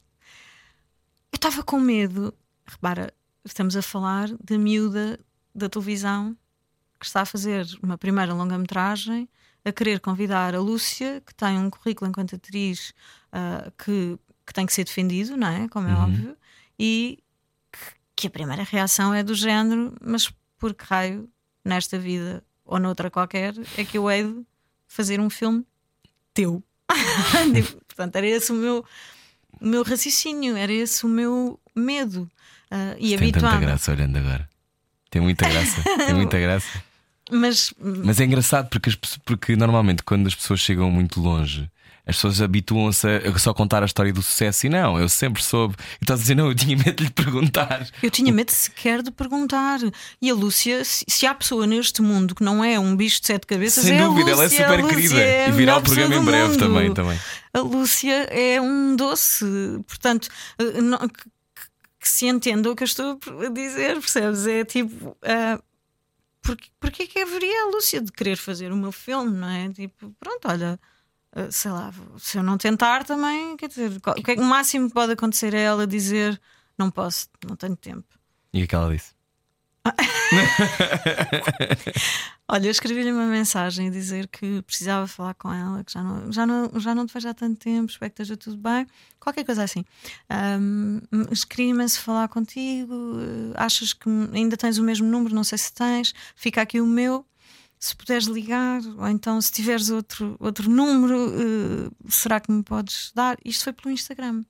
Eu 1.30 1.36
estava 1.36 1.62
com 1.62 1.78
medo. 1.78 2.34
Repara, 2.66 3.12
estamos 3.44 3.76
a 3.76 3.82
falar 3.82 4.28
da 4.42 4.56
miúda 4.56 5.18
da 5.54 5.68
televisão 5.68 6.36
que 6.98 7.06
está 7.06 7.22
a 7.22 7.26
fazer 7.26 7.66
uma 7.82 7.98
primeira 7.98 8.32
longa-metragem, 8.32 9.28
a 9.64 9.72
querer 9.72 9.98
convidar 9.98 10.54
a 10.54 10.60
Lúcia, 10.60 11.20
que 11.26 11.34
tem 11.34 11.58
um 11.58 11.68
currículo 11.68 12.08
enquanto 12.08 12.36
atriz 12.36 12.94
ah, 13.32 13.72
que, 13.76 14.16
que 14.46 14.54
tem 14.54 14.64
que 14.64 14.72
ser 14.72 14.84
defendido, 14.84 15.36
não 15.36 15.48
é? 15.48 15.68
Como 15.68 15.88
é 15.88 15.94
óbvio, 15.94 16.36
e 16.78 17.18
que, 17.72 17.78
que 18.14 18.26
a 18.28 18.30
primeira 18.30 18.62
reação 18.62 19.12
é 19.12 19.22
do 19.24 19.34
género, 19.34 19.94
mas 20.00 20.32
por 20.58 20.74
que 20.74 20.84
raio, 20.84 21.28
nesta 21.64 21.98
vida 21.98 22.44
ou 22.72 22.78
noutra 22.80 23.10
qualquer, 23.10 23.54
é 23.76 23.84
que 23.84 23.98
eu 23.98 24.10
hei 24.10 24.24
de 24.24 24.44
fazer 24.88 25.20
um 25.20 25.28
filme 25.28 25.64
teu? 26.32 26.62
Tipo, 27.54 27.82
Portanto, 27.86 28.16
era 28.16 28.26
esse 28.26 28.50
o 28.50 28.54
meu, 28.54 28.84
o 29.60 29.66
meu 29.66 29.82
raciocínio, 29.82 30.56
era 30.56 30.72
esse 30.72 31.04
o 31.04 31.08
meu 31.08 31.60
medo. 31.76 32.28
ah, 32.70 32.94
e 32.98 33.10
Tem 33.16 33.30
tanta 33.30 33.46
habituado. 33.46 33.60
graça 33.60 33.92
olhando 33.92 34.16
agora. 34.16 34.48
Tem 35.10 35.20
muita 35.20 35.46
graça. 35.48 35.82
Tem 36.06 36.14
muita 36.14 36.38
graça. 36.40 36.82
Mas 37.30 37.72
Mas 37.78 38.18
é 38.18 38.24
engraçado 38.24 38.68
porque, 38.70 38.90
porque 39.24 39.54
normalmente 39.56 40.02
quando 40.02 40.26
as 40.26 40.34
pessoas 40.34 40.60
chegam 40.60 40.90
muito 40.90 41.20
longe. 41.20 41.70
As 42.04 42.16
pessoas 42.16 42.42
habituam-se 42.42 43.06
a 43.06 43.38
só 43.38 43.54
contar 43.54 43.82
a 43.84 43.86
história 43.86 44.12
do 44.12 44.20
sucesso 44.22 44.66
e 44.66 44.68
não, 44.68 44.98
eu 44.98 45.08
sempre 45.08 45.40
soube. 45.40 45.76
E 46.00 46.04
estás 46.04 46.18
a 46.18 46.22
dizer, 46.22 46.34
não, 46.34 46.48
eu 46.48 46.54
tinha 46.54 46.76
medo 46.76 46.94
de 46.96 47.04
lhe 47.04 47.10
perguntar. 47.10 47.88
eu 48.02 48.10
tinha 48.10 48.32
medo 48.32 48.50
sequer 48.50 49.02
de 49.02 49.12
perguntar. 49.12 49.78
E 50.20 50.28
a 50.28 50.34
Lúcia, 50.34 50.84
se, 50.84 51.26
há 51.26 51.32
pessoa 51.32 51.64
neste 51.64 52.02
mundo 52.02 52.34
que 52.34 52.42
não 52.42 52.64
é 52.64 52.76
um 52.76 52.96
bicho 52.96 53.20
de 53.20 53.28
sete 53.28 53.46
cabeças, 53.46 53.84
Sem 53.84 53.94
é 53.98 54.02
a 54.02 54.06
dúvida, 54.08 54.32
ela 54.32 54.42
é 54.42 54.44
Lúcia. 54.46 54.64
Super 54.66 54.80
Lúcia 54.82 54.96
querida. 54.96 55.20
é 55.20 55.48
e 55.48 55.52
virá 55.52 55.76
o 55.78 55.82
programa 55.82 56.14
em 56.16 56.24
breve 56.24 56.48
mundo. 56.48 56.58
também, 56.58 56.92
também. 56.94 57.18
A 57.54 57.60
Lúcia 57.60 58.24
é 58.30 58.60
um 58.60 58.96
doce. 58.96 59.44
Portanto, 59.86 60.28
eh, 60.58 60.80
não- 60.80 60.98
que, 60.98 61.24
que- 62.00 62.08
se 62.08 62.26
entenda 62.26 62.68
o 62.68 62.74
que 62.74 62.82
eu 62.82 62.86
estou 62.86 63.16
a 63.46 63.48
dizer, 63.48 63.94
percebes? 64.00 64.44
É 64.48 64.64
tipo. 64.64 65.16
ah, 65.22 65.60
porque, 66.42 66.68
porque 66.80 67.04
é 67.04 67.06
que 67.06 67.20
haveria 67.20 67.62
a 67.62 67.66
Lúcia 67.70 68.00
de 68.00 68.10
querer 68.10 68.36
fazer 68.36 68.72
o 68.72 68.76
meu 68.76 68.90
filme, 68.90 69.30
não 69.38 69.48
é? 69.48 69.68
Tipo, 69.68 70.12
pronto, 70.18 70.48
olha, 70.48 70.80
sei 71.50 71.70
lá, 71.70 71.92
se 72.18 72.38
eu 72.38 72.42
não 72.42 72.58
tentar 72.58 73.04
também, 73.04 73.56
quer 73.56 73.68
dizer, 73.68 73.90
o, 73.96 74.00
que 74.14 74.30
é, 74.32 74.34
que- 74.36 74.40
o 74.40 74.44
máximo 74.44 74.88
que 74.88 74.94
pode 74.94 75.12
acontecer 75.12 75.54
é 75.54 75.62
ela 75.62 75.86
dizer: 75.86 76.40
não 76.78 76.90
posso, 76.90 77.28
não 77.48 77.56
tenho 77.56 77.76
tempo. 77.76 78.06
E 78.52 78.62
o 78.64 78.68
que 78.68 78.74
ela 78.74 78.92
disse? 78.94 79.12
Olha, 82.48 82.66
eu 82.66 82.70
escrevi-lhe 82.70 83.10
uma 83.12 83.26
mensagem 83.26 83.88
a 83.88 83.90
dizer 83.90 84.28
que 84.28 84.60
precisava 84.62 85.06
falar 85.06 85.34
com 85.34 85.52
ela, 85.52 85.82
que 85.82 85.92
já 85.92 86.02
não, 86.02 86.30
já 86.32 86.46
não, 86.46 86.70
já 86.78 86.94
não 86.94 87.06
te 87.06 87.14
vejo 87.14 87.28
há 87.28 87.34
tanto 87.34 87.58
tempo, 87.58 87.90
espero 87.90 88.10
que 88.12 88.22
esteja 88.22 88.36
tudo 88.36 88.56
bem, 88.58 88.86
qualquer 89.18 89.44
coisa 89.44 89.62
assim. 89.62 89.84
Um, 90.60 91.00
imenso 91.58 92.00
falar 92.00 92.28
contigo. 92.28 92.92
eh, 93.20 93.54
Achas 93.56 93.92
que 93.92 94.08
ainda 94.34 94.56
tens 94.56 94.76
o 94.78 94.82
mesmo 94.82 95.08
número? 95.08 95.34
Não 95.34 95.44
sei 95.44 95.56
se 95.58 95.72
tens, 95.72 96.12
fica 96.36 96.60
aqui 96.60 96.80
o 96.80 96.86
meu. 96.86 97.24
Se 97.82 97.96
puderes 97.96 98.26
ligar, 98.26 98.80
ou 98.96 99.08
então 99.08 99.40
se 99.40 99.50
tiveres 99.50 99.90
outro, 99.90 100.36
outro 100.38 100.70
número, 100.70 101.32
eh, 101.34 101.90
será 102.08 102.38
que 102.38 102.52
me 102.52 102.62
podes 102.62 103.10
dar? 103.12 103.36
Isto 103.44 103.64
foi 103.64 103.72
pelo 103.72 103.90
Instagram. 103.90 104.44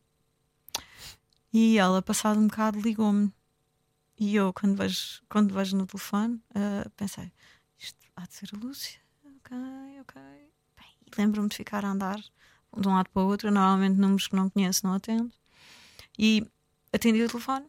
E 1.50 1.78
ela, 1.78 2.02
passado 2.02 2.38
um 2.38 2.46
bocado, 2.46 2.78
ligou-me. 2.78 3.32
E 4.18 4.36
eu, 4.36 4.52
quando 4.52 4.76
vejo, 4.76 5.22
quando 5.30 5.54
vejo 5.54 5.74
no 5.78 5.86
telefone, 5.86 6.42
eh, 6.54 6.86
pensei: 6.94 7.32
isto 7.78 7.98
há 8.14 8.26
de 8.26 8.34
ser 8.34 8.50
a 8.52 8.58
Lúcia. 8.58 9.00
Ok, 9.24 9.56
ok. 10.02 10.20
Bem, 10.76 10.94
lembro-me 11.16 11.48
de 11.48 11.56
ficar 11.56 11.86
a 11.86 11.88
andar 11.88 12.20
de 12.20 12.86
um 12.86 12.92
lado 12.92 13.08
para 13.08 13.22
o 13.22 13.26
outro. 13.28 13.50
Normalmente, 13.50 13.98
números 13.98 14.28
que 14.28 14.36
não 14.36 14.50
conheço, 14.50 14.86
não 14.86 14.92
atendo. 14.92 15.32
E 16.18 16.46
atendi 16.92 17.22
o 17.22 17.28
telefone, 17.30 17.64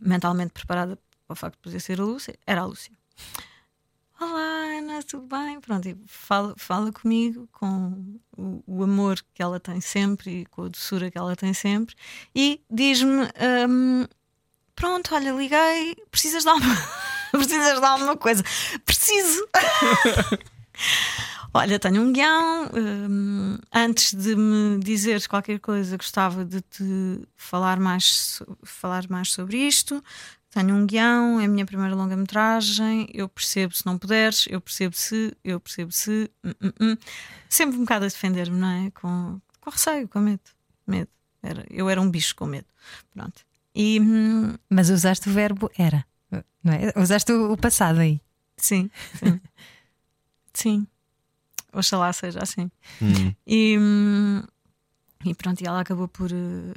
mentalmente 0.00 0.52
preparada 0.52 0.96
para 1.26 1.32
o 1.32 1.36
facto 1.36 1.56
de 1.56 1.62
poder 1.62 1.80
ser 1.80 2.00
a 2.00 2.04
Lúcia. 2.04 2.38
Era 2.46 2.60
a 2.60 2.66
Lúcia. 2.66 2.96
Tudo 5.06 5.26
bem? 5.26 5.60
Pronto, 5.60 5.88
e 5.88 5.96
fala, 6.06 6.54
fala 6.56 6.92
comigo 6.92 7.48
com 7.52 8.18
o, 8.36 8.62
o 8.66 8.82
amor 8.82 9.18
que 9.34 9.42
ela 9.42 9.58
tem 9.58 9.80
sempre 9.80 10.42
e 10.42 10.46
com 10.46 10.64
a 10.64 10.68
doçura 10.68 11.10
que 11.10 11.18
ela 11.18 11.34
tem 11.36 11.52
sempre 11.54 11.94
e 12.34 12.60
diz-me: 12.70 13.28
hum, 13.68 14.06
Pronto, 14.74 15.14
olha, 15.14 15.32
liguei, 15.32 15.94
precisas 16.10 16.42
de 16.42 16.48
alguma, 16.48 16.74
precisas 17.32 17.78
de 17.78 17.84
alguma 17.84 18.16
coisa. 18.16 18.42
Preciso! 18.86 19.46
Olha, 21.52 21.80
tenho 21.80 22.00
um 22.00 22.12
guião. 22.12 22.70
hum, 22.72 23.58
antes 23.74 24.14
de 24.14 24.36
me 24.36 24.78
dizeres 24.78 25.26
qualquer 25.26 25.58
coisa, 25.58 25.96
gostava 25.96 26.44
de 26.44 26.60
te 26.62 27.28
falar 27.36 27.78
mais, 27.80 28.40
falar 28.62 29.06
mais 29.10 29.32
sobre 29.32 29.58
isto. 29.58 30.02
Tenho 30.50 30.74
um 30.74 30.84
guião, 30.84 31.38
é 31.40 31.44
a 31.44 31.48
minha 31.48 31.64
primeira 31.64 31.94
longa-metragem. 31.94 33.08
Eu 33.14 33.28
percebo 33.28 33.74
se 33.74 33.86
não 33.86 33.96
puderes, 33.96 34.46
eu 34.50 34.60
percebo 34.60 34.96
se, 34.96 35.36
eu 35.44 35.60
percebo 35.60 35.92
se. 35.92 36.28
hum, 36.44 36.72
hum. 36.80 36.96
Sempre 37.48 37.76
um 37.76 37.80
bocado 37.80 38.04
a 38.04 38.08
defender-me, 38.08 38.58
não 38.58 38.68
é? 38.68 38.90
Com, 38.90 39.40
com 39.60 39.70
receio, 39.70 40.08
com 40.08 40.18
medo. 40.18 40.40
Medo. 40.86 41.08
Era, 41.42 41.64
eu 41.70 41.88
era 41.88 42.00
um 42.00 42.10
bicho 42.10 42.34
com 42.34 42.46
medo. 42.46 42.66
Pronto. 43.14 43.42
E 43.74 44.00
hum, 44.00 44.56
Mas 44.68 44.90
usaste 44.90 45.28
o 45.28 45.32
verbo 45.32 45.70
era, 45.78 46.04
não 46.62 46.72
é? 46.72 46.92
Usaste 47.00 47.32
o 47.32 47.56
passado 47.56 48.00
aí. 48.00 48.20
sim, 48.56 48.90
sim. 49.14 49.40
sim. 50.52 50.86
Oxalá 51.72 52.12
seja 52.12 52.40
assim. 52.42 52.68
Hum. 53.00 53.32
E, 53.46 53.78
hum, 53.78 54.42
e 55.24 55.34
pronto, 55.34 55.60
e 55.62 55.66
ela 55.66 55.80
acabou 55.80 56.08
por, 56.08 56.32
eh, 56.32 56.74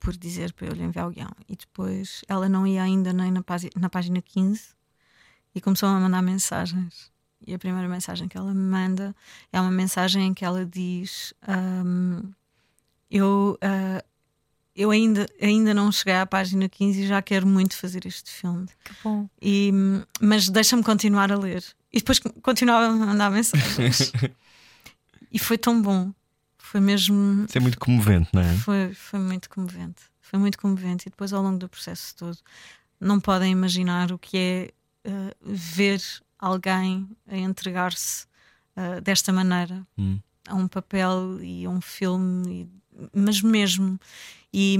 por 0.00 0.16
dizer 0.16 0.52
para 0.54 0.66
eu 0.66 0.72
lhe 0.72 0.82
enviar 0.82 1.06
o 1.06 1.10
guião. 1.10 1.30
E 1.48 1.54
depois 1.54 2.22
ela 2.26 2.48
não 2.48 2.66
ia 2.66 2.82
ainda 2.82 3.12
nem 3.12 3.30
na, 3.30 3.42
página, 3.42 3.70
na 3.76 3.88
página 3.88 4.20
15 4.20 4.70
e 5.54 5.60
começou 5.60 5.88
a 5.88 6.00
mandar 6.00 6.22
mensagens. 6.22 7.12
E 7.46 7.54
a 7.54 7.58
primeira 7.58 7.88
mensagem 7.88 8.26
que 8.26 8.36
ela 8.36 8.52
me 8.52 8.60
manda 8.60 9.14
é 9.52 9.60
uma 9.60 9.70
mensagem 9.70 10.26
em 10.26 10.34
que 10.34 10.44
ela 10.44 10.66
diz: 10.66 11.32
hum, 11.46 12.32
Eu. 13.10 13.58
ah, 13.60 14.02
eu 14.74 14.90
ainda, 14.90 15.26
ainda 15.42 15.74
não 15.74 15.90
cheguei 15.92 16.14
à 16.14 16.24
página 16.24 16.68
15 16.68 17.02
e 17.02 17.06
já 17.06 17.20
quero 17.20 17.46
muito 17.46 17.76
fazer 17.76 18.06
este 18.06 18.30
filme. 18.30 18.66
Que 18.82 18.94
bom. 19.02 19.28
E, 19.42 19.72
mas 20.20 20.48
deixa-me 20.48 20.82
continuar 20.82 21.30
a 21.30 21.36
ler. 21.36 21.62
E 21.92 21.98
depois 21.98 22.18
continuava 22.18 22.86
a 22.86 22.90
mandar 22.90 23.30
mensagens. 23.30 24.12
e 25.30 25.38
foi 25.38 25.58
tão 25.58 25.82
bom. 25.82 26.12
Foi 26.70 26.78
mesmo. 26.80 27.46
Isso 27.48 27.58
é 27.58 27.60
muito 27.60 27.78
comovente, 27.80 28.30
não 28.32 28.42
é? 28.42 28.54
Foi, 28.58 28.94
foi 28.94 29.18
muito 29.18 29.50
comovente. 29.50 30.02
Foi 30.20 30.38
muito 30.38 30.56
comovente. 30.56 31.08
E 31.08 31.10
depois, 31.10 31.32
ao 31.32 31.42
longo 31.42 31.58
do 31.58 31.68
processo 31.68 32.14
todo, 32.14 32.38
não 33.00 33.18
podem 33.18 33.50
imaginar 33.50 34.12
o 34.12 34.18
que 34.18 34.36
é 34.36 34.70
eh, 35.04 35.36
ver 35.42 36.00
alguém 36.38 37.08
a 37.26 37.36
entregar-se 37.36 38.26
eh, 38.76 39.00
desta 39.00 39.32
maneira 39.32 39.84
Hum. 39.98 40.20
a 40.46 40.54
um 40.54 40.68
papel 40.68 41.42
e 41.42 41.64
a 41.66 41.70
um 41.70 41.80
filme, 41.80 42.62
e- 42.94 43.08
mas 43.12 43.42
mesmo. 43.42 43.98
E 44.52 44.78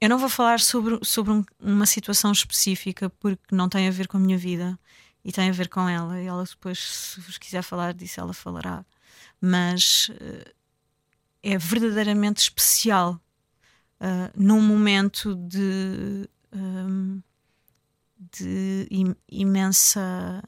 eu 0.00 0.08
não 0.08 0.18
vou 0.18 0.28
falar 0.28 0.60
sobre, 0.60 1.00
sobre 1.02 1.32
um- 1.32 1.44
uma 1.58 1.86
situação 1.86 2.30
específica 2.30 3.10
porque 3.10 3.52
não 3.54 3.68
tem 3.68 3.88
a 3.88 3.90
ver 3.90 4.06
com 4.06 4.16
a 4.16 4.20
minha 4.20 4.38
vida 4.38 4.78
e 5.24 5.32
tem 5.32 5.48
a 5.48 5.52
ver 5.52 5.68
com 5.68 5.88
ela. 5.88 6.20
E 6.22 6.26
ela 6.26 6.44
depois, 6.44 6.78
se 6.78 7.20
vos 7.20 7.36
quiser 7.36 7.62
falar 7.62 7.92
disso, 7.94 8.20
ela 8.20 8.32
falará. 8.32 8.84
Mas 9.40 10.08
uh, 10.10 10.57
é 11.42 11.56
verdadeiramente 11.58 12.38
especial 12.38 13.20
uh, 14.00 14.30
num 14.34 14.60
momento 14.60 15.34
de, 15.34 16.28
um, 16.52 17.22
de 18.32 18.86
im 18.90 19.14
imensa. 19.30 20.42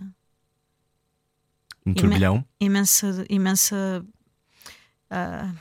Um 1.87 1.95
turbilhão? 1.95 2.45
Imensa. 2.61 3.25
imensa 3.29 4.05
uh, 5.11 5.57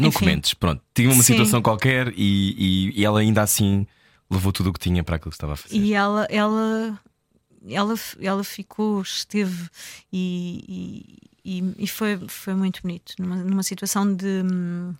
não 0.00 0.08
enfim. 0.08 0.18
comentes, 0.18 0.54
pronto. 0.54 0.82
Tinha 0.94 1.08
uma 1.08 1.22
Sim. 1.22 1.32
situação 1.32 1.62
qualquer 1.62 2.12
e, 2.16 2.92
e, 2.92 3.00
e 3.00 3.04
ela 3.04 3.20
ainda 3.20 3.42
assim 3.42 3.86
levou 4.30 4.52
tudo 4.52 4.70
o 4.70 4.72
que 4.72 4.80
tinha 4.80 5.02
para 5.02 5.16
aquilo 5.16 5.30
que 5.30 5.36
estava 5.36 5.54
a 5.54 5.56
fazer. 5.56 5.76
E 5.76 5.94
ela, 5.94 6.26
ela, 6.28 7.00
ela, 7.66 7.94
ela 8.20 8.44
ficou, 8.44 9.00
esteve 9.00 9.68
e, 10.12 10.64
e, 10.68 11.18
e- 11.46 11.74
e 11.84 11.86
foi, 11.86 12.18
foi 12.28 12.54
muito 12.54 12.82
bonito. 12.82 13.14
Numa, 13.18 13.36
numa 13.36 13.62
situação 13.62 14.12
de. 14.14 14.42
hum, 14.44 14.94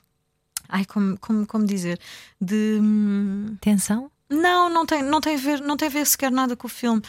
Ai, 0.68 0.84
como, 0.84 1.16
como, 1.18 1.46
como 1.46 1.64
dizer? 1.66 1.98
De. 2.40 2.78
hum, 2.80 3.56
Tensão? 3.60 4.10
Não, 4.28 4.68
não 4.68 4.84
tem, 4.84 5.02
não, 5.04 5.20
tem 5.20 5.36
a 5.36 5.38
ver, 5.38 5.60
não 5.60 5.76
tem 5.76 5.86
a 5.86 5.90
ver 5.90 6.04
sequer 6.06 6.32
nada 6.32 6.56
com 6.56 6.66
o 6.66 6.70
filme, 6.70 7.00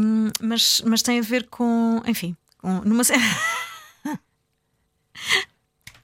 Hum, 0.00 0.30
mas, 0.40 0.80
mas 0.86 1.02
tem 1.02 1.18
a 1.18 1.22
ver 1.22 1.46
com. 1.48 2.00
Enfim, 2.06 2.34
com, 2.58 2.80
numa. 2.80 3.02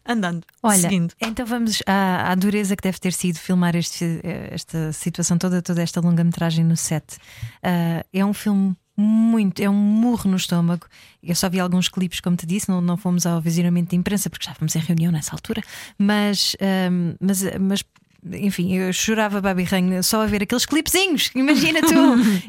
Andando, 0.05 0.45
Olha, 0.61 0.79
seguindo. 0.81 1.14
então 1.20 1.47
vamos 1.47 1.81
à, 1.87 2.33
à 2.33 2.35
dureza 2.35 2.75
que 2.75 2.83
deve 2.83 2.99
ter 2.99 3.12
sido 3.12 3.39
filmar 3.39 3.77
este- 3.77 4.20
esta 4.51 4.93
situação 4.93 5.39
toda, 5.39 5.62
toda 5.62 5.81
esta 5.81 6.01
longa-metragem 6.01 6.64
no 6.64 6.77
set. 6.77 7.18
Ah, 7.62 8.05
é 8.12 8.25
um 8.25 8.33
filme 8.35 8.77
muito, 8.97 9.61
é 9.61 9.68
um 9.68 9.74
murro 9.74 10.30
no 10.30 10.36
estômago. 10.36 10.86
Eu 11.22 11.34
só 11.34 11.49
vi 11.49 11.59
alguns 11.61 11.88
clipes, 11.88 12.20
como 12.20 12.36
te 12.36 12.47
disse, 12.47 12.68
não, 12.68 12.80
não 12.80 12.97
fomos 12.97 13.26
ao 13.26 13.40
visionamento 13.40 13.90
de 13.90 13.97
imprensa 13.97 14.28
porque 14.28 14.49
fomos 14.55 14.76
em 14.76 14.80
reunião 14.80 15.11
nessa 15.11 15.32
altura, 15.34 15.62
mas, 15.99 16.57
ahm, 16.61 17.14
mas, 17.20 17.43
mas 17.59 17.84
enfim, 18.32 18.74
eu 18.74 18.93
chorava 18.93 19.40
babi 19.40 19.64
ranho 19.64 20.03
só 20.03 20.22
a 20.22 20.26
ver 20.26 20.43
aqueles 20.43 20.66
clipezinhos, 20.66 21.30
imagina 21.34 21.80
tu! 21.80 21.95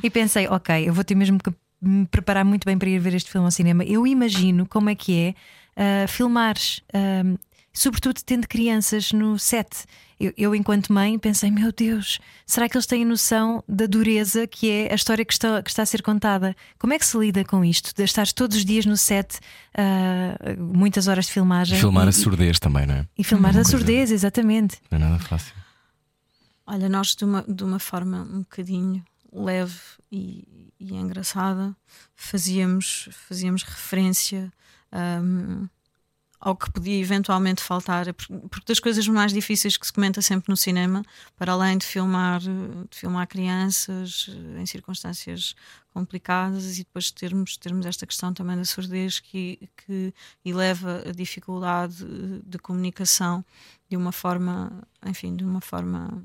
e 0.03 0.09
pensei, 0.09 0.47
ok, 0.47 0.87
eu 0.87 0.93
vou 0.93 1.03
ter 1.03 1.15
mesmo 1.15 1.39
que 1.39 1.51
me 1.81 2.05
preparar 2.07 2.45
muito 2.45 2.65
bem 2.65 2.77
para 2.77 2.89
ir 2.89 2.99
ver 2.99 3.13
este 3.13 3.29
filme 3.29 3.45
ao 3.45 3.51
cinema. 3.51 3.83
Eu 3.83 4.07
imagino 4.07 4.65
como 4.65 4.89
é 4.89 4.95
que 4.95 5.13
é 5.17 5.35
ah, 5.75 6.07
filmares, 6.07 6.81
ahm, 6.93 7.35
sobretudo 7.71 8.21
tendo 8.25 8.47
crianças 8.47 9.11
no 9.11 9.37
set. 9.39 9.85
Eu, 10.23 10.33
eu, 10.37 10.55
enquanto 10.55 10.93
mãe, 10.93 11.19
pensei: 11.19 11.51
meu 11.51 11.71
Deus, 11.73 12.19
será 12.45 12.69
que 12.69 12.77
eles 12.77 12.85
têm 12.85 13.03
noção 13.03 13.61
da 13.67 13.85
dureza 13.85 14.47
que 14.47 14.71
é 14.71 14.91
a 14.91 14.95
história 14.95 15.25
que 15.25 15.33
está, 15.33 15.61
que 15.61 15.69
está 15.69 15.83
a 15.83 15.85
ser 15.85 16.01
contada? 16.01 16.55
Como 16.79 16.93
é 16.93 16.99
que 16.99 17.05
se 17.05 17.17
lida 17.17 17.43
com 17.43 17.65
isto? 17.65 17.93
De 17.93 18.03
estar 18.03 18.25
todos 18.31 18.55
os 18.55 18.63
dias 18.63 18.85
no 18.85 18.95
set, 18.95 19.37
ah, 19.75 20.55
muitas 20.57 21.09
horas 21.09 21.25
de 21.25 21.33
filmagem. 21.33 21.77
Filmar 21.77 22.05
e, 22.05 22.09
a 22.09 22.11
surdez 22.13 22.57
também, 22.57 22.85
não 22.85 22.95
é? 22.95 23.07
E 23.17 23.23
filmar 23.23 23.51
Uma 23.51 23.61
a 23.61 23.65
surdez, 23.65 24.11
exatamente. 24.11 24.77
Não 24.89 24.97
é 24.97 25.01
nada 25.01 25.19
fácil. 25.19 25.53
Olha, 26.65 26.87
nós 26.87 27.15
de 27.15 27.25
uma, 27.25 27.43
de 27.45 27.63
uma 27.63 27.79
forma 27.79 28.21
um 28.21 28.39
bocadinho 28.39 29.03
leve 29.33 29.77
e, 30.09 30.71
e 30.79 30.93
engraçada 30.93 31.75
fazíamos, 32.15 33.09
fazíamos 33.11 33.63
referência 33.63 34.53
hum, 35.21 35.67
ao 36.45 36.57
que 36.57 36.69
podia 36.69 36.99
eventualmente 36.99 37.63
faltar, 37.63 38.13
porque 38.13 38.65
das 38.67 38.77
coisas 38.77 39.07
mais 39.07 39.31
difíceis 39.31 39.77
que 39.77 39.87
se 39.87 39.93
comenta 39.93 40.21
sempre 40.21 40.49
no 40.49 40.57
cinema, 40.57 41.01
para 41.37 41.53
além 41.53 41.77
de 41.77 41.85
filmar, 41.85 42.41
de 42.41 42.97
filmar 42.97 43.25
crianças 43.27 44.29
eh, 44.29 44.61
em 44.61 44.65
circunstâncias 44.65 45.55
complicadas 45.93 46.77
e 46.77 46.83
depois 46.83 47.11
termos, 47.11 47.55
termos 47.55 47.85
esta 47.85 48.05
questão 48.05 48.33
também 48.33 48.57
da 48.57 48.65
surdez 48.65 49.21
que, 49.21 49.69
que 49.85 50.13
eleva 50.43 51.03
a 51.07 51.11
dificuldade 51.13 52.03
de 52.45 52.57
comunicação 52.57 53.45
de 53.89 53.95
uma 53.95 54.11
forma, 54.11 54.83
enfim, 55.05 55.37
de 55.37 55.45
uma 55.45 55.61
forma 55.61 56.21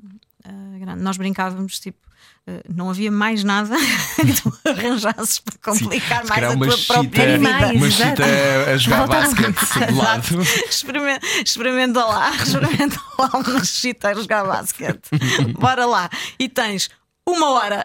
grande. 0.78 1.02
Nós 1.02 1.16
brincávamos, 1.16 1.78
tipo, 1.78 1.98
ah, 2.46 2.62
não 2.74 2.88
havia 2.90 3.10
mais 3.10 3.44
nada 3.44 3.76
que 4.16 4.40
tu 4.42 4.52
arranjasses 4.68 5.38
para 5.38 5.58
complicar 5.72 6.22
Se 6.24 6.28
mais 6.30 6.44
a 6.44 6.56
tua 6.56 6.70
chita, 6.70 6.92
própria 6.94 7.38
vida. 7.38 7.72
uma 7.74 7.90
chita 7.90 8.24
a 8.72 8.76
jogar 8.76 9.06
basquete 9.06 9.86
de 9.86 9.92
lado. 9.94 10.42
Experimenta, 10.68 11.26
experimenta 11.44 12.04
lá, 12.04 12.30
experimenta 12.42 13.00
lá 13.18 13.30
uma 13.34 13.64
chita 13.64 14.08
a 14.08 14.14
jogar 14.14 14.44
basquete. 14.46 15.10
Bora 15.58 15.84
lá. 15.86 16.08
E 16.38 16.48
tens 16.48 16.88
uma 17.26 17.50
hora. 17.50 17.84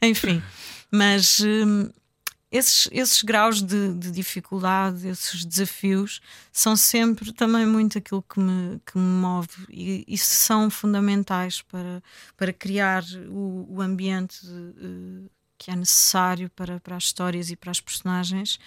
Enfim, 0.00 0.42
mas 0.90 1.40
hum, 1.40 1.90
esses, 2.54 2.88
esses 2.92 3.22
graus 3.22 3.60
de, 3.60 3.94
de 3.94 4.12
dificuldade, 4.12 5.08
esses 5.08 5.44
desafios, 5.44 6.20
são 6.52 6.76
sempre 6.76 7.32
também 7.32 7.66
muito 7.66 7.98
aquilo 7.98 8.22
que 8.22 8.38
me, 8.38 8.80
que 8.86 8.96
me 8.96 9.20
move 9.20 9.66
e, 9.68 10.04
e 10.06 10.16
são 10.16 10.70
fundamentais 10.70 11.62
para, 11.62 12.00
para 12.36 12.52
criar 12.52 13.02
o, 13.28 13.66
o 13.68 13.82
ambiente 13.82 14.38
eh, 14.46 15.28
que 15.58 15.72
é 15.72 15.74
necessário 15.74 16.48
para, 16.50 16.78
para 16.78 16.94
as 16.94 17.04
histórias 17.04 17.50
e 17.50 17.56
para 17.56 17.72
as 17.72 17.80
personagens. 17.80 18.60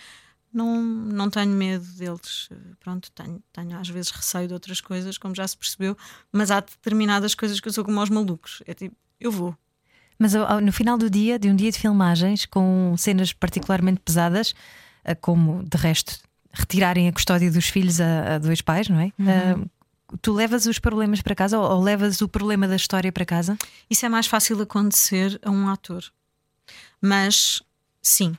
Não, 0.51 0.81
não 0.81 1.29
tenho 1.29 1.51
medo 1.53 1.85
deles. 1.93 2.49
Eh, 2.51 2.55
Pronto, 2.81 3.09
tenho, 3.11 3.41
tenho 3.53 3.79
às 3.79 3.87
vezes 3.87 4.11
receio 4.11 4.49
de 4.49 4.53
outras 4.53 4.81
coisas, 4.81 5.17
como 5.17 5.33
já 5.33 5.47
se 5.47 5.55
percebeu, 5.55 5.97
mas 6.29 6.51
há 6.51 6.59
determinadas 6.59 7.33
coisas 7.33 7.61
que 7.61 7.69
eu 7.69 7.73
sou 7.73 7.85
como 7.85 8.01
aos 8.01 8.09
malucos. 8.09 8.61
É 8.65 8.73
tipo, 8.73 8.97
eu 9.17 9.31
vou. 9.31 9.57
Mas 10.19 10.33
no 10.33 10.71
final 10.71 10.97
do 10.97 11.09
dia, 11.09 11.37
de 11.37 11.49
um 11.49 11.55
dia 11.55 11.71
de 11.71 11.77
filmagens, 11.77 12.45
com 12.45 12.95
cenas 12.97 13.33
particularmente 13.33 13.99
pesadas, 14.03 14.55
ah, 15.05 15.15
como 15.15 15.63
de 15.63 15.77
resto 15.77 16.19
retirarem 16.51 17.07
a 17.07 17.11
custódia 17.11 17.51
dos 17.51 17.69
filhos 17.69 18.01
a, 18.01 18.35
a 18.35 18.37
dois 18.39 18.61
pais, 18.61 18.89
não 18.89 18.99
é? 18.99 19.11
Ah, 19.19 19.59
tu 20.21 20.33
levas 20.33 20.65
os 20.65 20.79
problemas 20.79 21.21
para 21.21 21.35
casa 21.35 21.59
ou, 21.59 21.71
ou 21.71 21.83
levas 21.83 22.21
o 22.21 22.27
problema 22.27 22.67
da 22.67 22.75
história 22.75 23.11
para 23.11 23.25
casa? 23.25 23.57
Isso 23.89 24.05
é 24.05 24.09
mais 24.09 24.25
fácil 24.25 24.61
acontecer 24.61 25.39
a 25.43 25.51
um 25.51 25.69
ator. 25.69 26.03
Mas 26.99 27.61
sim, 28.01 28.35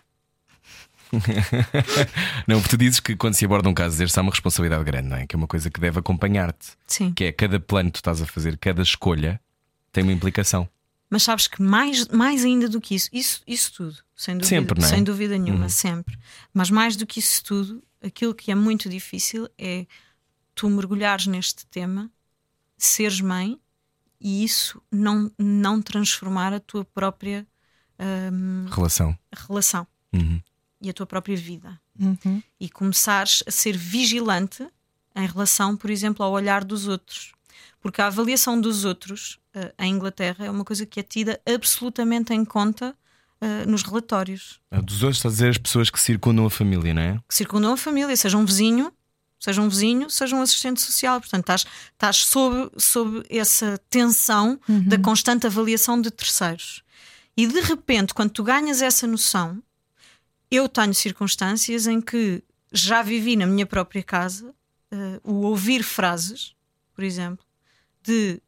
Não, 2.47 2.61
porque 2.61 2.77
tu 2.77 2.77
dizes 2.77 3.01
que 3.01 3.17
quando 3.17 3.35
se 3.35 3.45
aborda 3.45 3.69
um 3.69 3.75
caso 3.75 3.99
deste 3.99 4.19
há 4.19 4.23
uma 4.23 4.31
responsabilidade 4.31 4.85
grande, 4.85 5.09
não 5.09 5.17
é? 5.17 5.27
Que 5.27 5.35
é 5.35 5.39
uma 5.39 5.47
coisa 5.47 5.71
que 5.71 5.81
deve 5.81 5.99
acompanhar-te. 5.99 6.69
sim. 6.87 7.13
Que 7.13 7.25
é 7.25 7.33
cada 7.33 7.59
plano 7.59 7.91
que 7.91 7.95
tu 7.95 8.01
estás 8.01 8.21
a 8.21 8.27
fazer, 8.27 8.57
cada 8.59 8.83
escolha 8.83 9.41
tem 9.93 10.03
uma 10.03 10.13
implicação. 10.13 10.69
Mas 11.11 11.23
sabes 11.23 11.47
que 11.49 11.63
mais, 11.63 12.07
mais 12.09 12.45
ainda 12.45 12.69
do 12.69 12.81
que 12.81 12.95
isso, 12.95 13.09
isso, 13.13 13.43
isso 13.47 13.73
tudo, 13.73 13.97
sem 14.15 14.35
dúvida, 14.37 14.49
Sempre, 14.49 14.81
não 14.81 14.87
é? 14.87 14.91
sem 14.91 15.03
dúvida 15.05 15.39
nenhuma, 15.39 15.65
Uhum. 15.65 15.69
sempre. 15.71 16.19
Mas 16.53 16.71
mais 16.71 16.97
do 16.97 17.07
que 17.07 17.19
isso 17.19 17.43
tudo, 17.45 17.83
aquilo 18.03 18.35
que 18.35 18.51
é 18.51 18.55
muito 18.55 18.89
difícil 18.89 19.49
é 19.57 19.87
tu 20.55 20.69
mergulhares 20.69 21.27
neste 21.27 21.65
tema, 21.67 22.11
seres 22.77 23.21
mãe 23.21 23.59
e 24.21 24.45
isso 24.45 24.83
não, 24.93 25.31
não 25.39 25.81
transformar 25.81 26.53
a 26.53 26.61
tua 26.61 26.85
própria 26.85 27.47
hum, 28.33 28.67
Relação. 28.71 29.17
relação 29.33 29.87
Uhum. 30.13 30.41
e 30.81 30.91
a 30.91 30.93
tua 30.93 31.07
própria 31.07 31.37
vida. 31.37 31.81
E 32.61 32.69
começares 32.69 33.43
a 33.47 33.51
ser 33.51 33.77
vigilante 33.77 34.65
em 35.17 35.27
relação, 35.27 35.77
por 35.77 35.91
exemplo, 35.91 36.25
ao 36.25 36.31
olhar 36.33 36.63
dos 36.65 36.87
outros. 36.87 37.33
Porque 37.81 38.01
a 38.01 38.07
avaliação 38.07 38.61
dos 38.61 38.85
outros 38.85 39.39
eh, 39.55 39.73
em 39.79 39.95
Inglaterra 39.95 40.45
é 40.45 40.51
uma 40.51 40.65
coisa 40.65 40.85
que 40.85 41.01
é 41.01 41.03
tida 41.03 41.41
absolutamente 41.47 42.33
em 42.33 42.45
conta 42.45 42.95
eh, 43.41 43.65
nos 43.67 43.83
relatórios 43.83 44.61
A 44.71 44.81
Dos 44.81 45.03
outros, 45.03 45.19
estás 45.19 45.35
a 45.35 45.37
dizer 45.37 45.51
as 45.51 45.59
pessoas 45.59 45.91
que 45.91 46.01
circundam 46.01 46.45
a 46.45 46.51
família, 46.51 46.93
não 46.93 47.03
é? 47.03 47.21
que 47.29 47.35
circundam 47.35 47.73
a 47.73 47.77
família, 47.77 48.17
seja 48.17 48.37
um 48.37 48.45
vizinho, 48.45 48.93
seja 49.39 49.63
um 49.63 49.69
vizinho, 49.69 50.11
seja 50.11 50.35
um 50.35 50.43
assistente 50.43 50.81
social. 50.81 51.21
Portanto, 51.21 51.43
estás, 51.43 51.67
estás 51.93 52.17
sob, 52.17 52.71
sob 52.77 53.23
essa 53.31 53.79
tensão 53.89 54.59
da 54.69 54.99
constante 54.99 55.47
avaliação 55.47 56.01
de 56.01 56.11
terceiros. 56.11 56.83
E 57.37 57.47
de 57.47 57.61
repente, 57.61 58.13
quando 58.13 58.31
tu 58.31 58.43
ganhas 58.43 58.83
essa 58.83 59.07
noção, 59.07 59.63
eu 60.51 60.69
tenho 60.69 60.93
circunstâncias 60.93 61.87
em 61.87 62.01
que 62.01 62.43
já 62.73 63.03
vivi 63.03 63.37
na 63.37 63.47
minha 63.47 63.65
própria 63.65 64.03
casa 64.03 64.53
eh, 64.91 65.21
o 65.23 65.43
ouvir 65.43 65.85
frases, 65.85 66.55
por 66.93 67.05
exemplo, 67.05 67.47
de 68.03 68.41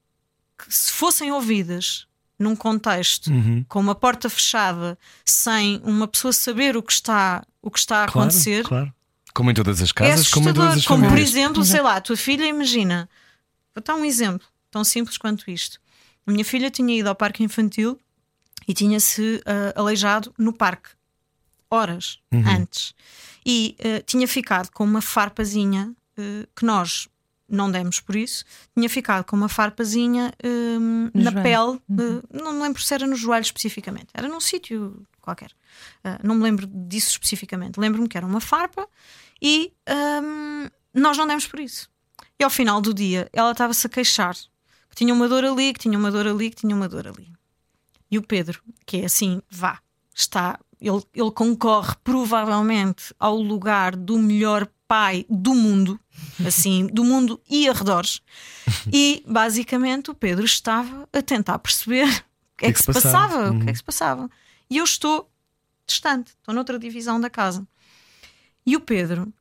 que 0.58 0.74
se 0.74 0.92
fossem 0.92 1.30
ouvidas 1.32 2.06
num 2.38 2.56
contexto 2.56 3.30
Uhum. 3.30 3.64
com 3.68 3.80
uma 3.80 3.94
porta 3.94 4.28
fechada, 4.30 4.98
sem 5.24 5.80
uma 5.84 6.08
pessoa 6.08 6.32
saber 6.32 6.76
o 6.76 6.82
que 6.82 6.92
está, 6.92 7.44
o 7.60 7.70
que 7.70 7.78
está 7.78 7.98
a 7.98 8.04
acontecer, 8.04 8.64
Claro. 8.64 8.92
Como 9.32 9.50
em 9.50 9.54
todas 9.54 9.80
as 9.80 9.90
é 9.90 9.92
casas, 9.92 10.28
como 10.28 10.48
em 10.48 10.52
todas 10.54 10.78
as 10.78 10.86
Como, 10.86 11.08
por 11.08 11.16
exemplo, 11.18 11.64
sei 11.64 11.80
lá, 11.80 11.96
a 11.96 12.00
tua 12.00 12.16
filha, 12.16 12.44
imagina, 12.46 13.08
vou 13.74 13.82
dar 13.84 13.94
um 13.94 14.04
exemplo 14.04 14.44
tão 14.72 14.82
simples 14.82 15.16
quanto 15.16 15.48
isto. 15.50 15.78
A 16.26 16.32
minha 16.32 16.44
filha 16.44 16.68
tinha 16.70 16.98
ido 16.98 17.08
ao 17.08 17.14
parque 17.14 17.42
infantil 17.44 17.96
e 18.66 18.74
tinha-se 18.74 19.40
ah, 19.46 19.78
aleijado 19.80 20.34
no 20.36 20.52
parque, 20.52 20.90
horas 21.70 22.18
Uhum. 22.32 22.42
antes. 22.48 22.92
E 23.46 23.76
ah, 23.80 24.02
tinha 24.04 24.26
ficado 24.26 24.70
com 24.72 24.82
uma 24.84 25.00
farpazinha 25.00 25.94
ah, 26.18 26.46
que 26.56 26.64
nós 26.64 27.06
não 27.50 27.70
demos 27.70 28.00
por 28.00 28.16
isso, 28.16 28.44
tinha 28.76 28.88
ficado 28.88 29.24
com 29.24 29.36
uma 29.36 29.48
farpazinha 29.48 30.32
hum, 30.44 31.10
na 31.14 31.30
joelho. 31.30 31.42
pele, 31.42 31.80
Uhum. 31.88 32.22
ah, 32.22 32.42
não 32.42 32.52
me 32.54 32.62
lembro 32.62 32.80
se 32.80 32.94
era 32.94 33.06
no 33.06 33.16
joelho 33.16 33.42
especificamente, 33.42 34.08
era 34.14 34.28
num 34.28 34.40
sítio 34.40 35.02
qualquer. 35.20 35.50
Uh, 36.04 36.18
não 36.22 36.34
me 36.34 36.42
lembro 36.42 36.66
disso 36.66 37.10
especificamente. 37.10 37.78
Lembro-me 37.78 38.08
que 38.08 38.16
era 38.16 38.26
uma 38.26 38.40
farpa 38.40 38.88
e 39.40 39.72
um, 40.22 40.68
nós 40.94 41.16
não 41.16 41.26
demos 41.26 41.46
por 41.46 41.60
isso. 41.60 41.88
E 42.38 42.44
ao 42.44 42.50
final 42.50 42.80
do 42.80 42.94
dia 42.94 43.28
ela 43.32 43.52
estava-se 43.52 43.86
a 43.86 43.90
queixar 43.90 44.34
que 44.88 44.96
tinha 44.96 45.14
uma 45.14 45.28
dor 45.28 45.44
ali, 45.44 45.72
que 45.72 45.78
tinha 45.80 45.96
uma 45.98 46.10
dor 46.10 46.26
ali, 46.26 46.50
que 46.50 46.56
tinha 46.56 46.74
uma 46.74 46.88
dor 46.88 47.06
ali. 47.06 47.30
E 48.10 48.18
o 48.18 48.22
Pedro, 48.22 48.60
que 48.84 48.98
é 48.98 49.04
assim, 49.04 49.40
vá, 49.48 49.78
está, 50.12 50.58
ele, 50.80 51.02
ele 51.14 51.30
concorre 51.30 51.94
provavelmente 52.02 53.14
ao 53.18 53.36
lugar 53.36 53.94
do 53.94 54.18
melhor 54.18 54.66
pai 54.90 55.24
do 55.30 55.54
mundo, 55.54 56.00
assim, 56.44 56.88
do 56.88 57.04
mundo 57.04 57.40
e 57.48 57.68
arredores. 57.68 58.20
E 58.92 59.24
basicamente 59.26 60.10
o 60.10 60.14
Pedro 60.14 60.44
estava 60.44 61.08
a 61.12 61.20
tentar 61.20 61.58
perceber 61.58 62.06
o 62.08 62.56
que, 62.56 62.66
é 62.66 62.72
que, 62.72 62.78
se 62.78 62.86
passava, 62.86 63.50
o 63.50 63.60
que 63.60 63.68
é 63.68 63.72
que 63.72 63.78
se 63.78 63.84
passava. 63.84 64.30
E 64.68 64.78
eu 64.78 64.84
estou 64.84 65.28
distante, 65.86 66.32
estou 66.38 66.54
noutra 66.54 66.78
divisão 66.78 67.20
da 67.20 67.28
casa. 67.28 67.66
E 68.64 68.76
o 68.76 68.80
Pedro 68.80 69.32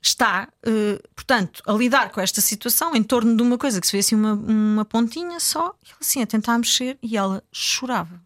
está, 0.00 0.48
uh, 0.66 1.08
portanto, 1.14 1.62
a 1.66 1.72
lidar 1.72 2.10
com 2.10 2.20
esta 2.20 2.40
situação 2.40 2.96
em 2.96 3.02
torno 3.02 3.36
de 3.36 3.42
uma 3.42 3.58
coisa 3.58 3.78
que 3.78 3.86
se 3.86 3.92
vê 3.92 3.98
assim 3.98 4.14
uma, 4.14 4.32
uma 4.32 4.84
pontinha 4.86 5.38
só, 5.38 5.74
e 5.82 5.88
ele 5.88 5.98
assim 6.00 6.22
a 6.22 6.26
tentar 6.26 6.56
mexer 6.56 6.98
e 7.02 7.16
ela 7.16 7.42
chorava. 7.52 8.20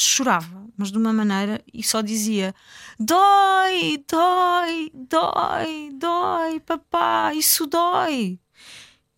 Chorava, 0.00 0.66
mas 0.76 0.90
de 0.92 0.98
uma 0.98 1.12
maneira 1.12 1.62
e 1.72 1.82
só 1.82 2.00
dizia: 2.00 2.54
Dói, 2.98 4.04
dói, 4.08 4.90
dói, 4.94 5.90
dói, 5.94 6.60
papá, 6.60 7.34
isso 7.34 7.66
dói. 7.66 8.38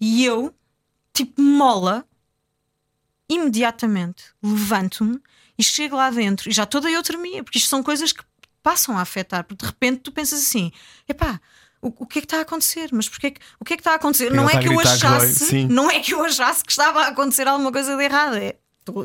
E 0.00 0.24
eu, 0.24 0.54
tipo 1.12 1.42
mola, 1.42 2.06
imediatamente 3.28 4.24
levanto-me 4.42 5.20
e 5.58 5.62
chego 5.62 5.96
lá 5.96 6.10
dentro 6.10 6.48
e 6.48 6.52
já 6.52 6.64
toda 6.64 6.90
eu 6.90 7.02
tremia, 7.02 7.44
porque 7.44 7.58
isto 7.58 7.68
são 7.68 7.82
coisas 7.82 8.12
que 8.12 8.24
passam 8.62 8.96
a 8.96 9.02
afetar, 9.02 9.44
porque 9.44 9.64
de 9.64 9.70
repente 9.70 10.00
tu 10.00 10.12
pensas 10.12 10.40
assim: 10.40 10.72
epá, 11.06 11.40
o, 11.82 11.88
o 11.88 12.06
que 12.06 12.18
é 12.18 12.22
que 12.22 12.26
está 12.26 12.38
a 12.38 12.42
acontecer? 12.42 12.90
Mas 12.92 13.08
porquê, 13.08 13.34
o 13.58 13.64
que 13.64 13.74
é 13.74 13.76
que 13.76 13.80
está 13.80 13.92
a 13.92 13.96
acontecer? 13.96 14.32
Não 14.32 14.48
é 14.48 14.58
que 14.58 14.68
eu 14.68 14.80
achasse, 14.80 15.66
não 15.68 15.90
é 15.90 16.00
que 16.00 16.14
eu 16.14 16.24
achasse 16.24 16.64
que 16.64 16.72
estava 16.72 17.02
a 17.02 17.08
acontecer 17.08 17.46
alguma 17.46 17.72
coisa 17.72 17.96
de 17.96 18.02
errado. 18.02 18.36
É, 18.36 18.56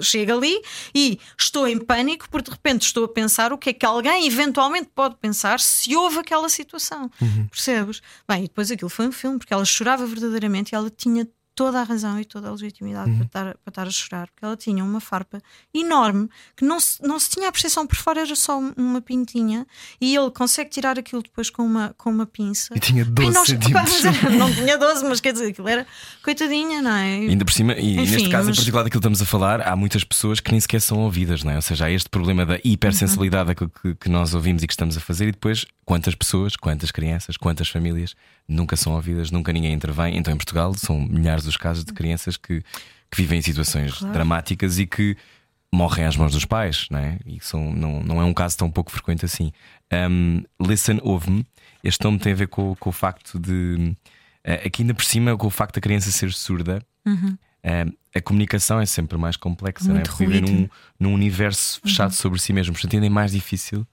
chego 0.01 0.33
ali 0.33 0.61
e 0.93 1.19
estou 1.37 1.67
em 1.67 1.77
pânico 1.77 2.27
porque 2.29 2.49
de 2.49 2.55
repente 2.55 2.83
estou 2.83 3.05
a 3.05 3.07
pensar 3.07 3.53
o 3.53 3.57
que 3.57 3.69
é 3.69 3.73
que 3.73 3.85
alguém 3.85 4.27
eventualmente 4.27 4.89
pode 4.93 5.15
pensar 5.15 5.59
se 5.59 5.95
houve 5.95 6.19
aquela 6.19 6.49
situação. 6.49 7.09
Uhum. 7.21 7.47
Percebes? 7.47 8.01
Bem, 8.27 8.45
e 8.45 8.47
depois 8.47 8.71
aquilo 8.71 8.89
foi 8.89 9.07
um 9.07 9.11
filme 9.11 9.37
porque 9.37 9.53
ela 9.53 9.65
chorava 9.65 10.05
verdadeiramente 10.05 10.71
e 10.71 10.75
ela 10.75 10.89
tinha 10.89 11.27
toda 11.55 11.79
a 11.79 11.83
razão 11.83 12.19
e 12.19 12.25
toda 12.25 12.49
a 12.49 12.51
legitimidade 12.51 13.09
uhum. 13.09 13.17
para, 13.19 13.25
estar, 13.25 13.43
para 13.63 13.71
estar 13.71 13.87
a 13.87 13.89
chorar, 13.89 14.27
porque 14.27 14.43
ela 14.43 14.57
tinha 14.57 14.83
uma 14.83 14.99
farpa 14.99 15.41
enorme 15.73 16.29
que 16.55 16.65
não 16.65 16.79
se, 16.79 17.01
não 17.01 17.17
se 17.17 17.29
tinha 17.29 17.47
a 17.47 17.51
percepção 17.51 17.87
por 17.87 17.95
fora, 17.95 18.21
era 18.21 18.35
só 18.35 18.59
uma 18.75 19.01
pintinha, 19.01 19.65
e 19.99 20.15
ele 20.15 20.29
consegue 20.31 20.69
tirar 20.69 20.99
aquilo 20.99 21.23
depois 21.23 21.49
com 21.49 21.63
uma, 21.63 21.95
com 21.97 22.09
uma 22.09 22.25
pinça. 22.25 22.75
E 22.75 22.79
tinha 22.79 23.05
12 23.05 23.31
nós, 23.31 23.47
centímetros. 23.47 24.03
não 24.37 24.53
tinha 24.53 24.77
12, 24.77 25.05
mas 25.05 25.21
quer 25.21 25.31
dizer, 25.31 25.47
aquilo 25.47 25.69
era 25.69 25.87
coitadinha, 26.21 26.81
não 26.81 26.91
é? 26.91 27.23
E 27.23 27.29
ainda 27.29 27.45
por 27.45 27.53
cima, 27.53 27.73
e 27.73 27.95
Enfim, 27.97 28.11
neste 28.11 28.29
caso 28.29 28.47
mas... 28.47 28.57
em 28.57 28.59
particular 28.59 28.83
daquilo 28.83 29.01
que 29.01 29.07
estamos 29.07 29.21
a 29.21 29.25
falar, 29.25 29.61
há 29.61 29.75
muitas 29.75 30.03
pessoas 30.03 30.41
que 30.41 30.51
nem 30.51 30.59
sequer 30.59 30.81
são 30.81 30.99
ouvidas, 30.99 31.43
não 31.43 31.51
é? 31.51 31.55
Ou 31.55 31.61
seja, 31.61 31.85
há 31.85 31.91
este 31.91 32.09
problema 32.09 32.45
da 32.45 32.59
hipersensibilidade 32.63 33.55
uhum. 33.61 33.69
que, 33.69 33.95
que 33.95 34.09
nós 34.09 34.33
ouvimos 34.33 34.61
e 34.61 34.67
que 34.67 34.73
estamos 34.73 34.97
a 34.97 34.99
fazer, 34.99 35.29
e 35.29 35.31
depois 35.31 35.65
quantas 35.85 36.15
pessoas, 36.15 36.55
quantas 36.55 36.91
crianças, 36.91 37.37
quantas 37.37 37.69
famílias 37.69 38.15
nunca 38.47 38.75
são 38.75 38.93
ouvidas, 38.93 39.29
nunca 39.31 39.53
ninguém 39.53 39.73
intervém. 39.73 40.17
Então 40.17 40.33
em 40.33 40.37
Portugal 40.37 40.73
são 40.73 40.99
milhares 40.99 41.45
os 41.45 41.55
casos 41.55 41.85
de 41.85 41.93
crianças 41.93 42.35
que, 42.35 42.61
que 43.11 43.17
vivem 43.17 43.39
em 43.39 43.41
situações 43.41 43.93
claro. 43.93 44.13
dramáticas 44.13 44.79
e 44.79 44.87
que 44.87 45.15
morrem 45.71 46.05
às 46.05 46.15
mãos 46.15 46.31
dos 46.31 46.45
pais, 46.45 46.87
não 46.89 46.99
é? 46.99 47.19
E 47.25 47.37
são, 47.41 47.71
não, 47.73 48.01
não 48.01 48.21
é 48.21 48.25
um 48.25 48.33
caso 48.33 48.57
tão 48.57 48.71
pouco 48.71 48.91
frequente 48.91 49.25
assim. 49.25 49.51
Um, 50.09 50.41
Listen, 50.59 50.99
ouve-me. 51.03 51.45
Este 51.83 52.03
nome 52.03 52.17
tem 52.17 52.33
a 52.33 52.35
ver 52.35 52.47
com, 52.47 52.75
com 52.75 52.89
o 52.89 52.93
facto 52.93 53.39
de. 53.39 53.95
Uh, 54.43 54.65
aqui 54.65 54.81
ainda 54.81 54.93
por 54.93 55.03
cima, 55.03 55.37
com 55.37 55.47
o 55.47 55.51
facto 55.51 55.75
da 55.75 55.81
criança 55.81 56.09
ser 56.11 56.31
surda. 56.31 56.81
Uhum. 57.05 57.37
Uh, 57.63 57.97
a 58.15 58.21
comunicação 58.21 58.79
é 58.79 58.85
sempre 58.85 59.17
mais 59.17 59.35
complexa, 59.35 59.91
Muito 59.91 60.09
não 60.09 60.15
é? 60.15 60.17
Viver 60.17 60.41
num, 60.41 60.69
num 60.99 61.13
universo 61.13 61.81
fechado 61.81 62.11
uhum. 62.11 62.17
sobre 62.17 62.39
si 62.39 62.53
mesmo, 62.53 62.73
portanto, 62.73 62.93
ainda 62.93 63.05
é 63.05 63.09
mais 63.09 63.31
difícil 63.33 63.85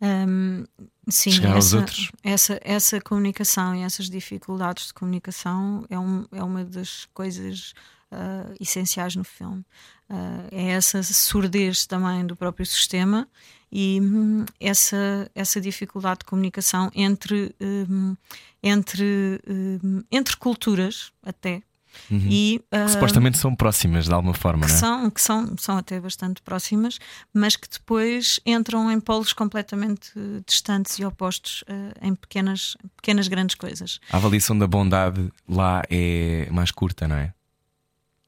um, 0.00 0.64
sim, 1.08 1.30
chegar 1.30 1.56
essa, 1.56 1.76
outros. 1.78 2.12
Essa, 2.22 2.60
essa 2.62 3.00
comunicação 3.00 3.74
e 3.74 3.82
essas 3.82 4.10
dificuldades 4.10 4.88
de 4.88 4.94
comunicação 4.94 5.84
é, 5.88 5.98
um, 5.98 6.26
é 6.32 6.42
uma 6.42 6.64
das 6.64 7.06
coisas 7.14 7.72
uh, 8.12 8.54
essenciais 8.60 9.16
no 9.16 9.24
filme. 9.24 9.64
Uh, 10.08 10.48
é 10.52 10.70
essa 10.70 11.02
surdez 11.02 11.86
também 11.86 12.24
do 12.26 12.36
próprio 12.36 12.64
sistema 12.64 13.28
e 13.72 14.00
hum, 14.00 14.44
essa, 14.60 15.30
essa 15.34 15.60
dificuldade 15.60 16.20
de 16.20 16.26
comunicação 16.26 16.90
entre, 16.94 17.54
um, 17.60 18.16
entre, 18.62 19.40
um, 19.82 20.02
entre 20.10 20.36
culturas, 20.36 21.12
até. 21.22 21.62
Uhum. 22.10 22.26
E, 22.28 22.60
uh, 22.72 22.84
que 22.86 22.92
supostamente 22.92 23.38
são 23.38 23.54
próximas 23.54 24.06
de 24.06 24.12
alguma 24.12 24.34
forma, 24.34 24.66
que 24.66 24.72
não 24.72 24.76
é? 24.76 24.80
São, 24.80 25.10
que 25.10 25.20
são, 25.20 25.54
são 25.58 25.78
até 25.78 26.00
bastante 26.00 26.42
próximas, 26.42 26.98
mas 27.32 27.56
que 27.56 27.68
depois 27.68 28.40
entram 28.44 28.90
em 28.90 29.00
polos 29.00 29.32
completamente 29.32 30.10
distantes 30.46 30.98
e 30.98 31.04
opostos 31.04 31.62
uh, 31.62 32.06
em 32.06 32.14
pequenas, 32.14 32.76
pequenas 32.96 33.28
grandes 33.28 33.54
coisas. 33.54 34.00
A 34.12 34.16
avaliação 34.16 34.58
da 34.58 34.66
bondade 34.66 35.32
lá 35.48 35.82
é 35.90 36.48
mais 36.50 36.70
curta, 36.70 37.06
não 37.08 37.16
é? 37.16 37.32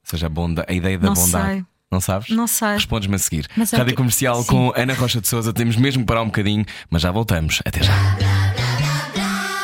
Ou 0.03 0.09
seja, 0.11 0.25
a, 0.25 0.29
bonda, 0.29 0.65
a 0.67 0.73
ideia 0.73 0.97
da 0.97 1.07
não 1.07 1.13
bondade. 1.13 1.53
Sei. 1.53 1.65
Não 1.91 1.99
sabes? 1.99 2.29
Não 2.29 2.45
sei. 2.45 2.73
Respondes-me 2.73 3.15
a 3.15 3.19
seguir. 3.19 3.47
Mas 3.55 3.73
é 3.73 3.77
Rádio 3.77 3.89
é 3.89 3.93
que... 3.93 3.97
Comercial 3.97 4.43
Sim. 4.43 4.47
com 4.47 4.73
Ana 4.75 4.93
Rocha 4.93 5.19
de 5.19 5.27
Souza. 5.27 5.51
Temos 5.51 5.75
mesmo 5.75 6.03
que 6.03 6.07
parar 6.07 6.21
um 6.21 6.27
bocadinho, 6.27 6.63
mas 6.89 7.01
já 7.01 7.11
voltamos. 7.11 7.61
Até 7.65 7.81
já. 7.81 7.93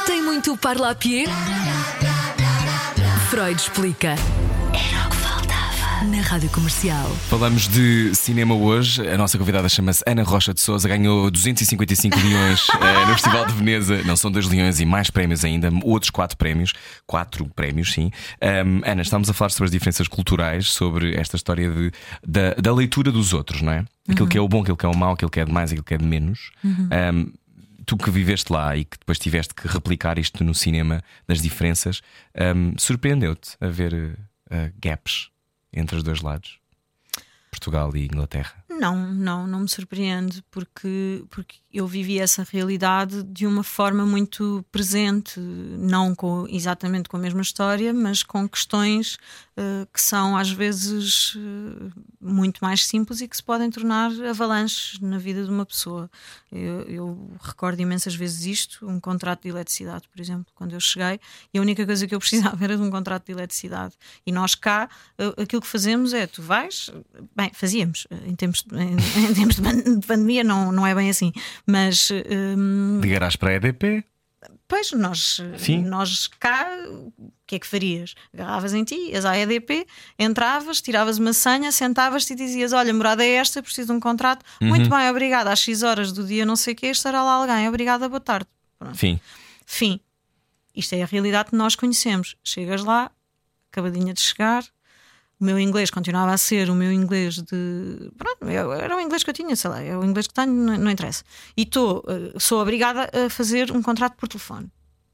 Tem 0.08 0.24
muito 0.24 0.58
parlapier? 0.58 1.28
Freud 3.36 3.60
explica. 3.60 4.12
Era 4.12 5.08
o 5.08 5.10
que 5.10 5.18
faltava. 5.18 6.06
Na 6.06 6.22
Rádio 6.22 6.50
Comercial. 6.52 7.10
Falamos 7.30 7.68
de 7.68 8.16
cinema 8.16 8.56
hoje. 8.56 9.06
A 9.10 9.18
nossa 9.18 9.38
convidada 9.38 9.68
chama-se 9.68 10.02
Ana 10.08 10.24
Rocha 10.24 10.54
de 10.54 10.62
Souza. 10.62 10.88
Ganhou 10.88 11.30
255 11.30 12.18
leões 12.18 12.70
uh, 12.70 13.08
no 13.10 13.14
Festival 13.14 13.46
de 13.46 13.52
Veneza. 13.52 14.02
Não 14.06 14.16
são 14.16 14.32
dois 14.32 14.48
leões 14.48 14.80
e 14.80 14.86
mais 14.86 15.10
prémios 15.10 15.44
ainda. 15.44 15.70
Outros 15.84 16.10
quatro 16.12 16.38
prémios. 16.38 16.72
Quatro 17.06 17.46
prémios, 17.54 17.92
sim. 17.92 18.10
Um, 18.42 18.90
Ana, 18.90 19.02
estamos 19.02 19.30
a 19.30 19.34
falar 19.34 19.50
sobre 19.50 19.66
as 19.66 19.72
diferenças 19.72 20.08
culturais, 20.08 20.68
sobre 20.68 21.14
esta 21.20 21.36
história 21.36 21.70
de, 21.70 21.92
da, 22.26 22.54
da 22.54 22.74
leitura 22.74 23.12
dos 23.12 23.34
outros, 23.34 23.62
não 23.62 23.74
é? 23.74 23.84
Aquilo 24.08 24.24
uhum. 24.24 24.30
que 24.30 24.38
é 24.38 24.42
o 24.42 24.48
bom, 24.48 24.62
aquilo 24.62 24.78
que 24.78 24.86
é 24.86 24.90
o 24.90 24.96
mau, 24.96 25.12
aquilo 25.12 25.30
que 25.30 25.42
é 25.42 25.46
de 25.46 25.52
mais, 25.52 25.72
aquilo 25.72 25.84
que 25.84 25.94
é 25.94 25.98
de 25.98 26.06
menos. 26.06 26.52
Uhum. 26.64 26.88
Tu 27.86 27.98
que 27.98 28.10
viveste 28.10 28.52
lá 28.52 28.76
e 28.76 28.84
que 28.84 28.98
depois 28.98 29.20
tiveste 29.20 29.54
que 29.54 29.68
replicar 29.68 30.18
isto 30.18 30.44
no 30.44 30.56
cinema 30.56 31.04
das 31.28 31.42
diferenças, 31.42 32.02
um, 32.56 32.74
surpreendeu-te 32.78 33.56
a 33.62 33.68
ver 33.68 33.94
uh, 33.94 34.74
gaps 34.80 35.30
entre 35.72 35.96
os 35.98 36.04
dois 36.04 36.22
lados, 36.22 36.60
Portugal 37.52 37.96
e 37.96 38.06
Inglaterra? 38.06 38.65
Não, 38.80 39.14
não, 39.14 39.48
não 39.48 39.60
me 39.62 39.70
surpreende, 39.70 40.44
porque, 40.52 41.24
porque 41.30 41.56
eu 41.76 41.88
vivi 41.88 42.20
essa 42.20 42.46
realidade 42.50 43.24
de 43.24 43.46
uma 43.46 43.64
forma 43.64 44.06
muito 44.06 44.66
presente, 44.72 45.40
não 45.40 46.16
com, 46.16 46.46
exatamente 46.50 47.10
com 47.10 47.18
a 47.18 47.20
mesma 47.20 47.42
história, 47.42 47.94
mas 47.94 48.24
com 48.24 48.48
questões 48.48 49.18
uh, 49.58 49.86
que 49.94 50.02
são 50.02 50.38
às 50.38 50.50
vezes 50.50 51.36
uh, 51.36 51.92
muito 52.22 52.60
mais 52.60 52.86
simples 52.86 53.22
e 53.22 53.28
que 53.28 53.36
se 53.36 53.44
podem 53.44 53.70
tornar 53.70 54.12
avalanches 54.28 55.00
na 55.00 55.18
vida 55.18 55.44
de 55.44 55.50
uma 55.50 55.66
pessoa. 55.66 56.10
Eu, 56.52 56.82
eu, 56.84 57.32
recordo 57.42 57.80
imensas 57.82 58.16
vezes 58.16 58.46
isto, 58.46 58.88
um 58.88 59.00
contrato 59.00 59.44
de 59.44 59.50
eletricidade, 59.50 60.08
por 60.08 60.22
exemplo, 60.22 60.46
quando 60.56 60.74
eu 60.74 60.80
cheguei, 60.80 61.20
e 61.54 61.58
a 61.58 61.62
única 61.62 61.86
coisa 61.86 62.08
que 62.08 62.16
eu 62.16 62.20
precisava 62.20 62.58
era 62.64 62.78
de 62.78 62.84
um 62.84 62.90
contrato 62.90 63.26
de 63.26 63.32
eletricidade. 63.32 63.96
E 64.26 64.32
nós 64.32 64.56
cá, 64.56 64.90
uh, 65.20 65.42
aquilo 65.42 65.62
que 65.62 65.68
fazemos 65.68 66.14
é, 66.14 66.28
tu 66.28 66.42
vais, 66.42 66.90
bem, 67.36 67.52
fazíamos, 67.54 68.08
em 68.26 68.36
tempos 68.36 68.65
em, 68.74 69.30
em 69.30 69.34
tempos 69.34 69.56
de 69.58 70.08
pandemia 70.08 70.44
não, 70.44 70.72
não 70.72 70.86
é 70.86 70.94
bem 70.96 71.10
assim, 71.10 71.32
mas. 71.66 72.10
Um, 72.12 73.00
Ligarás 73.02 73.36
para 73.36 73.52
a 73.52 73.54
EDP? 73.56 74.04
Pois, 74.68 74.92
nós, 74.94 75.42
Sim. 75.58 75.84
nós 75.84 76.28
cá, 76.28 76.68
o 76.90 77.32
que 77.46 77.56
é 77.56 77.60
que 77.60 77.68
farias? 77.68 78.16
Agarravas 78.34 78.74
em 78.74 78.84
ti, 78.84 78.96
ias 79.12 79.24
à 79.24 79.38
EDP, 79.38 79.86
entravas, 80.18 80.82
tiravas 80.82 81.20
uma 81.20 81.34
senha, 81.34 81.72
sentavas-te 81.72 82.34
e 82.34 82.36
dizias: 82.36 82.74
Olha, 82.74 82.92
morada 82.94 83.24
é 83.24 83.34
esta, 83.34 83.62
preciso 83.62 83.88
de 83.88 83.94
um 83.94 84.00
contrato. 84.00 84.44
Uhum. 84.60 84.70
Muito 84.70 84.90
bem, 84.90 85.10
obrigada. 85.10 85.52
Às 85.52 85.60
X 85.60 85.84
horas 85.84 86.12
do 86.12 86.26
dia, 86.26 86.46
não 86.46 86.56
sei 86.56 86.74
o 86.74 86.76
quê, 86.76 86.88
estará 86.88 87.24
lá 87.24 87.34
alguém. 87.34 87.68
Obrigada, 87.68 88.10
boa 88.10 88.20
tarde. 88.20 88.48
Pronto. 88.80 88.98
Fim. 88.98 89.20
Fim. 89.66 90.00
Isto 90.76 90.96
é 90.96 91.04
a 91.04 91.06
realidade 91.06 91.52
que 91.52 91.56
nós 91.56 91.76
conhecemos. 91.76 92.36
Chegas 92.44 92.84
lá, 92.84 93.12
acabadinha 93.72 94.14
de 94.14 94.22
chegar, 94.22 94.66
o 95.46 95.54
meu 95.54 95.60
inglês 95.60 95.92
continuava 95.92 96.34
a 96.34 96.38
ser 96.38 96.72
o 96.72 96.76
meu 96.76 96.92
inglês 96.92 97.36
de. 97.36 98.12
Pronto, 98.18 98.48
era 98.48 98.98
o 98.98 99.00
inglês 99.00 99.24
que 99.24 99.30
eu 99.30 99.34
tinha, 99.34 99.56
sei 99.56 99.70
lá, 99.70 99.80
é 99.80 99.96
o 99.96 100.04
inglês 100.04 100.26
que 100.26 100.34
tenho, 100.34 100.52
não, 100.52 100.76
não 100.76 100.90
interessa. 100.90 101.24
E 101.56 101.68
tô, 101.68 102.04
eh, 102.08 102.34
sou 102.40 102.60
obrigada 102.60 103.10
a 103.14 103.30
fazer 103.30 103.72
um 103.72 103.82
contrato 103.84 104.16
por 104.16 104.28
telefone. 104.28 104.72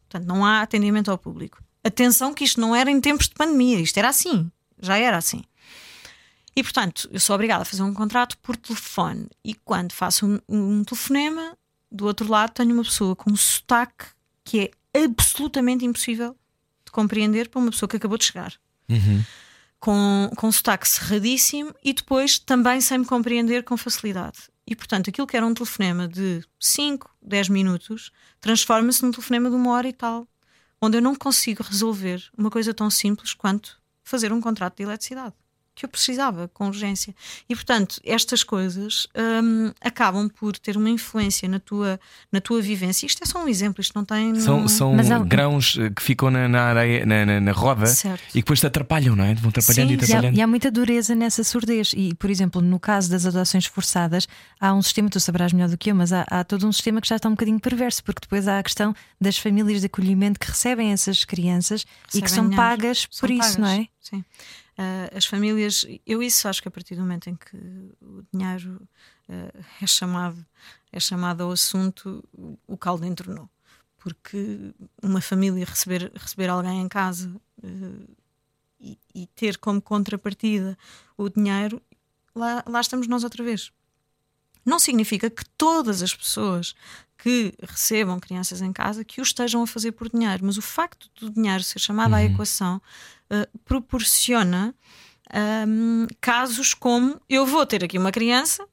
Portanto, 0.07 0.25
não 0.25 0.45
há 0.45 0.61
atendimento 0.61 1.11
ao 1.11 1.17
público. 1.17 1.61
Atenção, 1.83 2.33
que 2.33 2.45
isto 2.45 2.61
não 2.61 2.73
era 2.73 2.89
em 2.89 3.01
tempos 3.01 3.27
de 3.27 3.35
pandemia, 3.35 3.79
isto 3.81 3.97
era 3.97 4.07
assim, 4.07 4.49
já 4.79 4.97
era 4.97 5.17
assim. 5.17 5.43
E 6.55 6.63
portanto, 6.63 7.09
eu 7.11 7.19
sou 7.19 7.35
obrigada 7.35 7.63
a 7.63 7.65
fazer 7.65 7.83
um 7.83 7.93
contrato 7.93 8.37
por 8.37 8.55
telefone. 8.55 9.27
E 9.43 9.53
quando 9.53 9.91
faço 9.91 10.25
um, 10.25 10.39
um 10.47 10.83
telefonema, 10.83 11.57
do 11.91 12.05
outro 12.05 12.29
lado 12.29 12.51
tenho 12.51 12.73
uma 12.73 12.83
pessoa 12.83 13.15
com 13.17 13.31
um 13.31 13.35
sotaque 13.35 14.05
que 14.45 14.71
é 14.93 15.03
absolutamente 15.03 15.85
impossível 15.85 16.35
de 16.85 16.91
compreender 16.91 17.49
para 17.49 17.59
uma 17.59 17.71
pessoa 17.71 17.89
que 17.89 17.97
acabou 17.97 18.17
de 18.17 18.25
chegar. 18.25 18.53
Com, 19.81 20.29
com 20.37 20.47
um 20.47 20.51
sotaque 20.51 20.87
cerradíssimo 20.87 21.73
e 21.83 21.91
depois 21.91 22.37
também 22.39 22.79
sem 22.79 22.99
me 22.99 23.05
compreender 23.05 23.63
com 23.63 23.75
facilidade. 23.75 24.37
E 24.65 24.75
portanto, 24.75 25.09
aquilo 25.09 25.27
que 25.27 25.35
era 25.35 25.45
um 25.45 25.53
telefonema 25.53 26.07
de 26.07 26.41
5, 26.59 27.09
10 27.21 27.49
minutos 27.49 28.11
transforma-se 28.39 29.03
num 29.03 29.11
telefonema 29.11 29.49
de 29.49 29.55
uma 29.55 29.71
hora 29.71 29.89
e 29.89 29.93
tal, 29.93 30.27
onde 30.79 30.97
eu 30.97 31.01
não 31.01 31.15
consigo 31.15 31.63
resolver 31.63 32.23
uma 32.37 32.51
coisa 32.51 32.73
tão 32.73 32.89
simples 32.89 33.33
quanto 33.33 33.81
fazer 34.03 34.31
um 34.31 34.39
contrato 34.39 34.77
de 34.77 34.83
eletricidade 34.83 35.35
que 35.81 35.85
eu 35.85 35.89
precisava 35.89 36.47
com 36.53 36.67
urgência. 36.67 37.15
E 37.49 37.55
portanto, 37.55 37.99
estas 38.05 38.43
coisas 38.43 39.07
hum, 39.43 39.71
acabam 39.81 40.29
por 40.29 40.55
ter 40.59 40.77
uma 40.77 40.91
influência 40.91 41.49
na 41.49 41.59
tua, 41.59 41.99
na 42.31 42.39
tua 42.39 42.61
vivência. 42.61 43.07
Isto 43.07 43.23
é 43.23 43.25
só 43.25 43.43
um 43.43 43.47
exemplo, 43.47 43.81
isto 43.81 43.93
não 43.95 44.05
tem. 44.05 44.35
São, 44.35 44.59
não- 44.61 44.67
são 44.67 44.93
há- 44.95 45.19
grãos 45.25 45.77
eh, 45.79 45.89
que 45.89 46.03
ficam 46.03 46.29
na, 46.29 46.47
na 46.47 46.61
areia, 46.65 47.03
na, 47.03 47.25
na- 47.25 47.41
na 47.41 47.51
roda 47.51 47.87
Certo. 47.87 48.21
e 48.29 48.33
que 48.33 48.39
depois 48.41 48.59
te 48.59 48.67
atrapalham, 48.67 49.15
não 49.15 49.23
é? 49.25 49.33
Vão 49.33 49.49
atrapalhando 49.49 49.87
Sim, 49.89 49.93
e 49.93 49.97
E 49.97 49.99
há, 49.99 50.03
atrapalhando. 50.05 50.37
e 50.37 50.41
há 50.41 50.47
muita 50.47 50.69
dureza 50.69 51.15
nessa 51.15 51.43
surdez. 51.43 51.93
E, 51.97 52.13
por 52.13 52.29
exemplo, 52.29 52.61
no 52.61 52.79
caso 52.79 53.09
das 53.09 53.25
adoções 53.25 53.65
forçadas, 53.65 54.27
há 54.59 54.71
um 54.75 54.81
sistema, 54.83 55.09
tu 55.09 55.19
saberás 55.19 55.51
melhor 55.51 55.69
do 55.69 55.77
que 55.79 55.89
eu, 55.89 55.95
mas 55.95 56.13
há, 56.13 56.21
há 56.29 56.43
todo 56.43 56.67
um 56.67 56.71
sistema 56.71 57.01
que 57.01 57.07
já 57.07 57.15
está 57.15 57.27
um 57.27 57.31
bocadinho 57.31 57.59
perverso, 57.59 58.03
porque 58.03 58.19
depois 58.21 58.47
há 58.47 58.59
a 58.59 58.63
questão 58.63 58.93
das 59.19 59.35
famílias 59.37 59.79
de 59.81 59.87
acolhimento 59.87 60.39
que 60.39 60.47
recebem 60.47 60.91
essas 60.91 61.25
crianças 61.25 61.81
e 61.81 61.85
que 61.85 62.21
Recebem 62.21 62.27
são 62.35 62.43
dinheiro. 62.49 62.61
pagas 62.63 63.07
São 63.09 63.19
por 63.27 63.31
isso, 63.31 63.39
pagas, 63.41 63.57
não 63.57 63.67
é? 63.67 63.87
Sim. 63.99 64.23
Ah, 64.77 65.09
as 65.15 65.25
famílias, 65.25 65.85
eu 66.05 66.23
isso 66.23 66.47
acho 66.47 66.61
que 66.61 66.67
a 66.67 66.71
partir 66.71 66.95
do 66.95 67.01
momento 67.01 67.29
em 67.29 67.35
que 67.35 67.57
o 68.01 68.23
dinheiro 68.33 68.87
ah, 69.29 69.51
é 69.81 69.87
chamado 69.87 70.45
é 70.91 70.99
chamado 70.99 71.41
ao 71.43 71.51
assunto, 71.51 72.23
o- 72.33 72.57
caldo 72.77 73.05
entornou. 73.05 73.49
Porque 73.97 74.73
uma 75.01 75.21
família 75.21 75.63
receber, 75.65 76.11
receber 76.15 76.49
alguém 76.49 76.81
em 76.81 76.87
casa 76.89 77.33
ah, 77.63 77.67
e, 78.79 78.97
e 79.13 79.27
ter 79.27 79.57
como 79.57 79.81
contrapartida 79.81 80.77
o 81.17 81.29
dinheiro, 81.29 81.81
lá, 82.35 82.63
lá 82.67 82.81
estamos 82.81 83.07
nós 83.07 83.23
outra 83.23 83.43
vez. 83.43 83.71
Não 84.65 84.79
significa 84.79 85.29
que 85.29 85.43
todas 85.57 86.01
as 86.03 86.13
pessoas 86.15 86.75
que 87.21 87.53
recebam 87.61 88.19
crianças 88.19 88.61
em 88.61 88.73
casa 88.73 89.03
que 89.03 89.21
o 89.21 89.23
estejam 89.23 89.61
a 89.63 89.67
fazer 89.67 89.91
por 89.91 90.09
dinheiro, 90.09 90.43
mas 90.45 90.57
o 90.57 90.61
facto 90.61 91.07
do 91.19 91.29
dinheiro 91.29 91.63
ser 91.63 91.79
chamado 91.79 92.13
à 92.15 92.23
equação 92.23 92.81
eh, 93.29 93.47
proporciona 93.63 94.73
ahm, 95.33 96.07
casos 96.19 96.73
como 96.73 97.19
eu 97.29 97.45
vou 97.45 97.65
ter 97.65 97.83
aqui 97.83 97.97
uma 97.97 98.11
criança 98.11 98.65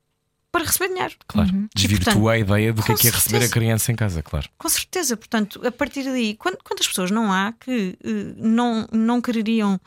para 0.50 0.64
receber 0.64 0.88
dinheiro. 0.88 1.14
Claro. 1.26 1.50
Uhum. 1.54 1.68
Desvirtua 1.76 2.04
portanto, 2.06 2.28
a 2.30 2.38
ideia 2.38 2.72
do 2.72 2.82
que 2.82 2.92
é, 2.92 2.94
que 2.96 3.08
é 3.08 3.10
receber 3.10 3.44
a 3.44 3.48
criança 3.50 3.92
em 3.92 3.96
casa, 3.96 4.22
claro. 4.22 4.48
Com 4.56 4.68
certeza, 4.70 5.14
portanto, 5.14 5.60
a 5.66 5.70
partir 5.70 6.04
daí, 6.04 6.34
quant- 6.34 6.58
quantas 6.64 6.88
pessoas 6.88 7.10
não 7.10 7.30
há 7.30 7.52
que 7.52 7.98
eh, 8.02 8.32
não, 8.38 8.88
não 8.90 9.20
quereriam 9.20 9.78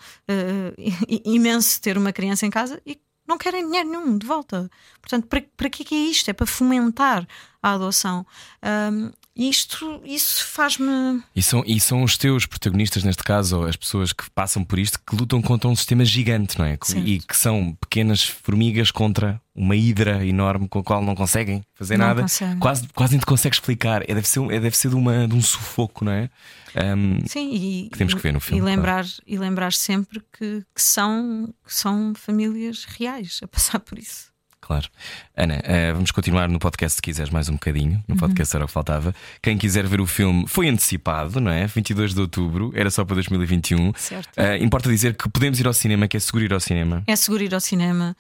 i- 0.78 1.22
imenso 1.36 1.82
ter 1.82 1.98
uma 1.98 2.14
criança 2.14 2.46
em 2.46 2.52
casa 2.52 2.80
e 2.86 3.00
não 3.32 3.38
querem 3.38 3.66
dinheiro 3.66 3.90
nenhum 3.90 4.18
de 4.18 4.28
volta? 4.28 4.70
Portanto, 5.02 5.28
para, 5.28 5.42
para 5.56 5.70
que 5.70 5.84
é 5.84 5.98
é 5.98 6.02
isto? 6.02 6.30
É 6.30 6.34
para 6.34 6.46
fomentar 6.46 7.26
a 7.64 7.74
adoção. 7.74 8.26
Ahm, 8.62 9.12
isto, 9.36 10.02
isso 10.06 10.46
faz-me. 10.48 11.22
E 11.36 11.42
são, 11.42 11.64
e 11.66 11.80
são 11.80 12.04
os 12.04 12.18
teus 12.18 12.46
protagonistas, 12.46 13.04
neste 13.04 13.24
caso, 13.24 13.60
ou 13.60 13.66
as 13.66 13.76
pessoas 13.76 14.12
que 14.14 14.30
passam 14.32 14.64
por 14.64 14.78
isto, 14.78 15.00
que 15.06 15.16
lutam 15.16 15.42
contra 15.42 15.70
um 15.70 15.76
sistema 15.76 16.04
gigante, 16.06 16.60
não 16.60 16.66
é? 16.66 16.78
Certo. 16.84 17.08
E 17.08 17.20
que 17.20 17.36
são 17.36 17.76
pequenas 17.80 18.24
formigas 18.24 18.92
contra 18.92 19.42
uma 19.56 19.76
hidra 19.76 20.26
enorme 20.26 20.68
com 20.68 20.80
a 20.80 20.84
qual 20.84 21.02
não 21.04 21.14
conseguem 21.16 21.62
fazer 21.74 21.98
Não 21.98 22.06
nada. 22.08 22.22
conseguem. 22.22 22.60
Quase, 22.60 22.88
quase 22.94 23.14
nem 23.14 23.20
te 23.20 23.26
consegue 23.26 23.56
explicar. 23.56 24.02
É, 24.04 24.14
deve 24.14 24.28
ser, 24.28 24.40
um- 24.40 24.52
é, 24.52 24.60
deve 24.60 24.76
ser 24.78 24.90
de, 24.90 24.96
uma, 24.96 25.28
de 25.28 25.36
um 25.36 25.42
sufoco, 25.42 26.06
não 26.06 26.12
é? 26.12 26.30
Ahm, 26.76 27.20
Sim, 27.26 27.52
e, 27.54 27.90
Que 27.90 27.98
temos 27.98 28.14
que 28.14 28.22
ver 28.22 28.32
no 28.32 28.40
filme, 28.40 28.62
E 28.62 28.64
lembrar, 28.64 29.06
e 29.28 29.38
lembrar 29.38 29.74
sempre 29.74 30.22
que, 30.32 30.64
que 30.74 30.82
são, 30.82 31.54
que 31.66 31.74
são 31.74 32.14
famílias 32.16 32.86
reais 32.86 33.40
a 33.44 33.48
passar 33.48 33.80
por 33.80 34.00
isso. 34.00 34.31
Claro. 34.62 34.88
Ana, 35.36 35.60
eh, 35.64 35.92
vamos 35.92 36.12
continuar 36.12 36.48
no 36.48 36.60
podcast 36.60 36.96
se 36.96 37.02
quiseres 37.02 37.32
mais 37.32 37.50
um 37.50 37.54
bocadinho. 37.54 37.94
Uhum. 37.94 38.04
No 38.10 38.16
podcast 38.16 38.56
era 38.56 38.64
o 38.64 38.68
que 38.68 38.74
faltava. 38.74 39.14
Quem 39.42 39.58
quiser 39.58 39.88
ver 39.88 40.00
o 40.00 40.06
filme 40.06 40.46
foi 40.48 40.70
antecipado, 40.70 41.42
não 41.42 41.52
é? 41.52 41.66
22 41.66 42.14
de 42.14 42.22
outubro, 42.22 42.72
era 42.76 42.90
só 42.92 43.04
para 43.04 43.16
2021. 43.16 43.92
Certo. 43.96 44.30
Eh, 44.38 44.58
importa 44.60 44.90
dizer 44.90 45.16
que 45.16 45.28
podemos 45.30 45.60
ir 45.60 45.68
ao 45.68 45.74
cinema, 45.74 46.08
que 46.08 46.16
é 46.16 46.20
seguro 46.20 46.44
ir 46.46 46.54
ao 46.54 46.60
cinema. 46.60 47.04
É 47.08 47.16
seguro 47.16 47.44
ir 47.44 47.54
ao 47.54 47.60
cinema 47.60 48.16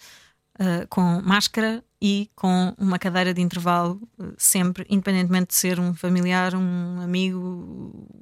ah, 0.60 0.86
com 0.90 1.22
máscara 1.22 1.84
e 2.02 2.30
com 2.36 2.74
uma 2.80 2.98
cadeira 2.98 3.32
de 3.34 3.42
intervalo, 3.42 4.02
ah, 4.20 4.32
sempre, 4.38 4.86
independentemente 4.90 5.50
de 5.50 5.56
ser 5.56 5.80
um 5.80 5.94
familiar, 5.94 6.56
um 6.56 7.00
amigo, 7.00 7.40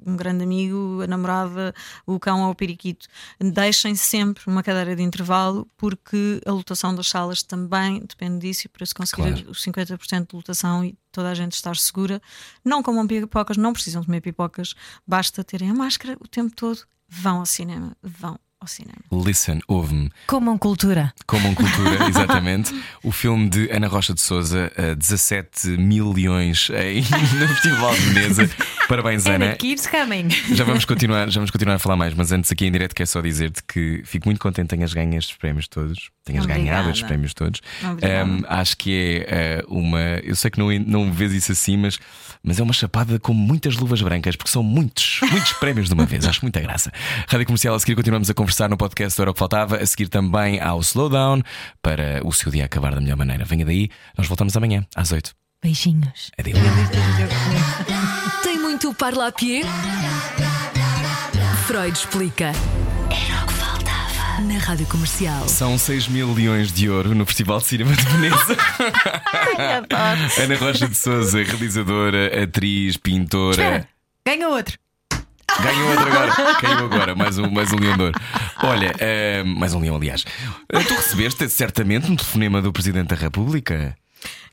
um 0.06 0.16
grande 0.16 0.44
amigo, 0.44 1.00
a 1.02 1.06
namorada, 1.06 1.74
o 2.06 2.20
cão 2.20 2.42
ou 2.42 2.50
o 2.50 2.54
periquito. 2.54 3.06
Deixem 3.40 3.94
sempre 3.94 4.42
uma 4.46 4.62
cadeira 4.62 4.94
de 4.94 5.02
intervalo, 5.02 5.66
porque 5.78 6.42
a 6.44 6.52
lotação 6.52 6.94
das 6.94 7.08
salas 7.08 7.42
também 7.42 8.00
depende 8.00 8.40
disso 8.40 8.66
e 8.66 8.68
para 8.68 8.84
se 8.84 8.94
conseguir 8.94 9.22
Claro. 9.32 9.50
os 9.50 9.62
50% 9.62 10.28
de 10.30 10.36
lotação 10.36 10.84
e 10.84 10.94
toda 11.10 11.30
a 11.30 11.34
gente 11.34 11.52
estar 11.54 11.74
segura. 11.76 12.20
Não 12.62 12.82
comam 12.82 13.06
pipocas, 13.06 13.56
não 13.56 13.72
precisam 13.72 14.04
comer 14.04 14.20
pipocas, 14.20 14.74
basta 15.06 15.42
terem 15.42 15.70
a 15.70 15.74
máscara 15.74 16.18
o 16.20 16.28
tempo 16.28 16.54
todo. 16.54 16.80
Vão 17.08 17.38
ao 17.40 17.46
cinema, 17.46 17.96
vão 18.02 18.38
ao 18.60 18.68
cinema. 18.68 18.98
Listen, 19.10 19.60
ouve-me. 19.66 20.10
Comam 20.26 20.58
cultura. 20.58 21.12
Comam 21.26 21.54
Cultura, 21.54 22.06
exatamente. 22.08 22.74
O 23.02 23.10
filme 23.10 23.48
de 23.48 23.70
Ana 23.70 23.88
Rocha 23.88 24.14
de 24.14 24.20
Souza, 24.20 24.70
17 24.96 25.68
mil 25.78 26.12
leões 26.12 26.68
em, 26.70 27.02
no 27.38 27.48
Festival 27.48 27.94
de 27.94 28.00
Veneza. 28.00 28.50
Parabéns, 28.88 29.26
Ana. 29.26 29.44
Ana, 29.46 29.56
keeps 29.56 29.86
coming. 29.86 30.28
Já 30.54 30.64
vamos 30.64 30.84
continuar, 30.84 31.30
já 31.30 31.40
vamos 31.40 31.50
continuar 31.50 31.76
a 31.76 31.78
falar 31.78 31.96
mais, 31.96 32.14
mas 32.14 32.32
antes 32.32 32.52
aqui 32.52 32.66
em 32.66 32.72
direto 32.72 32.94
quero 32.94 33.08
só 33.08 33.20
dizer-te 33.20 33.62
que 33.64 34.02
fico 34.04 34.28
muito 34.28 34.38
contente 34.38 34.70
que 34.70 34.76
tenhas 34.76 34.92
ganho 34.92 35.16
estes 35.16 35.36
prémios 35.36 35.66
todos. 35.66 36.10
Tenhas 36.24 36.44
Obrigada. 36.44 36.64
ganhado 36.64 36.90
estes 36.90 37.06
prémios 37.06 37.34
todos. 37.34 37.60
Um, 37.82 38.44
acho 38.46 38.76
que 38.76 39.24
é 39.26 39.60
eh, 39.60 39.64
uma. 39.68 40.00
Eu 40.22 40.36
sei 40.36 40.50
que 40.50 40.58
não, 40.58 40.70
não 40.80 41.12
vês 41.12 41.32
isso 41.32 41.50
assim, 41.50 41.76
mas, 41.76 41.98
mas 42.42 42.60
é 42.60 42.62
uma 42.62 42.72
chapada 42.72 43.18
com 43.18 43.32
muitas 43.32 43.76
luvas 43.76 44.02
brancas, 44.02 44.36
porque 44.36 44.50
são 44.50 44.62
muitos, 44.62 45.20
muitos 45.30 45.52
prémios 45.54 45.88
de 45.88 45.94
uma 45.94 46.04
vez. 46.04 46.26
Acho 46.26 46.42
muita 46.42 46.60
graça. 46.60 46.92
Rádio 47.26 47.46
Comercial, 47.46 47.74
a 47.74 47.80
seguir 47.80 47.96
continuamos 47.96 48.28
a 48.28 48.34
conversar 48.34 48.49
no 48.68 48.76
podcast 48.76 49.20
Era 49.20 49.30
o 49.30 49.34
que 49.34 49.38
Faltava, 49.38 49.76
a 49.76 49.86
seguir 49.86 50.08
também 50.08 50.60
ao 50.60 50.80
Slowdown, 50.80 51.42
para 51.80 52.20
o 52.24 52.32
seu 52.32 52.50
dia 52.50 52.64
acabar 52.64 52.94
da 52.94 53.00
melhor 53.00 53.16
maneira. 53.16 53.44
Venha 53.44 53.64
daí, 53.64 53.88
nós 54.16 54.26
voltamos 54.26 54.56
amanhã, 54.56 54.84
às 54.94 55.12
8. 55.12 55.32
Beijinhos. 55.62 56.30
Adeus. 56.38 56.58
Tem 58.42 58.58
muito 58.58 58.92
parlapié? 58.94 59.62
Freud 61.66 61.96
explica. 61.96 62.46
Era 62.46 63.44
o 63.44 63.46
que 63.46 63.54
faltava. 63.54 64.40
Na 64.42 64.58
Rádio 64.58 64.86
Comercial. 64.86 65.48
São 65.48 65.78
6 65.78 66.08
mil 66.08 66.32
leões 66.32 66.72
de 66.72 66.88
ouro 66.88 67.14
no 67.14 67.24
Festival 67.26 67.58
de 67.60 67.66
Cinema 67.66 67.94
de 67.94 68.02
Veneza. 68.04 68.56
Ana 70.42 70.56
Rocha 70.56 70.88
de 70.88 70.96
Souza, 70.96 71.42
realizadora, 71.42 72.42
atriz, 72.42 72.96
pintora. 72.96 73.86
Ganha 74.26 74.48
outro. 74.48 74.78
Ganhou 75.62 75.90
outro 75.90 76.06
agora. 76.06 76.54
Caiu 76.60 76.84
agora, 76.86 77.14
mais 77.14 77.38
um, 77.38 77.50
mais 77.50 77.72
um 77.72 77.76
ouro. 77.76 78.12
Olha, 78.62 78.92
eh, 78.98 79.42
mais 79.44 79.74
um 79.74 79.80
leão, 79.80 79.96
aliás. 79.96 80.24
Eh, 80.72 80.80
Tu 80.84 80.94
recebeste 80.94 81.48
certamente 81.48 82.10
um 82.10 82.16
telefonema 82.16 82.62
do 82.62 82.72
Presidente 82.72 83.08
da 83.08 83.16
República? 83.16 83.94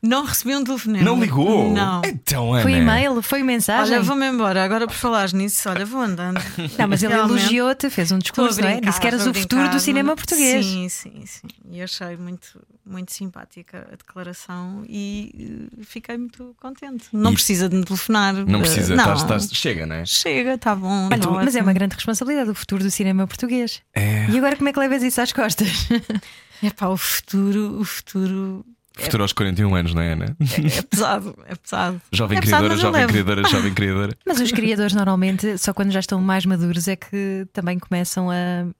Não 0.02 0.24
recebi 0.24 0.54
um 0.54 0.62
telefonema. 0.62 1.04
Não 1.04 1.20
ligou? 1.20 1.72
Não. 1.72 2.02
Então, 2.04 2.52
Ana. 2.52 2.62
Foi 2.62 2.72
e-mail, 2.72 3.20
foi 3.22 3.42
mensagem. 3.42 3.94
Olha, 3.96 4.02
vou-me 4.02 4.26
embora. 4.28 4.64
Agora, 4.64 4.86
por 4.86 4.94
falar 4.94 5.32
nisso, 5.32 5.68
olha, 5.68 5.84
vou 5.84 6.00
andando. 6.00 6.40
Não, 6.78 6.86
mas 6.88 7.02
ele 7.02 7.14
elogiou-te, 7.14 7.90
fez 7.90 8.12
um 8.12 8.18
discurso, 8.18 8.60
não 8.60 8.68
é? 8.68 8.72
brincar, 8.74 8.88
Disse 8.90 9.00
que 9.00 9.06
eras 9.06 9.26
o 9.26 9.34
futuro 9.34 9.62
brincar, 9.62 9.76
do 9.76 9.80
cinema 9.80 10.14
português. 10.14 10.64
Sim, 10.64 10.88
sim, 10.88 11.22
sim. 11.26 11.48
E 11.70 11.82
achei 11.82 12.16
muito, 12.16 12.60
muito 12.86 13.12
simpática 13.12 13.88
a 13.92 13.96
declaração 13.96 14.84
e 14.88 15.68
eh, 15.80 15.82
fiquei 15.84 16.16
muito 16.16 16.54
contente. 16.60 17.06
Não 17.12 17.32
E- 17.32 17.34
precisa 17.34 17.68
de 17.68 17.76
me 17.76 17.84
telefonar. 17.84 18.34
Não 18.34 18.60
eh, 18.60 18.62
precisa, 18.62 18.94
não. 18.94 19.02
estás- 19.02 19.22
estás- 19.22 19.50
chega, 19.52 19.84
não 19.84 19.96
é? 19.96 20.06
Chega, 20.06 20.54
está 20.54 20.74
bom. 20.76 21.06
Olha, 21.10 21.18
tá 21.18 21.30
mas 21.30 21.56
é 21.56 21.60
uma 21.62 21.72
grande 21.72 21.96
responsabilidade 21.96 22.48
o 22.50 22.54
futuro 22.54 22.84
do 22.84 22.90
cinema 22.90 23.26
português. 23.26 23.82
É. 23.94 24.26
E 24.30 24.38
agora 24.38 24.54
como 24.56 24.68
é 24.68 24.72
que 24.72 24.78
levas 24.78 25.02
isso 25.02 25.20
às 25.20 25.32
costas? 25.32 25.88
Epá, 26.62 26.88
o 26.88 26.96
futuro, 26.96 27.80
o 27.80 27.84
futuro 27.84 28.64
Futuro 28.98 29.22
aos 29.22 29.32
41 29.32 29.74
anos, 29.74 29.94
não 29.94 30.02
é, 30.02 30.12
Ana? 30.12 30.36
é 30.40 30.82
pesado, 30.82 31.38
é 31.46 31.54
pesado. 31.54 32.00
Jovem 32.12 32.38
é 32.38 32.40
pesado, 32.40 32.64
criadora, 32.66 32.74
eu 32.74 32.78
jovem 32.78 33.06
criadora, 33.06 33.48
jovem 33.48 33.74
criadora. 33.74 34.16
Mas 34.26 34.40
os 34.40 34.50
criadores 34.52 34.92
normalmente, 34.92 35.56
só 35.58 35.72
quando 35.72 35.90
já 35.92 36.00
estão 36.00 36.20
mais 36.20 36.44
maduros, 36.44 36.88
é 36.88 36.96
que 36.96 37.46
também 37.52 37.78
começam 37.78 38.30
a. 38.30 38.34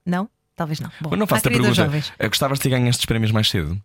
Não? 0.04 0.28
Talvez 0.56 0.80
não. 0.80 0.90
Bom, 1.00 1.10
Mas 1.10 1.18
não 1.20 1.26
faço 1.26 1.46
a 1.46 1.50
pergunta. 1.50 1.74
jovens. 1.74 2.12
eh, 2.18 2.28
Gostavas 2.28 2.58
de 2.58 2.62
ter 2.64 2.70
ganho 2.70 2.88
estes 2.88 3.06
prémios 3.06 3.30
mais 3.30 3.48
cedo? 3.48 3.80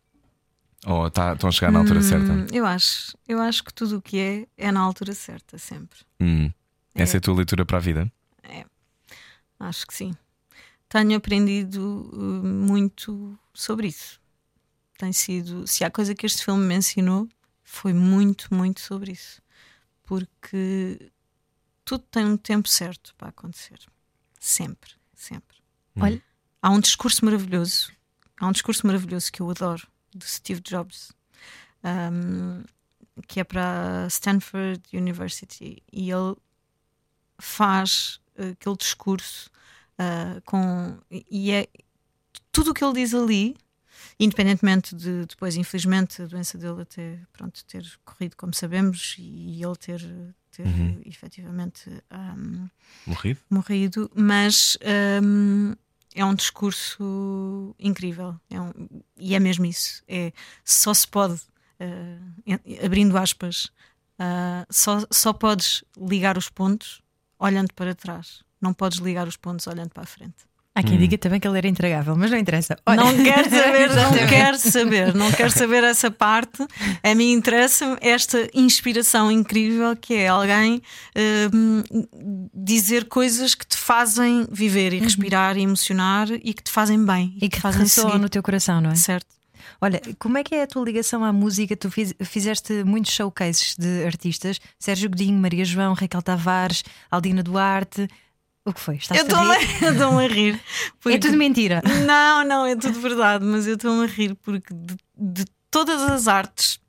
Ou 0.86 1.09
tá- 1.09 1.34
estão 1.34 1.47
a 1.47 1.51
chegar 1.51 1.71
na 1.71 1.79
altura 1.79 2.01
certa? 2.01 2.31
Hum, 2.34 2.45
eu 2.51 2.65
acho, 2.65 3.15
eu 3.27 3.39
acho 3.39 3.63
que 3.63 3.73
tudo 3.73 3.97
o 3.97 4.01
que 4.01 4.19
é 4.19 4.45
é 4.57 4.71
na 4.71 4.81
altura 4.81 5.13
certa, 5.13 5.57
sempre. 5.57 5.99
Hum. 6.19 6.51
Essa 6.95 7.17
é 7.17 7.19
a 7.19 7.21
tua 7.21 7.36
leitura 7.36 7.63
para 7.65 7.77
a 7.77 7.81
vida? 7.81 8.11
Acho 9.59 9.88
que 9.88 9.93
sim. 9.93 10.13
Tenho 10.89 11.15
aprendido 11.15 12.09
uh, 12.13 12.17
muito 12.45 13.38
sobre 13.53 13.88
isso. 13.88 14.19
Tem 14.98 15.12
sido, 15.12 15.68
se 15.68 15.84
há 15.84 15.91
coisa 15.91 16.14
que 16.14 16.26
este 16.26 16.46
filme 16.46 16.66
me 16.66 16.76
ensinou, 16.76 17.28
foi 17.64 17.94
muito, 17.94 18.54
muito 18.54 18.82
sobre 18.82 19.12
isso. 19.12 19.41
Porque 20.04 21.12
tudo 21.84 22.04
tem 22.12 22.26
um 22.26 22.38
tempo 22.38 22.70
certo 22.70 23.14
para 23.16 23.30
acontecer. 23.30 23.80
Sempre, 24.39 24.91
sempre. 25.14 25.58
Olha, 26.00 26.22
há 26.62 26.70
um 26.70 26.80
discurso 26.80 27.24
maravilhoso, 27.24 27.91
há 28.39 28.48
um 28.48 28.52
discurso 28.52 28.86
maravilhoso 28.86 29.32
que 29.32 29.41
eu 29.41 29.50
adoro, 29.50 29.88
de 30.14 30.26
Steve 30.26 30.62
Jobs, 30.62 31.12
um, 31.84 32.64
que 33.28 33.39
é 33.39 33.44
para 33.44 34.08
Stanford 34.10 34.82
University, 34.94 35.84
e 35.91 36.12
ele 36.12 36.36
faz 37.39 38.20
aquele 38.38 38.78
discurso 38.78 39.50
uh, 40.00 40.41
com. 40.46 41.00
E 41.10 41.52
é 41.52 41.68
tudo 42.52 42.72
o 42.72 42.74
que 42.74 42.84
ele 42.84 42.94
diz 42.94 43.14
ali, 43.14 43.56
independentemente 44.20 44.96
de 44.96 45.26
depois, 45.26 45.56
infelizmente, 45.56 46.22
a 46.22 46.26
doença 46.26 46.58
dele 46.58 46.82
até 46.82 47.20
pronto, 47.32 47.64
ter 47.66 47.84
corrido, 48.06 48.36
como 48.36 48.54
sabemos, 48.54 49.16
e 49.20 49.62
ele 49.64 49.76
ter, 49.76 50.02
ter 50.52 50.66
Uhum. 50.68 51.02
efetivamente 51.06 51.89
um, 52.12 52.70
Morrido? 53.06 53.39
morrido, 53.50 54.12
mas 54.16 54.78
um, 55.24 55.76
é 56.16 56.24
um 56.24 56.36
discurso 56.36 57.76
incrível. 57.80 58.39
É 58.50 58.60
um- 58.62 58.74
e 59.18 59.36
é 59.36 59.39
mesmo 59.39 59.66
isso. 59.66 60.04
É, 60.08 60.32
só 60.64 60.94
se 60.94 61.08
pode, 61.08 61.34
uh, 61.80 62.86
abrindo 62.86 63.18
aspas, 63.18 63.66
uh, 64.20 64.66
só, 64.70 65.06
só 65.12 65.34
podes 65.34 65.84
ligar 65.98 66.38
os 66.38 66.50
pontos 66.50 67.02
olhando 67.39 67.74
para 67.74 67.96
trás. 67.96 68.44
Não 68.62 68.74
podes 68.74 69.00
ligar 69.00 69.28
os 69.28 69.36
pontos 69.36 69.68
olhando 69.68 69.89
para 69.89 70.04
a 70.04 70.08
frente. 70.08 70.46
Há 70.76 70.82
quem 70.82 70.97
diga 70.97 71.19
também 71.19 71.39
que 71.39 71.47
ele 71.47 71.57
era 71.59 71.67
intragável, 71.67 72.15
mas 72.15 72.32
não 72.32 72.38
interessa. 72.38 72.76
Olha- 72.86 73.03
Não 73.03 73.24
quero 73.24 73.47
saber, 73.49 73.89
não 73.95 74.28
quero 74.28 74.57
saber, 74.57 75.13
não 75.15 75.32
quero 75.32 75.51
saber 75.51 75.84
essa 75.84 76.09
parte. 76.09 76.65
A 77.03 77.13
mim 77.13 77.32
interessa 77.32 77.95
esta 78.01 78.49
inspiração 78.55 79.32
incrível 79.32 79.95
que 79.95 80.15
é 80.15 80.28
alguém 80.30 80.82
hum, 81.53 81.84
dizer 82.53 83.05
coisas 83.05 83.53
que 83.55 83.65
te 83.67 83.78
fazem 83.78 84.47
viver 84.51 84.93
e 84.93 84.99
respirar 84.99 85.57
e 85.57 85.61
emocionar 85.61 86.28
e 86.32 86.53
que 86.53 86.63
te 86.63 86.71
fazem 86.71 87.03
bem 87.05 87.26
Uhum. 87.28 87.38
E 87.41 87.49
que 87.49 87.57
te 87.57 87.61
fazem 87.61 87.86
seguir. 87.86 88.17
no 88.17 88.28
teu 88.30 88.41
coração, 88.41 88.82
não 88.82 88.91
é? 88.91 88.95
Certo. 88.95 89.28
Olha, 89.80 90.01
como 90.17 90.38
é 90.38 90.43
que 90.43 90.55
é 90.55 90.63
a 90.63 90.67
tua 90.67 90.84
ligação 90.84 91.24
à 91.24 91.32
música? 91.34 91.76
Tu 91.76 91.89
fiz- 91.91 92.13
fizeste 92.24 92.84
muitos 92.84 93.11
showcases 93.13 93.76
de 93.78 94.05
artistas: 94.05 94.59
Sérgio 94.80 95.09
Godinho, 95.09 95.38
Maria 95.38 95.65
João, 95.65 95.93
Raquel 95.93 96.21
Tavares, 96.21 96.84
Aldina 97.11 97.43
Duarte. 97.43 98.07
O 98.66 98.72
que 98.74 98.80
foi? 98.80 98.95
Estás 98.95 99.20
Eu 99.20 99.26
estou-me 99.28 99.55
estou-me 99.93 100.26
a 100.26 100.28
rir. 100.28 100.55
É 100.55 100.91
porque- 101.01 101.20
tudo 101.20 101.38
mentira. 101.38 101.82
Não, 102.05 102.45
não, 102.45 102.66
é 102.66 102.76
tudo 102.76 102.99
verdade, 102.99 103.43
mas 103.43 103.68
eu 103.68 103.76
estou-me 103.76 104.03
a 104.05 104.07
rir 104.07 104.36
porque 104.36 104.74
de, 104.74 104.95
de 105.18 105.45
todas 105.70 106.01
as 106.03 106.28
artes. 106.28 106.80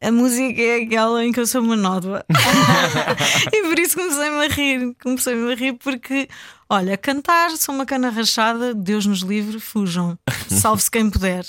A 0.00 0.10
música 0.10 0.60
é 0.60 0.82
aquela 0.82 1.24
em 1.24 1.30
que 1.30 1.38
eu 1.38 1.46
sou 1.46 1.62
uma 1.62 1.76
nódoa. 1.76 2.24
e 3.52 3.62
por 3.62 3.78
isso 3.78 3.96
comecei-me 3.96 4.44
a 4.44 4.48
rir. 4.48 4.96
Comecei-me 5.00 5.52
a 5.52 5.54
rir 5.54 5.74
porque, 5.74 6.28
olha, 6.68 6.96
cantar, 6.96 7.50
sou 7.52 7.72
uma 7.72 7.86
cana 7.86 8.10
rachada, 8.10 8.74
Deus 8.74 9.06
nos 9.06 9.20
livre, 9.20 9.60
fujam. 9.60 10.18
Salve-se 10.48 10.90
quem 10.90 11.08
puder. 11.08 11.44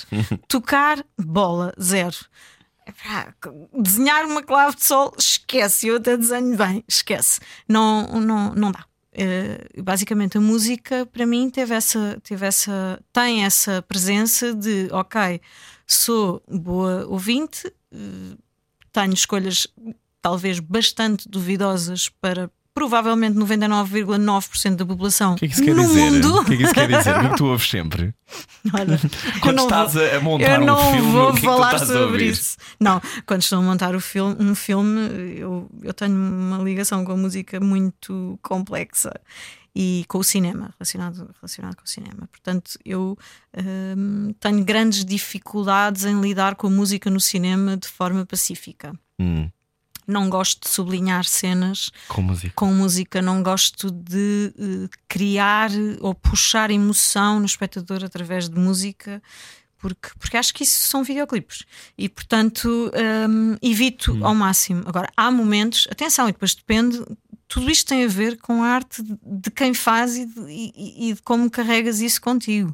Tocar, 0.48 1.04
bola, 1.18 1.74
zero. 1.82 2.16
Desenhar 3.74 4.26
uma 4.26 4.44
clave 4.44 4.76
de 4.76 4.86
sol, 4.86 5.12
esquece. 5.18 5.88
Eu 5.88 5.96
até 5.96 6.16
desenho 6.16 6.56
bem, 6.56 6.84
esquece. 6.88 7.40
Não, 7.68 8.06
não, 8.22 8.54
não 8.54 8.72
dá. 8.72 8.86
Eh, 9.16 9.82
basicamente, 9.82 10.38
a 10.38 10.42
música 10.42 11.06
para 11.06 11.26
mim 11.26 11.50
teve 11.50 11.76
essa, 11.76 12.20
teve 12.24 12.46
essa, 12.46 13.00
tem 13.12 13.46
essa 13.46 13.82
presença 13.84 14.54
de, 14.54 14.88
ok, 14.92 15.40
sou 15.86 16.42
boa 16.48 17.06
ouvinte, 17.06 17.68
eh, 17.92 18.38
tenho 18.92 19.14
escolhas 19.14 19.68
talvez 20.22 20.60
bastante 20.60 21.30
duvidosas 21.30 22.10
para 22.10 22.50
provavelmente 22.74 23.38
99,9% 23.38 24.76
da 24.76 24.86
população 24.86 25.36
que 25.36 25.46
é 25.46 25.48
que 25.48 25.74
no 25.74 25.84
dizer? 25.84 26.12
mundo. 26.12 26.38
O 26.40 26.46
que 26.46 26.54
é 26.54 26.58
que 26.58 26.64
isso 26.64 26.74
quer 26.74 26.88
dizer? 26.88 27.16
O 27.16 27.20
que 27.20 27.26
é 27.26 27.30
que 27.30 27.36
tu 27.38 27.46
ouves 27.46 27.70
sempre? 27.70 28.14
Olha, 28.74 29.00
Quando 29.42 29.58
não 29.58 29.64
estás 29.66 29.94
vou- 29.94 30.16
a 30.16 30.20
montar 30.22 30.60
eu 30.60 30.66
não 30.66 30.90
um 30.90 30.94
filme, 30.94 31.12
vou 31.12 31.30
é 31.30 31.38
falar 31.38 31.80
sobre 31.80 32.26
isso. 32.26 32.58
Não, 32.80 33.02
quando 33.26 33.42
estou 33.42 33.60
a 33.60 33.62
montar 33.62 33.96
o 33.96 34.00
filme, 34.00 34.36
um 34.40 34.56
filme, 34.56 35.36
eu, 35.38 35.70
eu 35.84 35.94
tenho 35.94 36.16
uma 36.16 36.58
ligação 36.64 37.06
com 37.06 37.12
a 37.12 37.18
música 37.18 37.60
muito 37.60 38.40
complexa 38.42 39.12
e 39.76 40.06
com 40.08 40.20
o 40.20 40.24
cinema, 40.24 40.72
relacionado, 40.78 41.30
relacionado 41.42 41.76
com 41.76 41.84
o 41.84 41.88
cinema. 41.90 42.28
Portanto, 42.32 42.72
eu 42.86 43.18
hum, 43.98 44.34
tenho 44.40 44.64
grandes 44.64 45.04
dificuldades 45.04 46.06
em 46.06 46.20
lidar 46.22 46.56
com 46.56 46.68
a 46.68 46.70
música 46.70 47.10
no 47.10 47.20
cinema 47.20 47.76
de 47.78 47.88
forma 47.88 48.26
pacífica. 48.26 48.94
Hum, 49.20 49.50
Não 50.08 50.30
gosto 50.30 50.62
de 50.68 50.70
sublinhar 50.70 51.26
cenas 51.26 51.90
com 52.08 52.22
música. 52.22 52.54
com 52.56 52.74
música, 52.74 53.22
não 53.22 53.42
gosto 53.44 53.90
de 53.92 54.54
eh, 54.58 54.90
criar 55.08 55.70
ou 56.02 56.14
puxar 56.14 56.70
emoção 56.72 57.40
no 57.40 57.46
espectador 57.46 58.04
através 58.04 58.50
de 58.50 58.60
música. 58.60 59.22
Porque, 59.78 60.10
porque 60.18 60.38
acho 60.38 60.54
que 60.54 60.64
isso 60.64 60.88
são 60.90 61.04
videoclipes 61.04 61.64
e, 61.98 62.08
portanto, 62.08 62.90
hum, 63.30 63.58
evito 63.62 64.18
ao 64.26 64.34
máximo. 64.34 64.82
Agora, 64.86 65.10
há 65.18 65.30
momentos, 65.30 65.90
atenção, 65.92 66.30
e 66.30 66.32
depois 66.32 66.56
depende, 66.56 67.04
tudo 67.50 67.70
isto 67.70 67.88
tem 67.90 68.06
a 68.06 68.08
ver 68.08 68.38
com 68.38 68.64
a 68.64 68.68
arte 68.68 69.04
de- 69.04 69.20
de 69.22 69.52
quem 69.52 69.74
faz 69.74 70.16
e 70.16 70.26
de, 70.26 70.40
e- 70.50 71.10
e 71.10 71.14
de 71.14 71.22
como 71.22 71.52
carregas 71.52 72.00
isso 72.00 72.22
contigo. 72.22 72.74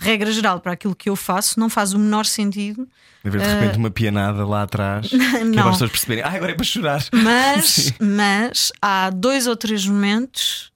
Regra 0.00 0.32
geral, 0.32 0.60
para 0.60 0.72
aquilo 0.72 0.96
que 0.96 1.08
eu 1.10 1.14
faço, 1.16 1.60
não 1.60 1.68
faz 1.68 1.92
o 1.92 1.98
menor 1.98 2.24
sentido 2.24 2.88
Haver 3.22 3.40
de 3.42 3.46
repente 3.46 3.76
uma 3.76 3.90
pianada 3.90 4.46
lá 4.46 4.62
atrás 4.62 5.06
que 5.12 5.16
é 5.16 5.40
Eh, 5.40 5.44
não. 5.44 5.68
as 5.68 5.72
pessoas 5.74 5.90
perceberem. 5.90 6.24
Ah, 6.24 6.30
agora 6.30 6.52
é 6.52 6.54
para 6.54 6.64
chorar. 6.64 7.04
Mas, 7.12 7.92
mas 8.00 8.72
há 8.80 9.10
dois 9.10 9.46
ou 9.46 9.54
três 9.56 9.84
momentos 9.86 10.72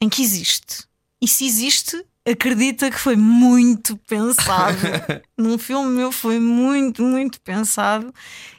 em 0.00 0.08
que 0.08 0.20
existe. 0.22 0.84
E 1.22 1.28
se 1.28 1.44
existe, 1.46 2.04
acredita 2.28 2.90
que 2.90 2.98
foi 2.98 3.14
muito 3.14 3.96
pensado. 3.98 4.78
Num 5.38 5.56
filme 5.58 5.94
meu 5.96 6.10
foi 6.10 6.40
muito, 6.40 7.02
muito 7.04 7.40
pensado. 7.40 8.12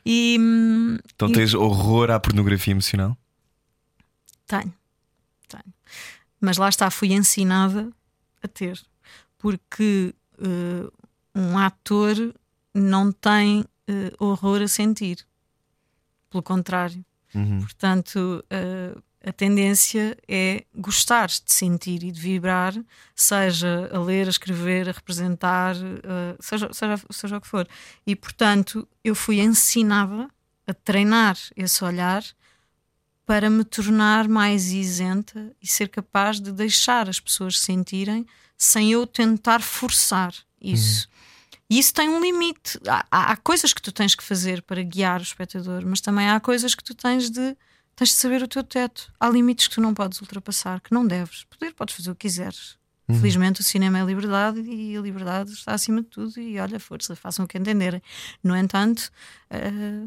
E 0.06 0.38
Então 1.14 1.28
E- 1.30 1.34
tens 1.34 1.54
horror 1.54 2.12
à 2.12 2.20
pornografia 2.20 2.72
emocional? 2.72 3.18
tenho, 4.48 4.74
tenho. 5.48 5.74
Mas 6.40 6.58
lá 6.58 6.70
está, 6.70 6.90
fui 6.90 7.12
ensinada 7.14 7.90
a 8.44 8.48
ter. 8.48 8.80
Porque 9.42 10.14
eh, 10.38 10.92
um 11.36 11.58
ator 11.58 12.16
não 12.74 13.12
tem 13.12 13.66
eh, 13.88 14.14
horror 14.20 14.62
a 14.62 14.68
sentir. 14.68 15.26
Pelo 16.30 16.44
contrário. 16.44 17.04
Uhum. 17.34 17.62
Portanto, 17.62 18.46
eh, 18.52 18.96
a 19.26 19.32
tendência 19.32 20.16
é 20.28 20.64
gostar 20.76 21.28
de 21.28 21.52
sentir 21.52 22.04
e 22.04 22.12
de 22.12 22.22
vibrar, 22.22 22.74
seja 23.16 23.90
a 23.92 24.00
ler, 24.00 24.28
a 24.28 24.30
escrever, 24.30 24.90
a 24.90 24.92
representar, 24.92 25.76
seja, 26.40 26.74
seja, 26.74 27.00
seja 27.12 27.38
o 27.38 27.42
que 27.42 27.48
for. 27.48 27.68
E, 28.06 28.16
portanto, 28.16 28.88
eu 29.04 29.14
fui 29.14 29.40
ensinada 29.40 30.28
a 30.66 30.74
treinar 30.74 31.38
esse 31.56 31.84
olhar 31.84 32.24
para 33.26 33.50
me 33.50 33.64
tornar 33.64 34.28
mais 34.28 34.72
isenta 34.72 35.56
e 35.62 35.68
ser 35.68 35.88
capaz 35.88 36.40
de 36.40 36.52
deixar 36.52 37.08
as 37.08 37.20
pessoas 37.20 37.60
sentirem 37.60 38.26
sem 38.64 38.92
eu 38.92 39.08
tentar 39.08 39.60
forçar 39.62 40.34
isso. 40.62 41.08
E 41.70 41.80
isso 41.80 41.94
tem 41.94 42.10
um 42.10 42.22
limite. 42.22 42.78
Há, 42.88 43.06
há- 43.10 43.32
há 43.32 43.38
coisas 43.38 43.74
que 43.74 43.82
tu 43.82 43.92
tens 43.92 44.14
que 44.14 44.24
fazer 44.24 44.62
para 44.62 44.84
guiar 44.84 45.20
o 45.20 45.24
espectador, 45.24 45.84
mas 45.86 46.00
também 46.02 46.30
há 46.30 46.40
coisas 46.40 46.76
que 46.76 46.84
tu 46.84 46.94
tens 46.94 47.30
de 47.30 47.56
tens 47.96 48.10
de 48.10 48.16
saber 48.16 48.42
o 48.44 48.48
teu 48.48 48.64
teto. 48.64 49.12
Há 49.20 49.30
limites 49.30 49.68
que 49.68 49.76
tu 49.76 49.82
não 49.82 49.94
podes 49.94 50.22
ultrapassar, 50.22 50.80
que 50.82 50.94
não 50.94 51.06
deves. 51.08 51.44
Poder, 51.46 51.74
podes 51.74 51.96
fazer 51.96 52.12
o 52.12 52.16
que 52.16 52.28
quiseres. 52.28 52.78
Felizmente 53.20 53.62
o 53.62 53.64
cinema 53.64 54.00
é 54.00 54.04
liberdade 54.06 54.62
e 54.62 54.96
a 54.96 55.02
liberdade 55.02 55.52
está 55.52 55.74
acima 55.74 56.02
de 56.02 56.08
tudo. 56.08 56.40
E 56.40 56.60
olha, 56.60 56.80
força, 56.80 57.16
façam 57.16 57.46
o 57.46 57.48
que 57.48 57.58
entenderem. 57.58 58.02
No 58.44 58.56
entanto, 58.56 59.10
eh, 59.50 60.06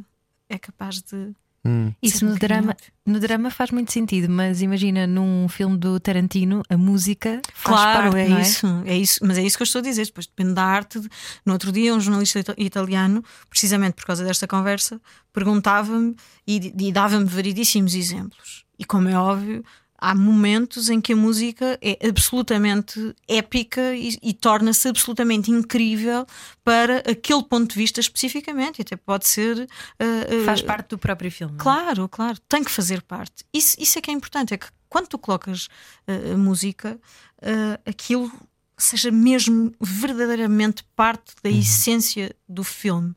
é 0.49 0.59
capaz 0.59 1.03
de. 1.03 1.35
Hum. 1.67 1.93
Isso 2.03 2.27
um 2.27 2.31
no 2.31 2.39
drama, 2.39 2.77
no 3.07 3.19
drama 3.19 3.51
faz 3.51 3.71
muito 3.71 3.91
sentido, 3.91 4.29
mas 4.31 4.61
imagina 4.61 5.07
num 5.07 5.49
filme 5.49 5.79
do 5.79 5.99
Tarantino, 5.99 6.63
a 6.69 6.77
música 6.77 7.41
faz 7.55 7.81
Claro, 7.81 8.11
parte, 8.13 8.19
é, 8.19 8.29
não 8.29 8.41
isso, 8.41 8.67
é 8.85 8.97
isso, 8.99 9.21
mas 9.23 9.39
é 9.39 9.43
isso 9.43 9.57
que 9.57 9.63
eu 9.63 9.67
estou 9.67 9.79
a 9.79 9.83
dizer. 9.83 10.05
Depois 10.05 10.27
depende 10.27 10.53
da 10.53 10.63
arte. 10.63 11.01
No 11.45 11.55
outro 11.55 11.73
dia, 11.73 11.95
um 11.95 12.01
jornalista 12.01 12.39
ita- 12.41 12.55
italiano, 12.59 13.25
precisamente 13.49 13.95
por 13.95 14.05
causa 14.05 14.23
desta 14.25 14.47
conversa, 14.47 15.01
perguntava-me 15.33 16.15
e, 16.47 16.73
e 16.79 16.93
dava-me 16.93 17.25
variedíssimos 17.25 17.95
exemplos. 17.95 18.65
E 18.79 18.85
como 18.85 19.09
é 19.09 19.17
óbvio, 19.17 19.65
há 19.99 20.15
momentos 20.15 20.89
em 20.89 21.01
que 21.01 21.13
a 21.13 21.17
música 21.17 21.79
é 21.81 21.99
absolutamente 22.07 23.15
épica 23.29 23.95
e, 23.95 24.19
e 24.23 24.33
torna-se 24.33 24.89
absolutamente 24.89 25.51
incrível 25.51 26.27
para 26.63 26.99
aquele 26.99 27.43
ponto 27.43 27.73
de 27.73 27.77
vista 27.77 28.01
especificamente. 28.01 28.79
E 28.79 28.83
até 28.83 28.97
pode 28.97 29.27
ser. 29.27 29.69
ah, 29.99 30.45
Faz 30.45 30.63
parte 30.63 30.91
do 30.91 30.99
próprio 30.99 31.31
filme. 31.31 31.55
é? 31.55 31.59
Claro, 31.59 32.09
claro, 32.09 32.39
tem 32.49 32.63
que 32.63 32.71
fazer 32.71 33.03
parte. 33.03 33.45
Isso, 33.53 33.77
isso 33.79 33.99
é 33.99 34.03
que 34.03 34.11
é 34.11 34.15
importante, 34.15 34.55
é 34.55 34.59
que 34.59 34.67
quando 34.89 35.09
tu 35.09 35.19
colocas 35.19 35.67
uh, 36.07 36.35
a 36.35 36.37
música, 36.37 36.99
uh, 37.39 37.91
aquilo 37.91 38.31
seja 38.77 39.11
mesmo 39.11 39.73
verdadeiramente 39.81 40.85
parte 40.95 41.35
da 41.43 41.51
essência 41.51 42.35
do 42.49 42.63
filme. 42.63 43.15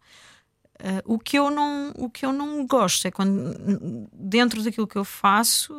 Uh, 0.79 1.01
o, 1.15 1.17
que 1.17 1.39
eu 1.39 1.49
não, 1.49 1.91
o 1.97 2.07
que 2.07 2.23
eu 2.23 2.31
não 2.31 2.63
gosto 2.67 3.07
é 3.07 3.11
quando, 3.11 3.57
dentro 4.13 4.61
daquilo 4.63 4.85
que 4.87 4.95
eu 4.95 5.03
faço, 5.03 5.73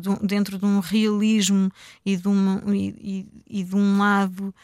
do- 0.00 0.24
dentro 0.24 0.56
de 0.58 0.64
um 0.64 0.78
realismo 0.78 1.72
e 2.06 2.16
de, 2.16 2.28
uma, 2.28 2.62
e, 2.72 3.26
e- 3.48 3.60
e 3.60 3.64
de 3.64 3.74
um 3.74 3.98
lado, 3.98 4.54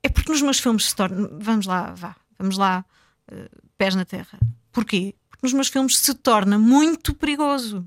é 0.00 0.08
porque 0.08 0.30
nos 0.30 0.40
meus 0.42 0.60
filmes 0.60 0.86
se 0.86 0.94
torna. 0.94 1.28
Vamos 1.40 1.66
lá, 1.66 1.92
vá, 1.92 2.14
vamos 2.38 2.56
lá, 2.56 2.84
uh, 3.32 3.48
pés 3.76 3.96
na 3.96 4.04
terra. 4.04 4.38
Porquê? 4.70 5.16
Porque 5.28 5.44
nos 5.44 5.52
meus 5.52 5.66
filmes 5.68 5.98
se 5.98 6.14
torna 6.14 6.56
muito 6.56 7.12
perigoso. 7.12 7.84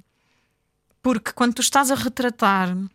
Porque 1.02 1.32
quando 1.32 1.54
tu 1.54 1.62
estás 1.62 1.90
a 1.90 1.96
retratar. 1.96 2.76
uh, 2.76 2.90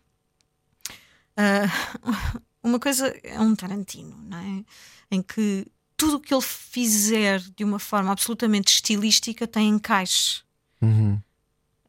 uma 2.63 2.79
coisa 2.79 3.07
é 3.23 3.39
um 3.39 3.55
Tarantino, 3.55 4.15
não 4.29 4.37
é? 4.37 4.63
Em 5.09 5.21
que 5.23 5.65
tudo 5.97 6.17
o 6.17 6.19
que 6.19 6.33
ele 6.33 6.41
fizer 6.41 7.39
de 7.55 7.63
uma 7.63 7.79
forma 7.79 8.11
absolutamente 8.11 8.73
estilística 8.73 9.47
tem 9.47 9.69
encaixe. 9.69 10.41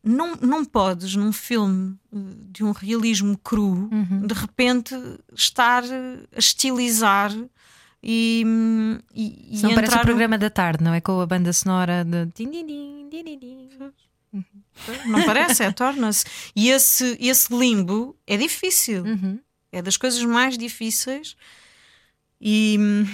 Não, 0.03 0.37
não 0.37 0.65
podes, 0.65 1.17
num 1.17 1.33
filme 1.33 1.99
eh, 2.15 2.19
de 2.53 2.63
um 2.63 2.71
realismo 2.71 3.37
cru, 3.39 3.91
de 4.25 4.35
repente 4.35 4.95
estar 5.35 5.83
eh, 5.85 6.21
a 6.35 6.39
estilizar 6.39 7.33
e, 8.09 8.45
hum, 8.47 8.99
e, 9.13 9.59
e 9.59 9.63
Não 9.63 9.75
parece 9.75 9.93
entrar 9.93 10.03
o 10.03 10.07
programa 10.07 10.39
da 10.39 10.49
tarde, 10.49 10.85
não 10.85 10.95
é? 10.95 11.01
Com 11.01 11.21
a 11.21 11.27
banda 11.27 11.53
sonora 11.53 12.05
de. 12.05 12.27
din, 12.27 12.51
din, 12.53 12.67
din, 12.67 13.09
din, 13.11 13.25
din, 13.25 13.39
din. 13.39 13.69
Não 15.07 15.25
parece, 15.25 15.65
é, 15.65 15.73
torna-se. 15.73 16.25
E 16.55 16.71
esse, 16.71 17.17
esse 17.21 17.53
limbo 17.53 18.17
é 18.27 18.37
difícil. 18.37 19.03
Uhum. 19.03 19.41
É 19.73 19.83
das 19.83 19.97
coisas 19.97 20.23
mais 20.23 20.57
difíceis. 20.57 21.37
E, 22.41 22.77
hum, 22.79 23.07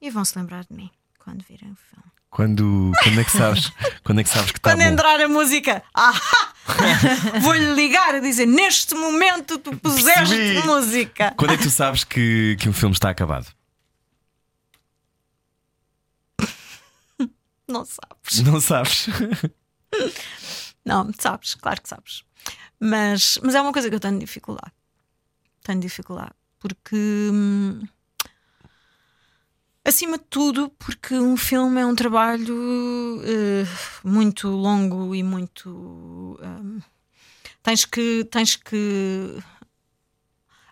e 0.00 0.10
vão 0.10 0.24
se 0.24 0.38
lembrar 0.38 0.64
de 0.64 0.74
mim 0.74 0.90
quando 1.18 1.42
virem 1.44 1.70
o 1.72 1.76
filme. 1.76 2.10
Quando, 2.30 2.92
quando 3.02 3.20
é 3.20 3.24
que 3.24 3.30
sabes? 3.32 3.72
quando 4.04 4.20
é 4.20 4.22
que 4.22 4.28
sabes 4.30 4.52
que 4.52 4.58
está 4.58 4.70
Quando 4.70 4.78
bom? 4.82 4.84
entrar 4.92 5.20
a 5.20 5.28
música, 5.28 5.82
ah, 5.92 6.12
vou-lhe 7.42 7.74
ligar 7.74 8.14
a 8.14 8.20
dizer: 8.20 8.46
Neste 8.46 8.94
momento 8.94 9.58
tu 9.58 9.76
puseste 9.76 10.36
Percebi. 10.36 10.66
música. 10.66 11.34
Quando 11.36 11.54
é 11.54 11.56
que 11.56 11.64
tu 11.64 11.70
sabes 11.70 12.04
que, 12.04 12.56
que 12.60 12.68
um 12.68 12.72
filme 12.72 12.94
está 12.94 13.10
acabado? 13.10 13.48
Não 17.68 17.84
sabes. 17.84 18.40
Não 18.44 18.60
sabes? 18.60 19.06
Não, 20.84 21.10
sabes, 21.18 21.54
claro 21.56 21.82
que 21.82 21.88
sabes. 21.88 22.22
Mas, 22.78 23.38
mas 23.42 23.54
é 23.54 23.60
uma 23.60 23.72
coisa 23.72 23.88
que 23.88 23.94
eu 23.94 24.00
tenho 24.00 24.18
dificuldade. 24.18 24.72
Tenho 25.62 25.80
dificuldade. 25.80 26.32
Porque. 26.58 26.96
hum, 26.96 27.82
acima 29.90 30.16
de 30.18 30.24
tudo, 30.24 30.68
porque 30.78 31.14
um 31.14 31.36
filme 31.36 31.80
é 31.80 31.86
um 31.86 31.94
trabalho 31.94 33.20
eh, 33.24 33.64
muito 34.04 34.48
longo 34.48 35.14
e 35.14 35.22
muito. 35.22 35.68
hum, 36.42 36.80
tens 37.62 37.84
que. 37.84 38.24
Tens 38.30 38.56
que. 38.56 39.38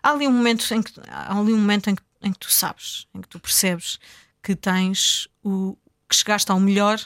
Há 0.01 0.11
ali 0.11 0.27
um 0.27 0.31
momento 0.31 0.73
em 0.73 0.81
que, 0.81 0.93
há 1.09 1.37
ali 1.37 1.53
um 1.53 1.57
momento 1.57 1.89
em 1.89 1.95
que, 1.95 2.01
em 2.21 2.31
que 2.31 2.39
tu 2.39 2.51
sabes, 2.51 3.07
em 3.13 3.21
que 3.21 3.27
tu 3.27 3.39
percebes 3.39 3.99
que 4.41 4.55
tens 4.55 5.27
o. 5.43 5.77
que 6.07 6.15
chegaste 6.15 6.51
ao 6.51 6.59
melhor. 6.59 6.99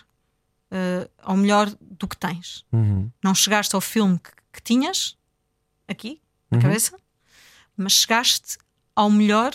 eh, 0.71 1.09
ao 1.21 1.35
melhor 1.37 1.69
do 1.81 2.07
que 2.07 2.17
tens 2.17 2.65
não 3.23 3.35
chegaste 3.35 3.75
ao 3.75 3.81
filme 3.81 4.17
que, 4.19 4.31
que 4.53 4.61
tinhas 4.61 5.15
aqui 5.87 6.21
na 6.49 6.57
cabeça, 6.63 6.97
mas 7.77 7.93
chegaste 7.93 8.57
ao 8.95 9.09
melhor 9.11 9.51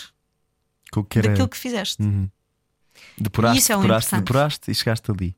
que 1.04 1.20
daquilo 1.30 1.48
que 1.48 1.56
fizeste. 1.56 2.02
Depuraste, 3.20 3.58
Isso 3.58 3.72
é 3.72 3.76
o 3.76 3.80
depuraste, 3.80 4.16
depuraste 4.16 4.70
e 4.70 4.74
chegaste 4.74 5.10
ali. 5.10 5.36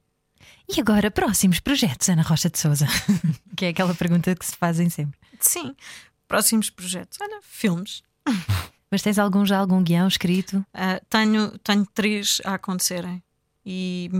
E 0.68 0.80
agora, 0.80 1.10
próximos 1.10 1.58
projetos, 1.58 2.08
Ana 2.08 2.22
Rocha 2.22 2.48
de 2.48 2.58
Souza? 2.58 2.86
que 3.56 3.64
é 3.64 3.68
aquela 3.68 3.94
pergunta 3.94 4.34
que 4.34 4.46
se 4.46 4.56
fazem 4.56 4.88
sempre. 4.88 5.18
Sim. 5.40 5.74
Próximos 6.28 6.70
projetos. 6.70 7.18
Olha, 7.20 7.40
filmes. 7.42 8.02
Mas 8.90 9.02
tens 9.02 9.18
algum 9.18 9.44
já 9.44 9.58
algum 9.58 9.82
guião 9.82 10.06
escrito? 10.06 10.64
Ah, 10.72 11.00
tenho, 11.08 11.56
tenho 11.58 11.86
três 11.86 12.40
a 12.44 12.54
acontecerem 12.54 13.22
e, 13.64 14.10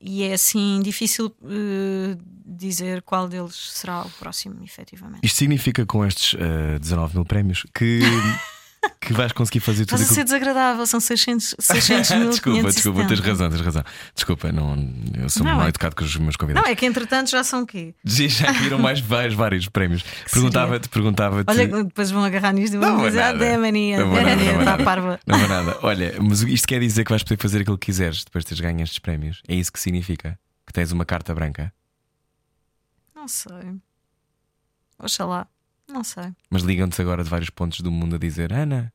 e 0.00 0.22
é 0.22 0.32
assim 0.32 0.80
difícil 0.82 1.34
eh, 1.44 2.16
dizer 2.46 3.02
qual 3.02 3.28
deles 3.28 3.54
será 3.54 4.02
o 4.02 4.10
próximo, 4.10 4.62
efetivamente. 4.64 5.24
Isto 5.24 5.38
significa 5.38 5.84
com 5.84 6.04
estes 6.04 6.34
eh, 6.38 6.78
19 6.78 7.16
mil 7.16 7.24
prémios 7.24 7.66
que, 7.74 8.00
que 9.00 9.12
vais 9.12 9.32
conseguir 9.32 9.60
fazer 9.60 9.84
tudo 9.84 9.96
Estás 10.00 10.10
a 10.10 10.14
ser 10.14 10.24
desagradável, 10.24 10.86
são 10.86 11.00
600, 11.00 11.54
600 11.58 12.10
mil. 12.16 12.30
desculpa, 12.30 12.62
desculpa, 12.70 13.00
570. 13.02 13.08
tens 13.08 13.20
razão, 13.20 13.50
tens 13.50 13.60
razão. 13.60 13.84
Desculpa, 14.14 14.52
não, 14.52 14.76
eu 15.18 15.28
sou 15.28 15.44
Não, 15.44 15.56
mal 15.56 15.66
é- 15.66 15.68
educado 15.68 15.94
com 15.96 16.04
os 16.04 16.16
meus 16.16 16.34
Não, 16.34 16.38
convidados. 16.38 16.70
é 16.70 16.74
que 16.74 16.86
entretanto 16.86 17.30
já 17.30 17.42
são 17.44 17.62
o 17.62 17.66
quê? 17.66 17.94
Já 18.04 18.52
viram 18.52 18.78
mais 18.78 19.00
vários, 19.00 19.34
vários 19.34 19.68
prémios. 19.68 20.02
Perguntava-te, 20.32 20.88
perguntava-te. 20.88 21.50
Olha, 21.50 21.66
depois 21.84 22.10
vão 22.10 22.24
agarrar 22.24 22.52
nisto 22.52 22.74
e 22.74 22.78
vão 22.78 22.96
Não 22.96 23.06
dizer: 23.06 23.20
Ah, 23.20 23.32
Não 23.32 24.06
não 24.06 24.10
vou 24.10 24.60
está 24.60 24.78
parva. 24.78 25.20
Não 25.26 25.38
vou 25.38 25.48
nada. 25.48 25.78
Olha, 25.82 26.14
mas 26.20 26.42
isto 26.42 26.66
quer 26.68 26.80
dizer 26.80 27.04
que 27.04 27.10
vais 27.10 27.22
poder 27.22 27.40
fazer 27.40 27.60
aquilo 27.62 27.76
que 27.78 27.86
quiseres 27.86 28.24
depois 28.24 28.44
de 28.44 28.48
teres 28.48 28.60
ganho 28.60 28.82
estes 28.82 28.98
prémios. 28.98 29.42
É 29.48 29.54
isso 29.54 29.72
que 29.72 29.80
significa? 29.80 30.38
Que 30.66 30.72
tens 30.72 30.92
uma 30.92 31.04
carta 31.04 31.34
branca. 31.34 31.72
Não 33.14 33.26
sei. 33.28 33.74
Oxalá. 34.98 35.46
Não 35.92 36.04
sei. 36.04 36.32
Mas 36.48 36.62
ligam-te 36.62 37.00
agora 37.00 37.22
de 37.22 37.30
vários 37.30 37.50
pontos 37.50 37.80
do 37.80 37.90
mundo 37.90 38.16
a 38.16 38.18
dizer: 38.18 38.52
Ana, 38.52 38.92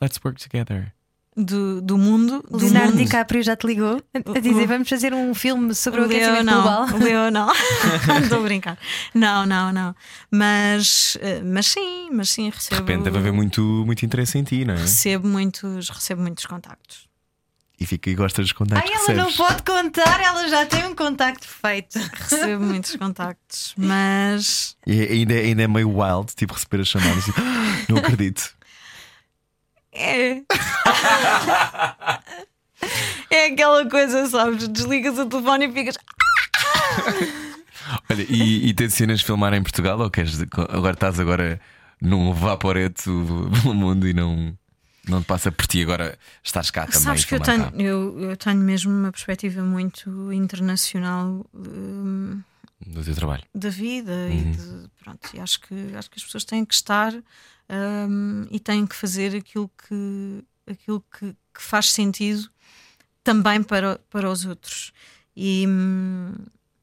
let's 0.00 0.18
work 0.24 0.40
together. 0.46 0.92
Do, 1.36 1.82
do 1.82 1.98
mundo. 1.98 2.44
Do 2.48 2.58
Leonardo 2.58 2.92
mundo. 2.92 3.02
DiCaprio 3.02 3.42
já 3.42 3.56
te 3.56 3.66
ligou 3.66 4.00
a 4.14 4.38
dizer 4.38 4.66
vamos 4.68 4.88
fazer 4.88 5.12
um 5.12 5.34
filme 5.34 5.74
sobre 5.74 6.00
o, 6.00 6.04
aquecimento 6.04 6.44
não. 6.44 6.62
global. 6.62 6.86
Leo 6.98 7.30
não. 7.30 7.50
Estou 8.22 8.38
a 8.38 8.42
brincar. 8.42 8.78
Não, 9.12 9.44
não, 9.44 9.72
não. 9.72 9.96
Mas, 10.30 11.18
eh, 11.20 11.42
mas 11.42 11.66
sim, 11.66 12.08
mas 12.12 12.30
sim, 12.30 12.50
De 12.50 12.54
recebo. 12.54 12.80
repente 12.82 13.02
deve 13.04 13.18
haver 13.18 13.32
muito, 13.32 13.60
muito 13.84 14.04
interesse 14.06 14.38
em 14.38 14.44
ti, 14.44 14.64
não 14.64 14.74
é? 14.74 14.78
Recebo 14.78 15.26
muitos, 15.26 15.88
recebo 15.90 16.22
muitos 16.22 16.46
contactos. 16.46 17.08
E, 17.78 17.86
fica, 17.86 18.08
e 18.08 18.14
gostas 18.14 18.46
dos 18.46 18.52
Ai, 18.52 18.56
contactos 18.58 19.04
que 19.04 19.10
ela 19.10 19.24
não 19.24 19.32
pode 19.32 19.62
contar, 19.64 20.20
ela 20.22 20.48
já 20.48 20.64
tem 20.64 20.84
um 20.86 20.94
contacto 20.94 21.46
feito. 21.46 21.98
Recebo 22.14 22.64
muitos 22.64 22.94
contactos. 22.96 23.74
Mas 23.76 24.76
E 24.86 25.00
ainda, 25.02 25.34
ainda 25.34 25.62
é 25.64 25.68
meio 25.68 25.88
wild, 25.90 26.32
tipo 26.36 26.54
receber 26.54 26.82
a 26.82 26.84
chamada 26.84 27.18
assim, 27.18 27.32
"Ah, 27.36 27.84
não 27.88 27.98
acredito. 27.98 28.54
é. 29.92 30.42
é 33.30 33.46
aquela 33.46 33.88
coisa, 33.88 34.26
sabes? 34.28 34.68
Desligas 34.68 35.18
o 35.18 35.26
telefone 35.26 35.66
e 35.66 35.72
ficas. 35.72 35.96
Olha, 38.10 38.26
e, 38.28 38.68
e 38.68 38.74
tencionas 38.74 39.20
filmar 39.22 39.52
em 39.54 39.62
Portugal 39.62 39.98
ou 39.98 40.10
queres 40.10 40.40
agora 40.68 40.94
estás 40.94 41.18
agora 41.20 41.60
num 42.00 42.32
vaporeto 42.32 43.50
pelo 43.62 43.74
mundo 43.74 44.06
e 44.08 44.14
não, 44.14 44.56
não 45.08 45.22
te 45.22 45.26
passa 45.26 45.50
por 45.52 45.66
ti 45.66 45.82
agora 45.82 46.18
estás 46.42 46.70
cá 46.70 46.86
também. 46.86 47.00
Sabes 47.02 47.24
que 47.24 47.34
eu 47.34 47.40
tenho, 47.40 47.70
eu, 47.80 48.18
eu 48.30 48.36
tenho 48.36 48.60
mesmo 48.60 48.92
uma 48.92 49.10
perspectiva 49.12 49.62
muito 49.62 50.32
internacional 50.32 51.44
hum, 51.54 52.40
do 52.86 53.02
teu 53.04 53.14
trabalho. 53.14 53.44
da 53.54 53.68
vida 53.70 54.12
e, 54.30 54.44
de- 54.56 54.88
pronto, 55.02 55.28
e 55.34 55.40
acho 55.40 55.60
que 55.60 55.74
acho 55.96 56.10
que 56.10 56.18
as 56.18 56.24
pessoas 56.24 56.44
têm 56.44 56.64
que 56.64 56.74
estar 56.74 57.12
hum, 57.68 58.46
e 58.50 58.58
têm 58.60 58.86
que 58.86 58.94
fazer 58.96 59.34
aquilo 59.36 59.70
que 59.86 60.44
aquilo 60.70 61.04
que, 61.18 61.32
que 61.54 61.62
faz 61.62 61.90
sentido 61.90 62.48
também 63.22 63.62
para, 63.62 63.98
para 64.10 64.30
os 64.30 64.44
outros 64.44 64.92
e 65.36 65.66
hum, 65.68 66.32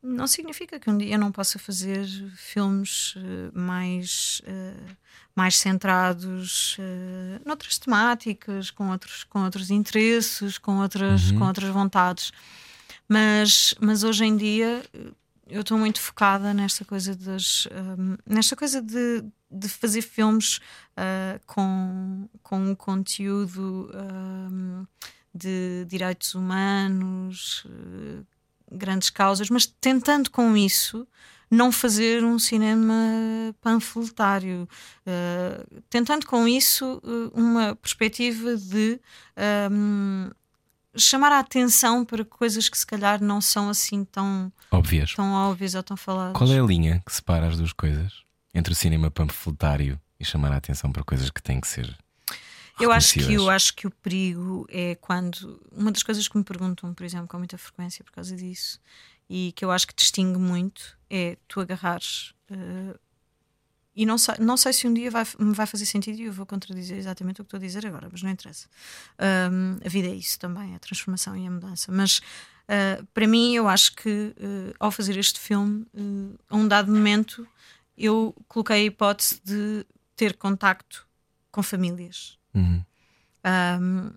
não 0.04 0.26
significa 0.26 0.80
que 0.80 0.90
um 0.90 0.98
dia 0.98 1.16
eu 1.16 1.20
não 1.20 1.32
possa 1.32 1.60
fazer 1.60 2.06
filmes 2.36 3.14
eh, 3.18 3.52
mais 3.54 4.42
eh, 4.46 4.96
mais 5.36 5.58
centrados 5.58 6.76
eh, 6.80 7.40
noutras 7.46 7.78
temáticas 7.78 8.72
com 8.72 8.90
outros 8.90 9.24
com 9.24 9.44
outros 9.44 9.70
interesses 9.70 10.58
com 10.58 10.80
outras 10.80 11.32
com 11.32 11.46
outras 11.46 11.70
vontades. 11.70 12.32
Mas 13.08 13.76
mas 13.80 14.04
hoje 14.04 14.26
em 14.26 14.36
dia 14.36 14.84
eu 15.48 15.62
estou 15.62 15.78
muito 15.78 16.02
focada 16.02 16.54
nesta 16.54 16.84
coisa 16.84 17.16
das 17.16 17.68
hum, 17.98 18.18
nesta 18.26 18.56
coisa 18.56 18.82
de, 18.82 19.24
de 19.52 19.70
fazer 19.70 20.02
filmes 20.02 20.60
com, 21.46 22.30
com 22.42 22.58
um 22.72 22.76
conteúdo 22.76 23.90
hum, 23.94 24.86
de 25.34 25.86
direitos 25.88 26.36
humanos 26.36 27.66
grandes 28.72 29.10
causas 29.10 29.50
mas 29.50 29.66
tentando 29.66 30.30
com 30.30 30.56
isso 30.56 31.08
não 31.50 31.70
fazer 31.72 32.24
um 32.24 32.40
cinema 32.40 32.94
panfletário 33.60 34.68
eh, 35.06 35.66
tentando 35.90 36.26
com 36.26 36.48
isso 36.48 37.02
eh, 37.04 37.32
uma 37.38 37.76
perspectiva 37.76 38.56
de 38.56 39.00
hum, 39.70 40.30
chamar 40.96 41.32
a 41.32 41.40
atenção 41.40 42.06
para 42.06 42.24
coisas 42.24 42.70
que 42.70 42.78
se 42.78 42.86
calhar 42.86 43.22
não 43.22 43.42
são 43.42 43.70
assim 43.70 44.04
tão 44.06 44.52
Óbvias. 44.72 45.14
tão 45.14 45.32
óbvias 45.34 45.76
ou 45.76 45.84
tão 45.84 45.98
faladas. 45.98 46.38
Qual 46.38 46.52
é 46.52 46.60
a 46.60 46.64
linha 46.64 47.02
que 47.06 47.14
separa 47.14 47.48
as 47.48 47.58
duas 47.58 47.74
coisas? 47.74 48.24
Entre 48.54 48.74
o 48.74 48.76
cinema 48.76 49.10
panfletário 49.10 50.00
e 50.20 50.26
chamar 50.26 50.52
a 50.52 50.58
atenção 50.58 50.92
para 50.92 51.04
coisas 51.04 51.30
que 51.30 51.42
têm 51.42 51.60
que 51.60 51.68
ser 51.68 51.98
Eu 52.84 52.92
acho, 52.92 53.14
que, 53.14 53.34
eu 53.34 53.50
acho 53.50 53.76
que 53.76 53.88
o 53.88 53.92
perigo 53.92 54.66
é 54.70 54.96
quando. 54.96 55.62
Uma 55.72 55.92
das 55.92 56.04
coisas 56.04 56.28
que 56.28 56.38
me 56.38 56.44
perguntam, 56.44 56.94
por 56.94 57.06
exemplo, 57.06 57.28
com 57.28 57.38
muita 57.38 57.58
frequência 57.58 58.04
por 58.04 58.12
causa 58.12 58.36
disso, 58.36 58.80
e 59.30 59.54
que 59.56 59.64
eu 59.64 59.72
acho 59.72 59.88
que 59.88 59.96
distingue 59.96 60.40
muito, 60.40 60.98
é 61.10 61.38
tu 61.48 61.60
agarrares. 61.60 62.34
eh, 62.50 62.98
e 63.94 64.06
não 64.06 64.18
sei, 64.18 64.36
não 64.40 64.56
sei 64.56 64.72
se 64.72 64.88
um 64.88 64.94
dia 64.94 65.12
vai, 65.12 65.26
me 65.38 65.54
vai 65.54 65.66
fazer 65.68 65.86
sentido 65.86 66.18
e 66.20 66.24
eu 66.24 66.32
vou 66.32 66.46
contradizer 66.46 66.98
exatamente 66.98 67.42
o 67.42 67.44
que 67.44 67.48
estou 67.48 67.58
a 67.58 67.62
dizer 67.62 67.86
agora, 67.86 68.08
mas 68.10 68.24
não 68.24 68.30
interessa. 68.30 68.70
Ahm, 69.20 69.80
a 69.86 69.90
vida 69.90 70.08
é 70.08 70.16
isso 70.16 70.40
também, 70.40 70.74
a 70.74 70.80
transformação 70.80 71.36
e 71.36 71.46
a 71.46 71.52
mudança. 71.52 71.92
Mas 71.92 72.22
ah, 72.72 73.04
para 73.14 73.28
mim, 73.28 73.54
eu 73.54 73.68
acho 73.68 73.94
que 73.96 74.34
eh, 74.38 74.74
ao 74.80 74.92
fazer 74.92 75.18
este 75.18 75.38
filme, 75.40 75.86
eh, 75.94 76.38
a 76.50 76.56
um 76.56 76.66
dado 76.68 76.90
momento, 76.90 77.46
eu 77.98 78.34
coloquei 78.48 78.78
a 78.78 78.86
hipótese 78.86 79.42
de 79.44 79.86
ter 80.16 80.38
contacto 80.38 81.06
com 81.52 81.62
famílias. 81.62 82.40
Uhum. 82.54 82.84
Um, 83.46 84.12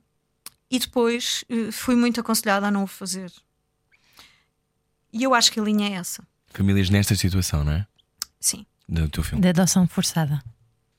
e 0.70 0.78
depois 0.78 1.44
eh, 1.48 1.70
fui 1.70 1.94
muito 1.94 2.20
aconselhada 2.20 2.66
a 2.66 2.70
não 2.70 2.84
o 2.84 2.86
fazer. 2.86 3.32
E 5.12 5.22
eu 5.22 5.34
acho 5.34 5.52
que 5.52 5.60
a 5.60 5.62
linha 5.62 5.88
é 5.88 5.92
essa. 5.92 6.26
Famílias 6.48 6.90
nesta 6.90 7.14
situação, 7.14 7.62
não 7.62 7.72
é? 7.72 7.86
Sim. 8.40 8.66
Do 8.88 9.08
teu 9.08 9.22
filme. 9.22 9.40
Da 9.40 9.50
adoção 9.50 9.86
forçada. 9.86 10.42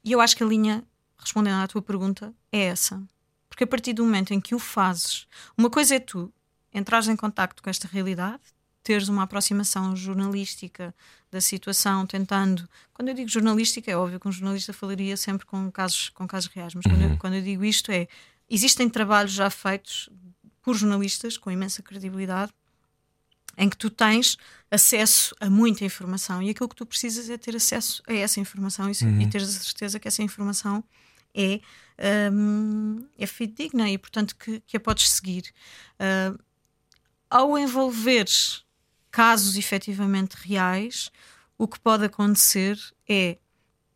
E 0.04 0.12
eu 0.12 0.22
acho 0.22 0.36
que 0.38 0.44
a 0.44 0.48
linha, 0.48 0.84
respondendo 1.18 1.62
à 1.62 1.68
tua 1.68 1.82
pergunta, 1.82 2.34
é 2.52 2.66
essa. 2.66 3.02
Porque 3.50 3.64
a 3.64 3.68
partir 3.68 3.94
do 3.94 4.04
momento 4.04 4.34
em 4.34 4.40
que 4.40 4.56
o 4.56 4.60
fazes, 4.60 5.28
uma 5.58 5.70
coisa 5.70 5.96
é 5.96 6.00
tu 6.00 6.34
entrares 6.74 7.08
em 7.08 7.16
contacto 7.16 7.62
com 7.62 7.70
esta 7.70 7.88
realidade, 7.88 8.44
teres 8.86 9.10
uma 9.10 9.24
aproximação 9.24 9.96
jornalística 9.96 10.94
da 11.32 11.42
situação, 11.42 12.06
tentando. 12.06 12.70
Quando 12.94 13.10
eu 13.10 13.16
digo 13.16 13.28
jornalística, 13.28 13.90
é 13.92 13.98
óbvio 13.98 14.20
que 14.20 14.28
um 14.28 14.32
jornalista 14.32 14.72
falaria 14.72 15.18
sempre 15.18 15.44
com 15.44 15.72
casos, 15.72 16.10
com 16.10 16.28
casos 16.28 16.52
reais, 16.54 16.76
mas 16.76 16.84
quando, 16.86 17.02
eu, 17.02 17.18
quando 17.18 17.34
eu 17.34 17.42
digo 17.42 17.66
isto 17.66 17.92
é. 17.92 18.08
Existem 18.48 18.88
trabalhos 18.88 19.32
já 19.32 19.50
feitos 19.50 20.08
por 20.62 20.76
jornalistas 20.76 21.36
com 21.36 21.50
imensa 21.50 21.82
credibilidade 21.82 22.54
em 23.58 23.68
que 23.68 23.76
tu 23.76 23.90
tens 23.90 24.38
acesso 24.70 25.36
a 25.40 25.50
muita 25.50 25.84
informação 25.84 26.44
e 26.44 26.52
aquilo 26.52 26.70
que 26.70 26.76
tu 26.76 26.86
precisas 26.86 27.28
é 27.28 27.38
ter 27.38 27.56
acesso 27.56 28.04
a 28.08 28.14
essa 28.14 28.40
informação 28.40 28.88
e, 28.88 29.24
e 29.24 29.28
teres 29.28 29.50
a 29.50 29.64
certeza 29.64 30.00
que 30.00 30.08
essa 30.08 30.22
informação 30.22 30.84
é, 31.34 31.60
hum, 32.32 33.04
é 33.18 33.26
fidedigna 33.26 33.90
e, 33.90 33.98
portanto, 33.98 34.36
que, 34.36 34.60
que 34.60 34.78
a 34.78 34.80
podes 34.80 35.10
seguir. 35.10 35.52
Ah, 35.98 36.36
ao 37.30 37.58
envolveres 37.58 38.65
casos 39.16 39.56
efetivamente 39.56 40.34
reais, 40.34 41.10
o 41.58 41.70
que 41.70 41.80
pode 41.80 42.04
acontecer 42.04 42.78
é 43.08 43.38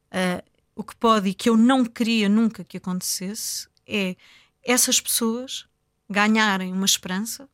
ah, 0.09 0.41
o 0.73 0.81
que 0.81 0.95
pode 0.95 1.27
e 1.27 1.33
que 1.33 1.49
eu 1.49 1.57
não 1.57 1.83
queria 1.83 2.29
nunca 2.29 2.63
que 2.63 2.77
acontecesse 2.77 3.67
é 3.85 4.15
essas 4.63 5.01
pessoas 5.01 5.65
ganharem 6.09 6.71
uma 6.71 6.85
esperança 6.85 7.49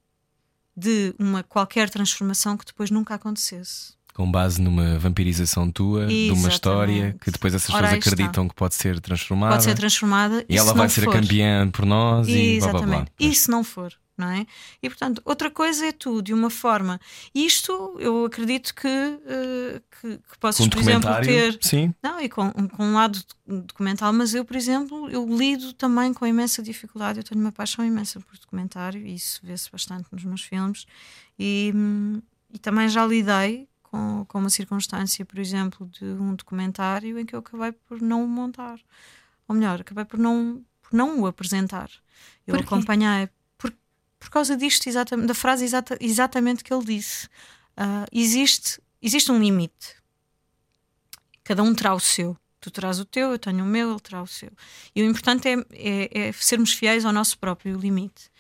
de 0.78 1.16
uma 1.18 1.42
qualquer 1.42 1.90
transformação 1.90 2.56
que 2.56 2.66
depois 2.66 2.92
nunca 2.92 3.16
acontecesse. 3.16 3.96
Com 4.14 4.30
base 4.30 4.62
numa 4.62 5.00
vampirização 5.00 5.72
tua, 5.72 6.06
de 6.06 6.14
uma 6.14 6.34
Exatamente. 6.34 6.54
história 6.54 7.18
que 7.20 7.32
depois 7.32 7.56
essas 7.56 7.72
Ora, 7.72 7.88
pessoas 7.88 7.94
aí 7.94 8.00
está. 8.00 8.12
acreditam 8.12 8.48
que 8.48 8.54
pode 8.54 8.76
ser 8.76 9.00
transformada. 9.00 9.54
Pode 9.54 9.64
ser 9.64 9.74
transformada 9.76 10.46
E 10.48 10.56
ela 10.56 10.72
se 10.72 10.78
vai 10.78 10.88
ser 10.88 11.06
for. 11.06 11.14
campeã 11.14 11.68
por 11.72 11.84
nós 11.84 12.28
e 12.28 12.60
blá 12.60 12.70
blá 12.70 12.80
blá. 12.82 12.88
Exatamente. 12.88 13.12
E 13.20 13.34
se 13.34 13.50
não 13.50 13.64
for, 13.64 13.92
não 14.18 14.30
é? 14.30 14.46
E 14.82 14.90
portanto, 14.90 15.22
outra 15.26 15.52
coisa 15.52 15.88
é 15.88 15.92
tu, 15.92 16.22
de 16.22 16.34
uma 16.34 16.50
forma. 16.50 17.00
Isto 17.34 17.96
eu 18.00 18.26
acredito 18.26 18.74
que, 18.74 18.88
eh, 18.88 19.82
que, 19.92 20.18
que 20.18 20.38
possas, 20.40 20.66
um 20.66 20.70
por 20.70 20.80
exemplo, 20.80 21.10
ter. 21.22 21.58
Sim. 21.62 21.94
Não, 22.02 22.20
e 22.22 22.30
com, 22.30 22.52
com 22.52 22.86
um 22.86 22.94
lado 22.94 23.22
documental, 23.46 24.14
mas 24.14 24.34
eu, 24.34 24.46
por 24.46 24.56
exemplo, 24.56 25.10
eu 25.10 25.26
lido 25.28 25.74
também 25.74 26.14
com 26.14 26.26
imensa 26.26 26.64
dificuldade. 26.64 27.20
Eu 27.20 27.24
tenho 27.24 27.42
uma 27.42 27.52
paixão 27.52 27.86
imensa 27.86 28.20
por 28.20 28.38
documentário 28.38 29.06
e 29.06 29.16
isso 29.16 29.42
vê-se 29.44 29.70
bastante 29.72 30.08
nos 30.12 30.24
meus 30.24 30.42
filmes. 30.42 30.86
E, 31.38 31.74
e 32.54 32.58
também 32.60 32.88
já 32.88 33.06
lidei 33.06 33.68
com, 33.84 34.26
com 34.26 34.40
uma 34.40 34.50
circunstância, 34.50 35.26
por 35.26 35.40
exemplo, 35.40 35.88
de 35.88 36.06
um 36.06 36.36
documentário 36.36 37.20
em 37.20 37.26
que 37.26 37.36
eu 37.36 37.40
acabei 37.40 37.72
por 37.72 38.02
não 38.02 38.24
o 38.24 38.28
montar. 38.28 38.80
Ou 39.48 39.56
melhor, 39.56 39.82
acabei 39.82 40.06
por 40.06 40.18
não, 40.18 40.64
por 40.82 40.96
não 40.96 41.20
o 41.20 41.28
apresentar. 41.28 41.90
Eu 42.48 42.56
acompanhei 42.56 43.30
por, 44.20 44.30
causa 44.30 44.56
disto, 44.56 44.88
exatamente, 44.88 45.28
da 45.28 45.34
frase 45.34 45.66
exata, 45.66 45.98
exatamente 46.00 46.64
que 46.64 46.74
ele 46.74 46.86
disse. 46.86 47.28
Ah, 47.76 48.06
existe, 48.12 48.80
existe 49.02 49.32
um 49.32 49.40
limite. 49.40 49.96
Cada 51.44 51.62
um 51.62 51.74
terá 51.74 51.94
o 51.94 52.00
seu. 52.00 52.38
Tu 52.60 52.72
terás 52.72 53.00
o 53.00 53.06
teu, 53.06 53.32
eu 53.32 53.38
tenho 53.38 53.64
o 53.64 53.68
meu, 53.68 53.92
ele 53.92 54.00
terá 54.00 54.22
o 54.22 54.28
seu. 54.28 54.52
E 54.96 55.02
o 55.04 55.06
importante 55.06 55.48
é, 55.48 55.54
é, 55.72 56.28
é 56.28 56.32
sermos 56.32 56.74
fiéis 56.74 57.06
ao 57.06 57.14
nosso 57.14 57.38
próprio 57.38 57.78
limite. 57.78 58.32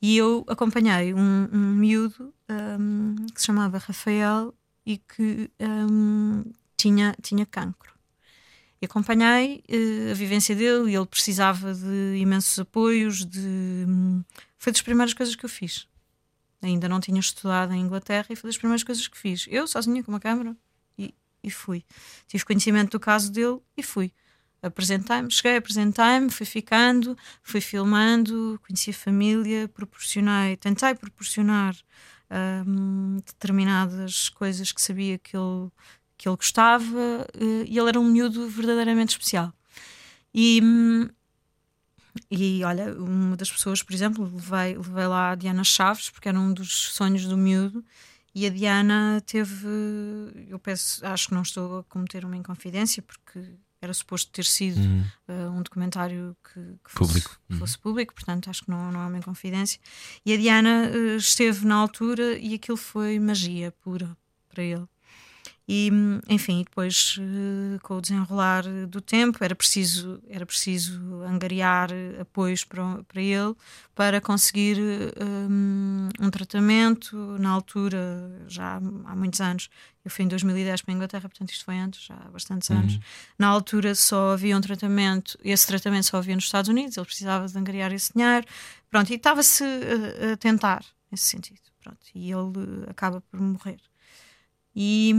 E 0.00 0.16
eu 0.16 0.44
acompanhei 0.48 1.12
um, 1.12 1.48
um 1.52 1.74
miúdo 1.74 2.32
hum, 2.48 3.16
que 3.34 3.40
se 3.40 3.46
chamava 3.46 3.78
Rafael 3.78 4.54
e 4.84 4.98
que 4.98 5.50
hum, 5.60 6.44
tinha, 6.76 7.14
tinha 7.20 7.44
cancro. 7.44 7.94
E 8.80 8.86
acompanhei 8.86 9.62
eh, 9.68 10.10
a 10.10 10.14
vivência 10.14 10.54
dele 10.54 10.92
e 10.92 10.94
ele 10.94 11.06
precisava 11.06 11.74
de 11.74 12.16
imensos 12.18 12.58
apoios. 12.58 13.24
De, 13.24 13.86
foi 14.66 14.72
das 14.72 14.82
primeiras 14.82 15.14
coisas 15.14 15.36
que 15.36 15.44
eu 15.44 15.48
fiz. 15.48 15.86
Ainda 16.60 16.88
não 16.88 16.98
tinha 16.98 17.20
estudado 17.20 17.72
em 17.72 17.82
Inglaterra 17.82 18.26
e 18.30 18.34
foi 18.34 18.48
das 18.48 18.58
primeiras 18.58 18.82
coisas 18.82 19.06
que 19.06 19.16
fiz. 19.16 19.46
Eu, 19.48 19.64
sozinha, 19.68 20.02
com 20.02 20.10
uma 20.10 20.18
câmera, 20.18 20.56
e, 20.98 21.14
e 21.40 21.50
fui. 21.52 21.84
Tive 22.26 22.44
conhecimento 22.44 22.90
do 22.90 22.98
caso 22.98 23.30
dele 23.30 23.60
e 23.76 23.82
fui. 23.84 24.12
Apresentei-me, 24.60 25.30
cheguei, 25.30 25.58
apresentei-me, 25.58 26.30
fui 26.30 26.44
ficando, 26.44 27.16
fui 27.44 27.60
filmando, 27.60 28.60
conheci 28.66 28.90
a 28.90 28.94
família, 28.94 29.68
proporcionei, 29.68 30.56
tentei 30.56 30.96
proporcionar 30.96 31.76
hum, 32.66 33.18
determinadas 33.24 34.28
coisas 34.30 34.72
que 34.72 34.82
sabia 34.82 35.16
que 35.16 35.36
ele, 35.36 35.70
que 36.18 36.28
ele 36.28 36.36
gostava 36.36 37.24
eh, 37.34 37.66
e 37.68 37.78
ele 37.78 37.88
era 37.88 38.00
um 38.00 38.10
miúdo 38.10 38.48
verdadeiramente 38.48 39.10
especial. 39.10 39.52
E, 40.34 40.60
hum, 40.60 41.08
e 42.30 42.64
olha, 42.64 42.92
uma 42.98 43.36
das 43.36 43.50
pessoas, 43.50 43.82
por 43.82 43.94
exemplo, 43.94 44.24
levei, 44.24 44.76
levei 44.76 45.06
lá 45.06 45.30
a 45.30 45.34
Diana 45.34 45.64
Chaves, 45.64 46.10
porque 46.10 46.28
era 46.28 46.38
um 46.38 46.52
dos 46.52 46.88
sonhos 46.92 47.24
do 47.26 47.36
miúdo, 47.36 47.84
e 48.34 48.46
a 48.46 48.50
Diana 48.50 49.22
teve. 49.24 49.66
Eu 50.48 50.58
peço, 50.58 51.04
acho 51.06 51.28
que 51.28 51.34
não 51.34 51.42
estou 51.42 51.78
a 51.78 51.84
cometer 51.84 52.24
uma 52.24 52.36
inconfidência, 52.36 53.02
porque 53.02 53.56
era 53.80 53.94
suposto 53.94 54.30
ter 54.32 54.44
sido 54.44 54.80
eh, 55.28 55.48
um 55.48 55.62
documentário 55.62 56.36
que, 56.42 56.60
que 56.84 56.90
fosse, 56.90 57.12
Público. 57.12 57.40
que 57.48 57.56
fosse 57.56 57.78
público, 57.78 58.14
portanto 58.14 58.50
acho 58.50 58.64
que 58.64 58.70
não, 58.70 58.90
não 58.90 59.00
é 59.02 59.06
uma 59.06 59.18
inconfidência. 59.18 59.80
E 60.24 60.34
a 60.34 60.36
Diana 60.36 60.86
eh, 60.86 61.16
esteve 61.16 61.64
na 61.64 61.76
altura 61.76 62.38
e 62.38 62.54
aquilo 62.54 62.76
foi 62.76 63.18
magia 63.18 63.72
pura 63.82 64.16
para 64.48 64.62
ele. 64.62 64.86
E, 65.68 65.90
enfim, 66.28 66.62
depois 66.62 67.16
eh, 67.18 67.78
com 67.82 67.96
o 67.96 68.00
desenrolar 68.00 68.62
do 68.86 69.00
tempo 69.00 69.42
era 69.42 69.52
preciso, 69.52 70.22
era 70.28 70.46
preciso 70.46 71.22
angariar 71.24 71.90
eh, 71.90 72.20
apoios 72.20 72.62
para, 72.62 73.02
para 73.02 73.20
ele 73.20 73.52
para 73.92 74.20
conseguir 74.20 74.78
eh, 74.78 75.24
um, 75.50 76.08
um 76.20 76.30
tratamento. 76.30 77.16
Na 77.40 77.50
altura, 77.50 78.44
já 78.46 78.76
há 78.76 79.16
muitos 79.16 79.40
anos, 79.40 79.68
eu 80.04 80.10
fui 80.10 80.24
em 80.24 80.28
2010 80.28 80.82
para 80.82 80.92
a 80.92 80.94
Inglaterra, 80.94 81.28
portanto 81.28 81.50
isto 81.50 81.64
foi 81.64 81.76
antes, 81.76 82.04
já 82.04 82.14
há 82.14 82.30
bastantes 82.30 82.70
anos. 82.70 83.00
Na 83.36 83.48
altura 83.48 83.96
só 83.96 84.34
havia 84.34 84.56
um 84.56 84.60
tratamento, 84.60 85.36
esse 85.42 85.66
tratamento 85.66 86.04
só 86.04 86.18
havia 86.18 86.36
nos 86.36 86.44
Estados 86.44 86.68
Unidos, 86.68 86.96
ele 86.96 87.06
precisava 87.06 87.48
de 87.48 87.58
angariar 87.58 87.92
esse 87.92 88.12
dinheiro. 88.12 88.46
Pronto, 88.88 89.10
e 89.10 89.16
estava-se 89.16 89.64
a, 89.64 90.34
a 90.34 90.36
tentar 90.36 90.84
nesse 91.10 91.24
sentido. 91.24 91.60
Pronto, 91.82 91.98
e 92.14 92.30
ele 92.30 92.84
eh, 92.86 92.90
acaba 92.90 93.20
por 93.20 93.40
morrer. 93.40 93.80
E, 94.76 95.14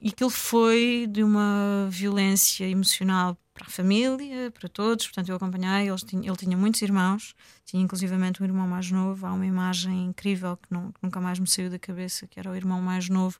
e 0.00 0.08
aquilo 0.08 0.30
foi 0.30 1.06
de 1.10 1.22
uma 1.22 1.86
violência 1.90 2.64
emocional 2.66 3.36
para 3.52 3.66
a 3.66 3.70
família, 3.70 4.50
para 4.50 4.68
todos. 4.70 5.06
Portanto, 5.06 5.28
eu 5.28 5.36
acompanhei. 5.36 5.88
Ele 5.88 5.96
tinha, 5.98 6.26
ele 6.26 6.36
tinha 6.36 6.56
muitos 6.56 6.80
irmãos, 6.80 7.34
tinha 7.66 7.82
inclusivamente 7.82 8.42
um 8.42 8.46
irmão 8.46 8.66
mais 8.66 8.90
novo. 8.90 9.26
Há 9.26 9.32
uma 9.34 9.44
imagem 9.46 10.06
incrível 10.06 10.56
que, 10.56 10.72
não- 10.72 10.90
que 10.92 10.98
nunca 11.02 11.20
mais 11.20 11.38
me 11.38 11.46
saiu 11.46 11.68
da 11.68 11.78
cabeça, 11.78 12.26
que 12.26 12.40
era 12.40 12.50
o 12.50 12.56
irmão 12.56 12.80
mais 12.80 13.08
novo. 13.10 13.38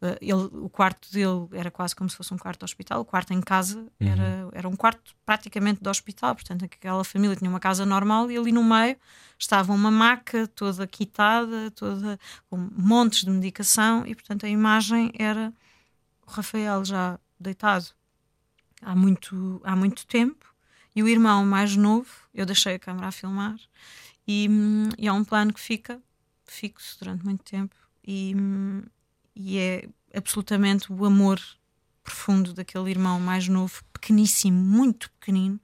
Uh, 0.00 0.16
ele, 0.20 0.64
o 0.64 0.68
quarto 0.68 1.10
dele 1.12 1.48
era 1.52 1.70
quase 1.70 1.94
como 1.94 2.08
se 2.08 2.16
fosse 2.16 2.32
um 2.32 2.38
quarto 2.38 2.60
de 2.60 2.64
hospital. 2.64 3.00
O 3.00 3.04
quarto 3.04 3.32
em 3.32 3.40
casa 3.40 3.86
era, 3.98 4.48
era 4.52 4.68
um 4.68 4.76
quarto 4.76 5.14
praticamente 5.26 5.82
de 5.82 5.88
hospital. 5.88 6.34
Portanto, 6.34 6.64
aquela 6.64 7.02
família 7.04 7.34
tinha 7.34 7.50
uma 7.50 7.60
casa 7.60 7.84
normal 7.84 8.30
e 8.30 8.36
ali 8.36 8.52
no 8.52 8.62
meio 8.62 8.96
estava 9.38 9.72
uma 9.72 9.90
maca 9.90 10.46
toda 10.48 10.86
quitada, 10.86 11.70
toda 11.72 12.18
com 12.48 12.56
montes 12.56 13.24
de 13.24 13.30
medicação. 13.30 14.06
E, 14.06 14.14
portanto, 14.14 14.46
a 14.46 14.48
imagem 14.48 15.10
era 15.18 15.52
o 16.26 16.30
Rafael 16.30 16.84
já 16.84 17.18
deitado 17.40 17.86
há 18.82 18.94
muito, 18.94 19.60
há 19.64 19.74
muito 19.74 20.06
tempo 20.06 20.46
e 20.94 21.02
o 21.02 21.08
irmão 21.08 21.44
mais 21.44 21.76
novo, 21.76 22.10
eu 22.34 22.46
deixei 22.46 22.74
a 22.74 22.78
câmera 22.78 23.08
a 23.08 23.12
filmar 23.12 23.56
e, 24.26 24.48
hum, 24.50 24.88
e 24.98 25.08
há 25.08 25.12
um 25.12 25.24
plano 25.24 25.52
que 25.52 25.60
fica 25.60 26.00
fixo 26.44 26.98
durante 26.98 27.24
muito 27.24 27.42
tempo 27.44 27.76
e, 28.04 28.34
hum, 28.36 28.82
e 29.38 29.56
é 29.56 29.88
absolutamente 30.12 30.92
o 30.92 31.04
amor 31.04 31.40
profundo 32.02 32.52
daquele 32.52 32.90
irmão 32.90 33.20
mais 33.20 33.46
novo, 33.46 33.84
pequeníssimo, 33.92 34.58
muito 34.58 35.10
pequenino, 35.12 35.60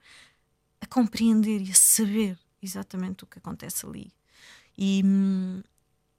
a 0.79 0.85
compreender 0.85 1.61
e 1.61 1.71
a 1.71 1.75
saber 1.75 2.39
exatamente 2.61 3.25
o 3.25 3.27
que 3.27 3.37
acontece 3.37 3.85
ali. 3.85 4.13
E, 4.77 5.01
hum, 5.03 5.61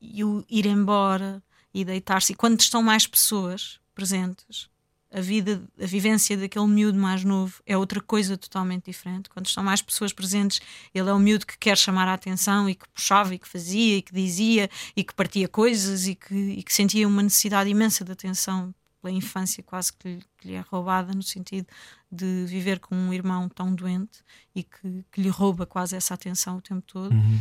e 0.01 0.23
o 0.23 0.45
ir 0.51 0.67
embora 0.67 1.43
e 1.73 1.85
deitar-se. 1.85 2.33
E 2.33 2.37
quando 2.37 2.61
estão 2.61 2.83
mais 2.83 3.07
pessoas 3.07 3.81
presentes, 3.95 4.69
a 5.13 5.21
vida, 5.21 5.63
a 5.81 5.87
vivência 5.87 6.37
daquele 6.37 6.67
miúdo 6.67 6.99
mais 6.99 7.23
novo 7.23 7.63
é 7.65 7.77
outra 7.77 8.01
coisa 8.01 8.37
totalmente 8.37 8.87
diferente. 8.87 9.31
Quando 9.31 9.47
estão 9.47 9.63
mais 9.63 9.81
pessoas 9.81 10.13
presentes, 10.13 10.61
ele 10.95 11.09
é 11.09 11.13
o 11.13 11.19
miúdo 11.19 11.47
que 11.47 11.57
quer 11.57 11.79
chamar 11.79 12.09
a 12.09 12.15
atenção 12.15 12.69
e 12.69 12.75
que 12.75 12.89
puxava 12.89 13.35
e 13.35 13.39
que 13.39 13.49
fazia 13.49 13.99
e 13.99 14.03
que 14.03 14.13
dizia 14.13 14.69
e 14.97 15.05
que 15.05 15.15
partia 15.15 15.49
coisas 15.49 16.07
e 16.07 16.15
que, 16.15 16.35
e 16.35 16.63
que 16.63 16.73
sentia 16.73 17.07
uma 17.07 17.23
necessidade 17.23 17.71
imensa 17.71 18.05
de 18.05 18.13
atenção 18.13 18.75
pela 19.01 19.13
infância 19.13 19.63
quase 19.63 19.93
que 19.93 20.09
lhe, 20.09 20.25
que 20.39 20.49
lhe, 20.49 20.55
é 20.55 20.61
roubada 20.61 21.13
no 21.15 21.23
sentido 21.23 21.67
de 22.11 22.45
viver 22.47 22.81
com 22.81 22.95
um 22.95 23.13
irmão 23.13 23.49
tão 23.49 23.75
doente 23.75 24.21
e 24.55 24.65
que, 24.65 25.05
que 25.13 25.23
lhe 25.23 25.29
rouba 25.29 25.65
quase 25.65 25.95
essa 25.95 26.15
atenção 26.15 26.59
o 26.59 26.61
tempo 26.61 26.83
todo. 26.83 27.15
Uhum. 27.15 27.41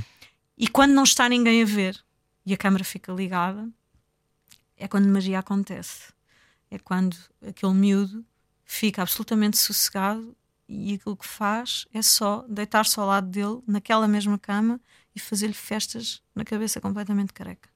E 0.57 0.67
quando 0.67 0.93
não 0.93 1.03
está 1.03 1.27
ninguém 1.27 1.63
a 1.63 1.65
ver 1.65 1.99
e 2.45 2.53
a 2.53 2.57
câmera 2.57 2.83
fica 2.83 3.11
ligada, 3.11 3.67
é 4.77 4.87
quando 4.87 5.09
magia 5.09 5.39
acontece 5.39 6.14
é 6.75 6.79
quando 6.79 7.15
aquele 7.45 7.73
miúdo 7.73 8.25
fica 8.63 9.01
absolutamente 9.01 9.57
sossegado 9.57 10.35
e 10.67 10.95
aquilo 10.95 11.15
que 11.15 11.27
faz 11.27 11.85
é 11.93 12.01
só 12.01 12.45
deitar-se 12.49 12.99
ao 12.99 13.05
lado 13.05 13.27
dele, 13.27 13.61
naquela 13.67 14.07
mesma 14.07 14.37
cama, 14.37 14.79
e 15.15 15.19
fazer-lhe 15.19 15.53
festas 15.53 16.21
na 16.33 16.43
cabeça 16.43 16.81
completamente 16.81 17.31
careca. 17.31 17.69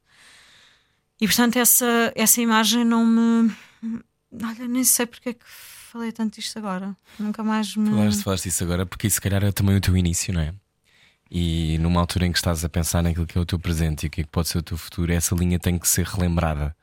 E 1.22 1.28
portanto, 1.28 1.58
essa, 1.58 2.12
essa 2.16 2.42
imagem 2.42 2.84
não 2.84 3.06
me. 3.06 3.54
Olha, 4.32 4.68
nem 4.68 4.84
sei 4.84 5.06
porque 5.06 5.30
é 5.30 5.34
que 5.34 5.46
falei 5.46 6.12
tanto 6.12 6.40
isto 6.40 6.58
agora. 6.58 6.96
Nunca 7.18 7.44
mais 7.44 7.76
me. 7.76 7.90
Falaste, 7.90 8.24
falaste 8.24 8.46
isso 8.48 8.64
agora, 8.64 8.86
porque 8.86 9.08
isso, 9.08 9.16
se 9.16 9.22
calhar, 9.22 9.44
é 9.44 9.52
também 9.52 9.76
o 9.76 9.82
teu 9.82 9.96
início, 9.96 10.34
não 10.34 10.42
é? 10.42 10.54
E 11.32 11.78
numa 11.80 12.00
altura 12.02 12.26
em 12.26 12.32
que 12.32 12.38
estás 12.38 12.66
a 12.66 12.70
pensar 12.70 13.04
naquilo 13.04 13.28
que 13.28 13.38
é 13.38 13.42
o 13.42 13.46
teu 13.46 13.60
presente 13.60 14.04
e 14.04 14.08
o 14.08 14.10
que 14.10 14.22
é 14.22 14.24
que 14.24 14.30
pode 14.30 14.48
ser 14.48 14.58
o 14.58 14.64
teu 14.64 14.78
futuro, 14.78 15.12
essa 15.14 15.36
linha 15.36 15.60
tem 15.60 15.78
que 15.78 15.88
ser 15.88 16.06
relembrada. 16.06 16.76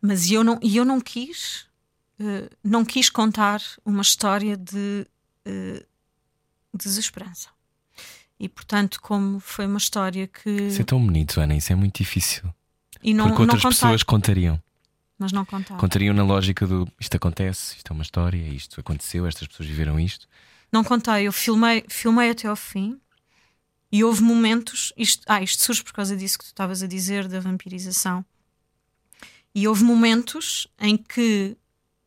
Mas 0.00 0.30
eu 0.30 0.44
não, 0.44 0.58
eu 0.62 0.84
não 0.84 1.00
quis, 1.00 1.66
uh, 2.20 2.48
não 2.62 2.84
quis 2.84 3.10
contar 3.10 3.60
uma 3.84 4.02
história 4.02 4.56
de 4.56 5.06
uh, 5.46 5.86
desesperança. 6.74 7.48
E 8.38 8.48
portanto, 8.48 9.00
como 9.00 9.40
foi 9.40 9.66
uma 9.66 9.78
história 9.78 10.26
que. 10.26 10.50
Isso 10.50 10.82
é 10.82 10.84
tão 10.84 11.04
bonito, 11.04 11.40
Ana, 11.40 11.56
isso 11.56 11.72
é 11.72 11.76
muito 11.76 11.96
difícil. 11.96 12.44
E 13.02 13.14
não, 13.14 13.28
Porque 13.28 13.42
outras 13.42 13.62
não 13.62 13.70
pessoas 13.70 14.02
contariam. 14.02 14.62
Mas 15.18 15.32
não 15.32 15.44
contar. 15.44 15.78
Contariam 15.78 16.14
na 16.14 16.22
lógica 16.22 16.66
do 16.66 16.86
isto 17.00 17.16
acontece, 17.16 17.76
isto 17.76 17.90
é 17.90 17.94
uma 17.94 18.02
história, 18.02 18.48
isto 18.48 18.78
aconteceu, 18.78 19.26
estas 19.26 19.48
pessoas 19.48 19.68
viveram 19.68 19.98
isto. 19.98 20.28
Não 20.70 20.84
contei, 20.84 21.26
eu 21.26 21.32
filmei, 21.32 21.84
filmei 21.88 22.30
até 22.30 22.48
ao 22.48 22.56
fim 22.56 23.00
e 23.90 24.04
houve 24.04 24.22
momentos. 24.22 24.92
Isto, 24.96 25.24
ah, 25.26 25.40
isto 25.40 25.62
surge 25.62 25.82
por 25.82 25.92
causa 25.92 26.14
disso 26.14 26.38
que 26.38 26.44
tu 26.44 26.48
estavas 26.48 26.82
a 26.82 26.86
dizer, 26.86 27.28
da 27.28 27.40
vampirização. 27.40 28.24
E 29.56 29.66
houve 29.66 29.82
momentos 29.84 30.68
em 30.78 30.98
que 30.98 31.56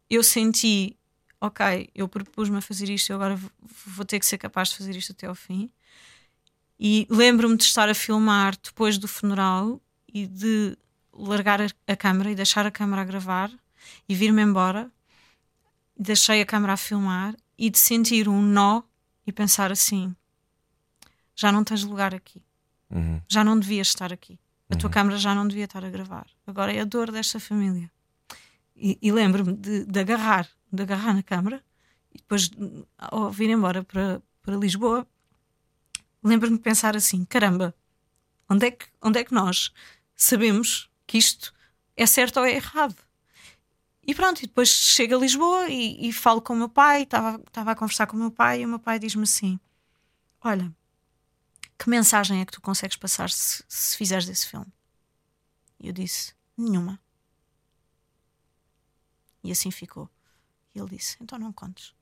eu 0.07 0.21
senti, 0.21 0.95
ok, 1.41 1.89
eu 1.95 2.07
propus-me 2.07 2.57
a 2.57 2.61
fazer 2.61 2.87
isto, 2.91 3.09
eu 3.09 3.15
agora 3.15 3.41
vou 3.87 4.05
ter 4.05 4.19
que 4.19 4.25
ser 4.27 4.37
capaz 4.37 4.69
de 4.69 4.77
fazer 4.77 4.95
isto 4.95 5.13
até 5.13 5.25
ao 5.25 5.33
fim. 5.33 5.67
E 6.79 7.07
lembro-me 7.09 7.57
de 7.57 7.63
estar 7.63 7.89
a 7.89 7.95
filmar 7.95 8.55
depois 8.55 8.99
do 8.99 9.07
funeral 9.07 9.81
e 10.13 10.27
de 10.27 10.77
largar 11.11 11.59
a, 11.87 11.95
câmera 11.95 12.29
e 12.29 12.35
deixar 12.35 12.67
a 12.67 12.71
câmera 12.71 13.01
a 13.01 13.05
gravar 13.05 13.51
e 14.07 14.13
vir-me 14.13 14.43
embora. 14.43 14.91
Deixei 15.97 16.41
a 16.41 16.45
câmera 16.45 16.73
a 16.73 16.77
filmar 16.77 17.35
e 17.57 17.71
de 17.71 17.79
sentir 17.79 18.29
um 18.29 18.43
nó 18.43 18.83
e 19.25 19.31
pensar 19.31 19.71
assim: 19.71 20.15
já 21.35 21.51
não 21.51 21.63
tens 21.63 21.83
lugar 21.83 22.13
aqui, 22.13 22.43
Uhum. 22.91 23.19
já 23.27 23.43
não 23.43 23.59
devias 23.59 23.87
estar 23.87 24.13
aqui. 24.13 24.37
A 24.69 24.75
tua 24.75 24.87
Uhum. 24.87 24.93
câmara 24.93 25.17
já 25.17 25.33
não 25.33 25.47
devia 25.47 25.65
estar 25.65 25.83
a 25.83 25.89
gravar. 25.89 26.27
Agora 26.45 26.73
é 26.73 26.79
a 26.79 26.85
dor 26.85 27.11
desta 27.11 27.39
família. 27.39 27.91
E, 28.75 28.97
e 29.01 29.11
lembro-me 29.11 29.53
de, 29.53 29.85
de 29.85 29.99
agarrar, 29.99 30.47
de 30.71 30.83
agarrar 30.83 31.13
na 31.13 31.23
câmara 31.23 31.63
e 32.13 32.17
depois 32.19 32.49
ao 32.97 33.31
vir 33.31 33.49
embora 33.49 33.83
para, 33.83 34.21
para 34.41 34.55
Lisboa, 34.55 35.05
lembro-me 36.23 36.57
de 36.57 36.63
pensar 36.63 36.95
assim: 36.95 37.25
caramba, 37.25 37.75
onde 38.49 38.67
é, 38.67 38.71
que, 38.71 38.85
onde 39.01 39.19
é 39.19 39.23
que 39.23 39.33
nós 39.33 39.71
sabemos 40.15 40.89
que 41.05 41.17
isto 41.17 41.53
é 41.97 42.05
certo 42.05 42.37
ou 42.39 42.45
é 42.45 42.53
errado? 42.53 42.95
E 44.05 44.15
pronto, 44.15 44.39
e 44.39 44.47
depois 44.47 44.69
chego 44.69 45.15
a 45.15 45.19
Lisboa 45.19 45.67
e, 45.69 46.07
e 46.07 46.13
falo 46.13 46.41
com 46.41 46.53
o 46.53 46.55
meu 46.55 46.69
pai, 46.69 47.03
estava 47.03 47.71
a 47.71 47.75
conversar 47.75 48.07
com 48.07 48.15
o 48.15 48.19
meu 48.19 48.31
pai 48.31 48.61
e 48.61 48.65
o 48.65 48.69
meu 48.69 48.79
pai 48.79 48.97
diz-me 48.97 49.23
assim: 49.23 49.59
Olha, 50.43 50.73
que 51.79 51.89
mensagem 51.89 52.41
é 52.41 52.45
que 52.45 52.51
tu 52.51 52.61
consegues 52.61 52.97
passar 52.97 53.29
se, 53.29 53.63
se 53.67 53.95
fizeres 53.95 54.27
esse 54.27 54.45
filme? 54.45 54.67
E 55.79 55.87
eu 55.87 55.93
disse: 55.93 56.33
Nenhuma. 56.57 56.99
E 59.41 59.51
assim 59.51 59.71
ficou. 59.71 60.09
E 60.75 60.79
ele 60.79 60.89
disse: 60.89 61.17
Então 61.21 61.39
não 61.39 61.53
contes. 61.53 61.95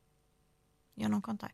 E 0.98 1.04
eu 1.04 1.10
não 1.10 1.22
contei. 1.22 1.50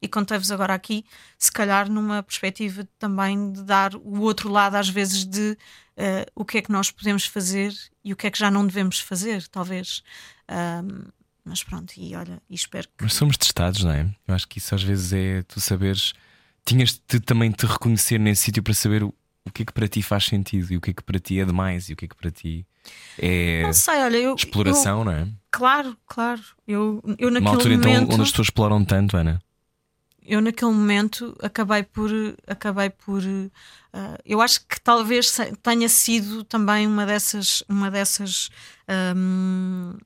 E 0.00 0.08
contei-vos 0.08 0.50
agora 0.50 0.74
aqui, 0.74 1.04
se 1.36 1.50
calhar 1.50 1.90
numa 1.90 2.22
perspectiva 2.22 2.88
também 2.98 3.52
de 3.52 3.62
dar 3.64 3.96
o 3.96 4.20
outro 4.20 4.48
lado, 4.48 4.76
às 4.76 4.88
vezes, 4.88 5.24
de 5.24 5.58
eh, 5.96 6.24
o 6.36 6.44
que 6.44 6.58
é 6.58 6.62
que 6.62 6.70
nós 6.70 6.90
podemos 6.90 7.26
fazer 7.26 7.76
e 8.04 8.12
o 8.12 8.16
que 8.16 8.28
é 8.28 8.30
que 8.30 8.38
já 8.38 8.48
não 8.48 8.64
devemos 8.64 9.00
fazer, 9.00 9.46
talvez. 9.48 10.04
Ahm, 10.46 11.08
mas 11.44 11.64
pronto, 11.64 11.92
e 11.96 12.14
olha, 12.14 12.40
e 12.48 12.54
espero 12.54 12.86
que. 12.88 13.02
Mas 13.02 13.14
somos 13.14 13.36
testados, 13.36 13.82
não 13.82 13.90
é? 13.90 14.14
Eu 14.26 14.34
acho 14.34 14.46
que 14.46 14.58
isso 14.58 14.74
às 14.74 14.82
vezes 14.82 15.12
é 15.12 15.42
tu 15.42 15.60
saberes. 15.60 16.12
Tinhas 16.68 17.00
de 17.08 17.20
também 17.20 17.50
te 17.50 17.64
reconhecer 17.66 18.18
nesse 18.18 18.42
sítio 18.42 18.62
para 18.62 18.74
saber 18.74 19.02
o, 19.02 19.14
o 19.44 19.50
que 19.50 19.62
é 19.62 19.66
que 19.66 19.72
para 19.72 19.88
ti 19.88 20.02
faz 20.02 20.24
sentido 20.24 20.72
e 20.72 20.76
o 20.76 20.80
que 20.80 20.90
é 20.90 20.94
que 20.94 21.02
para 21.02 21.18
ti 21.18 21.40
é 21.40 21.44
demais 21.44 21.88
e 21.88 21.92
o 21.92 21.96
que 21.96 22.04
é 22.04 22.08
que 22.08 22.14
para 22.16 22.30
ti 22.30 22.66
é 23.18 23.62
Não 23.62 23.72
sei, 23.72 23.98
olha, 24.02 24.16
eu. 24.16 24.22
eu- 24.30 24.36
exploração, 24.36 25.04
não 25.04 25.12
é? 25.12 25.28
claro, 25.50 25.96
claro. 26.06 26.42
Eu, 26.66 27.02
eu 27.18 27.28
Uma 27.28 27.40
naquele 27.40 27.50
altura 27.52 27.74
então 27.74 27.92
momento. 27.92 28.12
onde 28.12 28.22
as 28.22 28.30
pessoas 28.30 28.46
exploram 28.48 28.84
tanto, 28.84 29.16
Ana. 29.16 29.40
eu 30.22 30.40
naquele 30.42 30.70
momento 30.72 31.34
acabei 31.42 31.82
por 31.82 32.10
acabei 32.46 32.90
por 32.90 33.22
ah, 33.94 34.18
eu 34.26 34.42
acho 34.42 34.60
que 34.66 34.78
talvez 34.80 35.34
tenha 35.62 35.88
sido 35.88 36.44
também 36.44 36.86
uma 36.86 37.06
dessas 37.06 37.64
uma 37.68 37.90
dessas 37.90 38.50
ahm, 38.86 39.96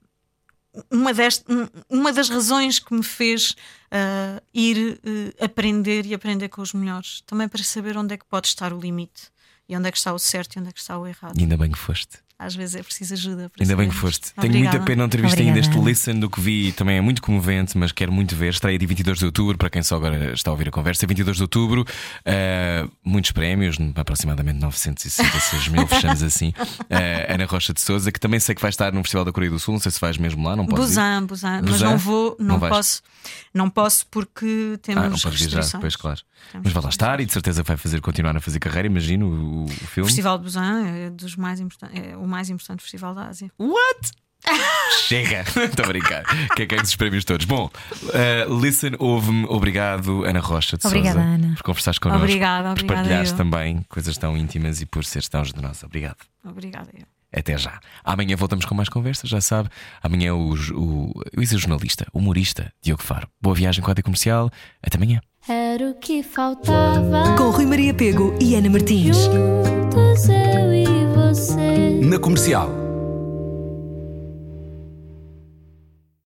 uma, 0.91 1.13
dest, 1.13 1.43
um- 1.49 1.69
uma 1.89 2.13
das 2.13 2.29
razões 2.29 2.79
que 2.79 2.95
me 2.95 3.03
fez 3.03 3.55
ah, 3.91 4.43
ir 4.55 5.01
eh, 5.05 5.45
aprender 5.45 6.07
e 6.07 6.15
aprender 6.15 6.49
com 6.49 6.63
os 6.63 6.73
melhores 6.73 7.23
também 7.27 7.49
para 7.49 7.63
saber 7.63 7.97
onde 7.97 8.15
é 8.15 8.17
que 8.17 8.25
pode 8.25 8.47
estar 8.49 8.73
o 8.73 8.81
limite 8.81 9.31
e 9.69 9.77
onde 9.77 9.89
é 9.89 9.93
que 9.93 9.99
está 9.99 10.13
o 10.13 10.19
certo 10.19 10.55
e 10.57 10.61
onde 10.61 10.71
é 10.71 10.73
que 10.73 10.81
está 10.81 10.99
o 10.99 11.07
errado 11.07 11.37
E 11.39 11.43
ainda 11.43 11.57
bem 11.57 11.71
que 11.71 11.79
foste. 11.79 12.19
Às 12.45 12.55
vezes 12.55 12.75
é 12.75 12.83
preciso 12.83 13.15
ajuda 13.15 13.51
Ainda 13.61 13.77
bem 13.77 13.89
que 13.89 13.95
foste. 13.95 14.33
Tenho 14.35 14.53
muita 14.53 14.69
Obrigada. 14.69 14.85
pena 14.85 15.03
não 15.03 15.09
ter 15.09 15.21
visto 15.21 15.39
ainda 15.39 15.51
Obrigada, 15.53 15.77
este 15.77 15.85
listen 15.89 16.21
do 16.21 16.29
que 16.31 16.41
vi. 16.41 16.73
Também 16.73 16.97
é 16.97 17.01
muito 17.01 17.23
comovente, 17.23 17.77
mas 17.79 17.93
quero 17.93 18.13
muito 18.13 18.35
ver. 18.37 18.51
Estreia 18.53 18.79
de 18.79 18.87
22 18.87 19.19
de 19.19 19.25
outubro, 19.27 19.57
para 19.57 19.71
quem 19.71 19.83
só 19.83 19.97
agora 19.97 20.33
está 20.33 20.51
a 20.51 20.53
ouvir 20.53 20.69
a 20.69 20.71
conversa. 20.71 21.07
22 21.07 21.37
de 21.37 21.43
outubro, 21.43 21.83
uh, 21.83 22.91
muitos 23.05 23.33
prémios, 23.33 23.77
aproximadamente 23.95 24.59
966 24.61 25.69
mil, 25.69 25.87
fechamos 25.87 26.23
assim. 26.23 26.49
Uh, 26.49 27.33
Ana 27.33 27.45
Rocha 27.47 27.73
de 27.73 27.81
Souza, 27.81 28.11
que 28.13 28.21
também 28.21 28.41
sei 28.41 28.55
que 28.55 28.61
vai 28.63 28.71
estar 28.71 28.93
no 28.93 29.01
Festival 29.03 29.25
da 29.25 29.33
Coreia 29.33 29.51
do 29.51 29.59
Sul. 29.59 29.75
Não 29.75 29.81
sei 29.81 29.93
se 29.93 30.01
vais 30.01 30.17
mesmo 30.19 30.47
lá, 30.47 30.57
não 30.57 30.67
posso. 30.67 30.83
Busan, 30.83 31.25
Busan, 31.27 31.63
mas 31.63 31.81
não 31.81 31.97
vou, 31.99 32.37
não, 32.39 32.59
Não 32.59 32.69
posso, 32.69 33.03
não 33.55 33.71
posso 33.71 34.07
porque 34.11 34.79
temos 34.83 35.05
Ah, 35.05 35.09
não 35.09 35.19
podes 35.19 35.41
viajar, 35.41 35.57
restrições. 35.59 35.81
pois 35.81 35.97
claro. 35.97 36.21
Temos 36.51 36.65
Mas 36.65 36.73
vai 36.73 36.83
lá 36.83 36.89
estar 36.89 37.21
e 37.21 37.25
de 37.25 37.33
certeza 37.33 37.63
vai 37.63 37.77
fazer 37.77 38.01
continuar 38.01 38.37
a 38.37 38.41
fazer 38.41 38.59
carreira, 38.59 38.87
imagino, 38.89 39.27
o, 39.27 39.61
o 39.61 39.65
O 39.65 39.69
filme. 39.69 40.09
Festival 40.09 40.39
de 40.39 40.45
Busan 40.45 40.85
é 40.87 41.11
dos 41.11 41.37
mais 41.37 41.61
importantes, 41.61 42.03
é 42.03 42.17
o 42.17 42.27
mais 42.33 42.51
importante 42.51 42.83
festival 42.83 43.15
da 43.15 43.27
Ásia. 43.27 43.51
What? 43.59 44.13
Chega! 45.07 45.43
Estou 45.43 45.85
a 45.85 45.89
brincar. 45.89 46.25
Que 46.57 46.63
é 46.63 46.67
que 46.67 46.75
é 46.75 46.79
esses 46.79 46.97
prémios 46.97 47.25
todos? 47.25 47.47
Bom, 47.47 47.71
uh, 48.03 48.61
listen, 48.61 48.93
ouve-me. 48.99 49.47
Obrigado, 49.49 50.25
Ana 50.25 50.41
Rocha 50.41 50.77
de 50.77 50.87
Obrigada, 50.87 51.21
Sousa, 51.21 51.35
Ana. 51.35 51.55
por 51.55 51.63
conversares 51.63 51.99
connosco. 51.99 52.25
Obrigada, 52.25 52.63
por 52.71 52.73
obrigada 52.73 52.97
partilhares 52.97 53.31
eu. 53.31 53.37
também 53.37 53.83
coisas 53.89 54.17
tão 54.19 54.37
íntimas 54.37 54.81
e 54.81 54.87
por 54.87 55.05
seres 55.05 55.29
tão 55.29 55.45
generosa. 55.45 55.87
Obrigado. 55.87 56.19
Obrigada. 56.45 56.89
eu. 56.99 57.07
Até 57.35 57.57
já. 57.57 57.81
Amanhã 58.05 58.37
voltamos 58.37 58.65
com 58.65 58.75
mais 58.75 58.89
conversas, 58.89 59.31
já 59.31 59.41
sabe. 59.41 59.71
Amanhã 60.03 60.29
é 60.29 60.33
o, 60.33 60.53
o, 60.53 61.13
eu 61.33 61.41
ia 61.41 61.45
dizer 61.45 61.59
jornalista, 61.59 62.07
humorista, 62.13 62.73
Diogo 62.83 63.03
Faro. 63.03 63.27
Boa 63.41 63.55
viagem 63.55 63.81
com 63.81 63.89
a 63.89 63.93
rádio 63.93 64.05
comercial. 64.05 64.51
Até 64.83 64.99
amanhã. 64.99 65.21
Era 65.49 65.91
o 65.91 65.95
que 65.95 66.23
faltava. 66.23 67.35
Com 67.37 67.51
Rui 67.51 67.67
Maria 67.67 67.95
Pego 67.95 68.37
e 68.41 68.55
Ana 68.55 68.69
Martins. 68.69 69.17
Juntos 69.17 70.29
eu 70.29 70.75
e 70.75 71.02
você. 71.35 72.01
Na 72.03 72.19
comercial. 72.19 72.82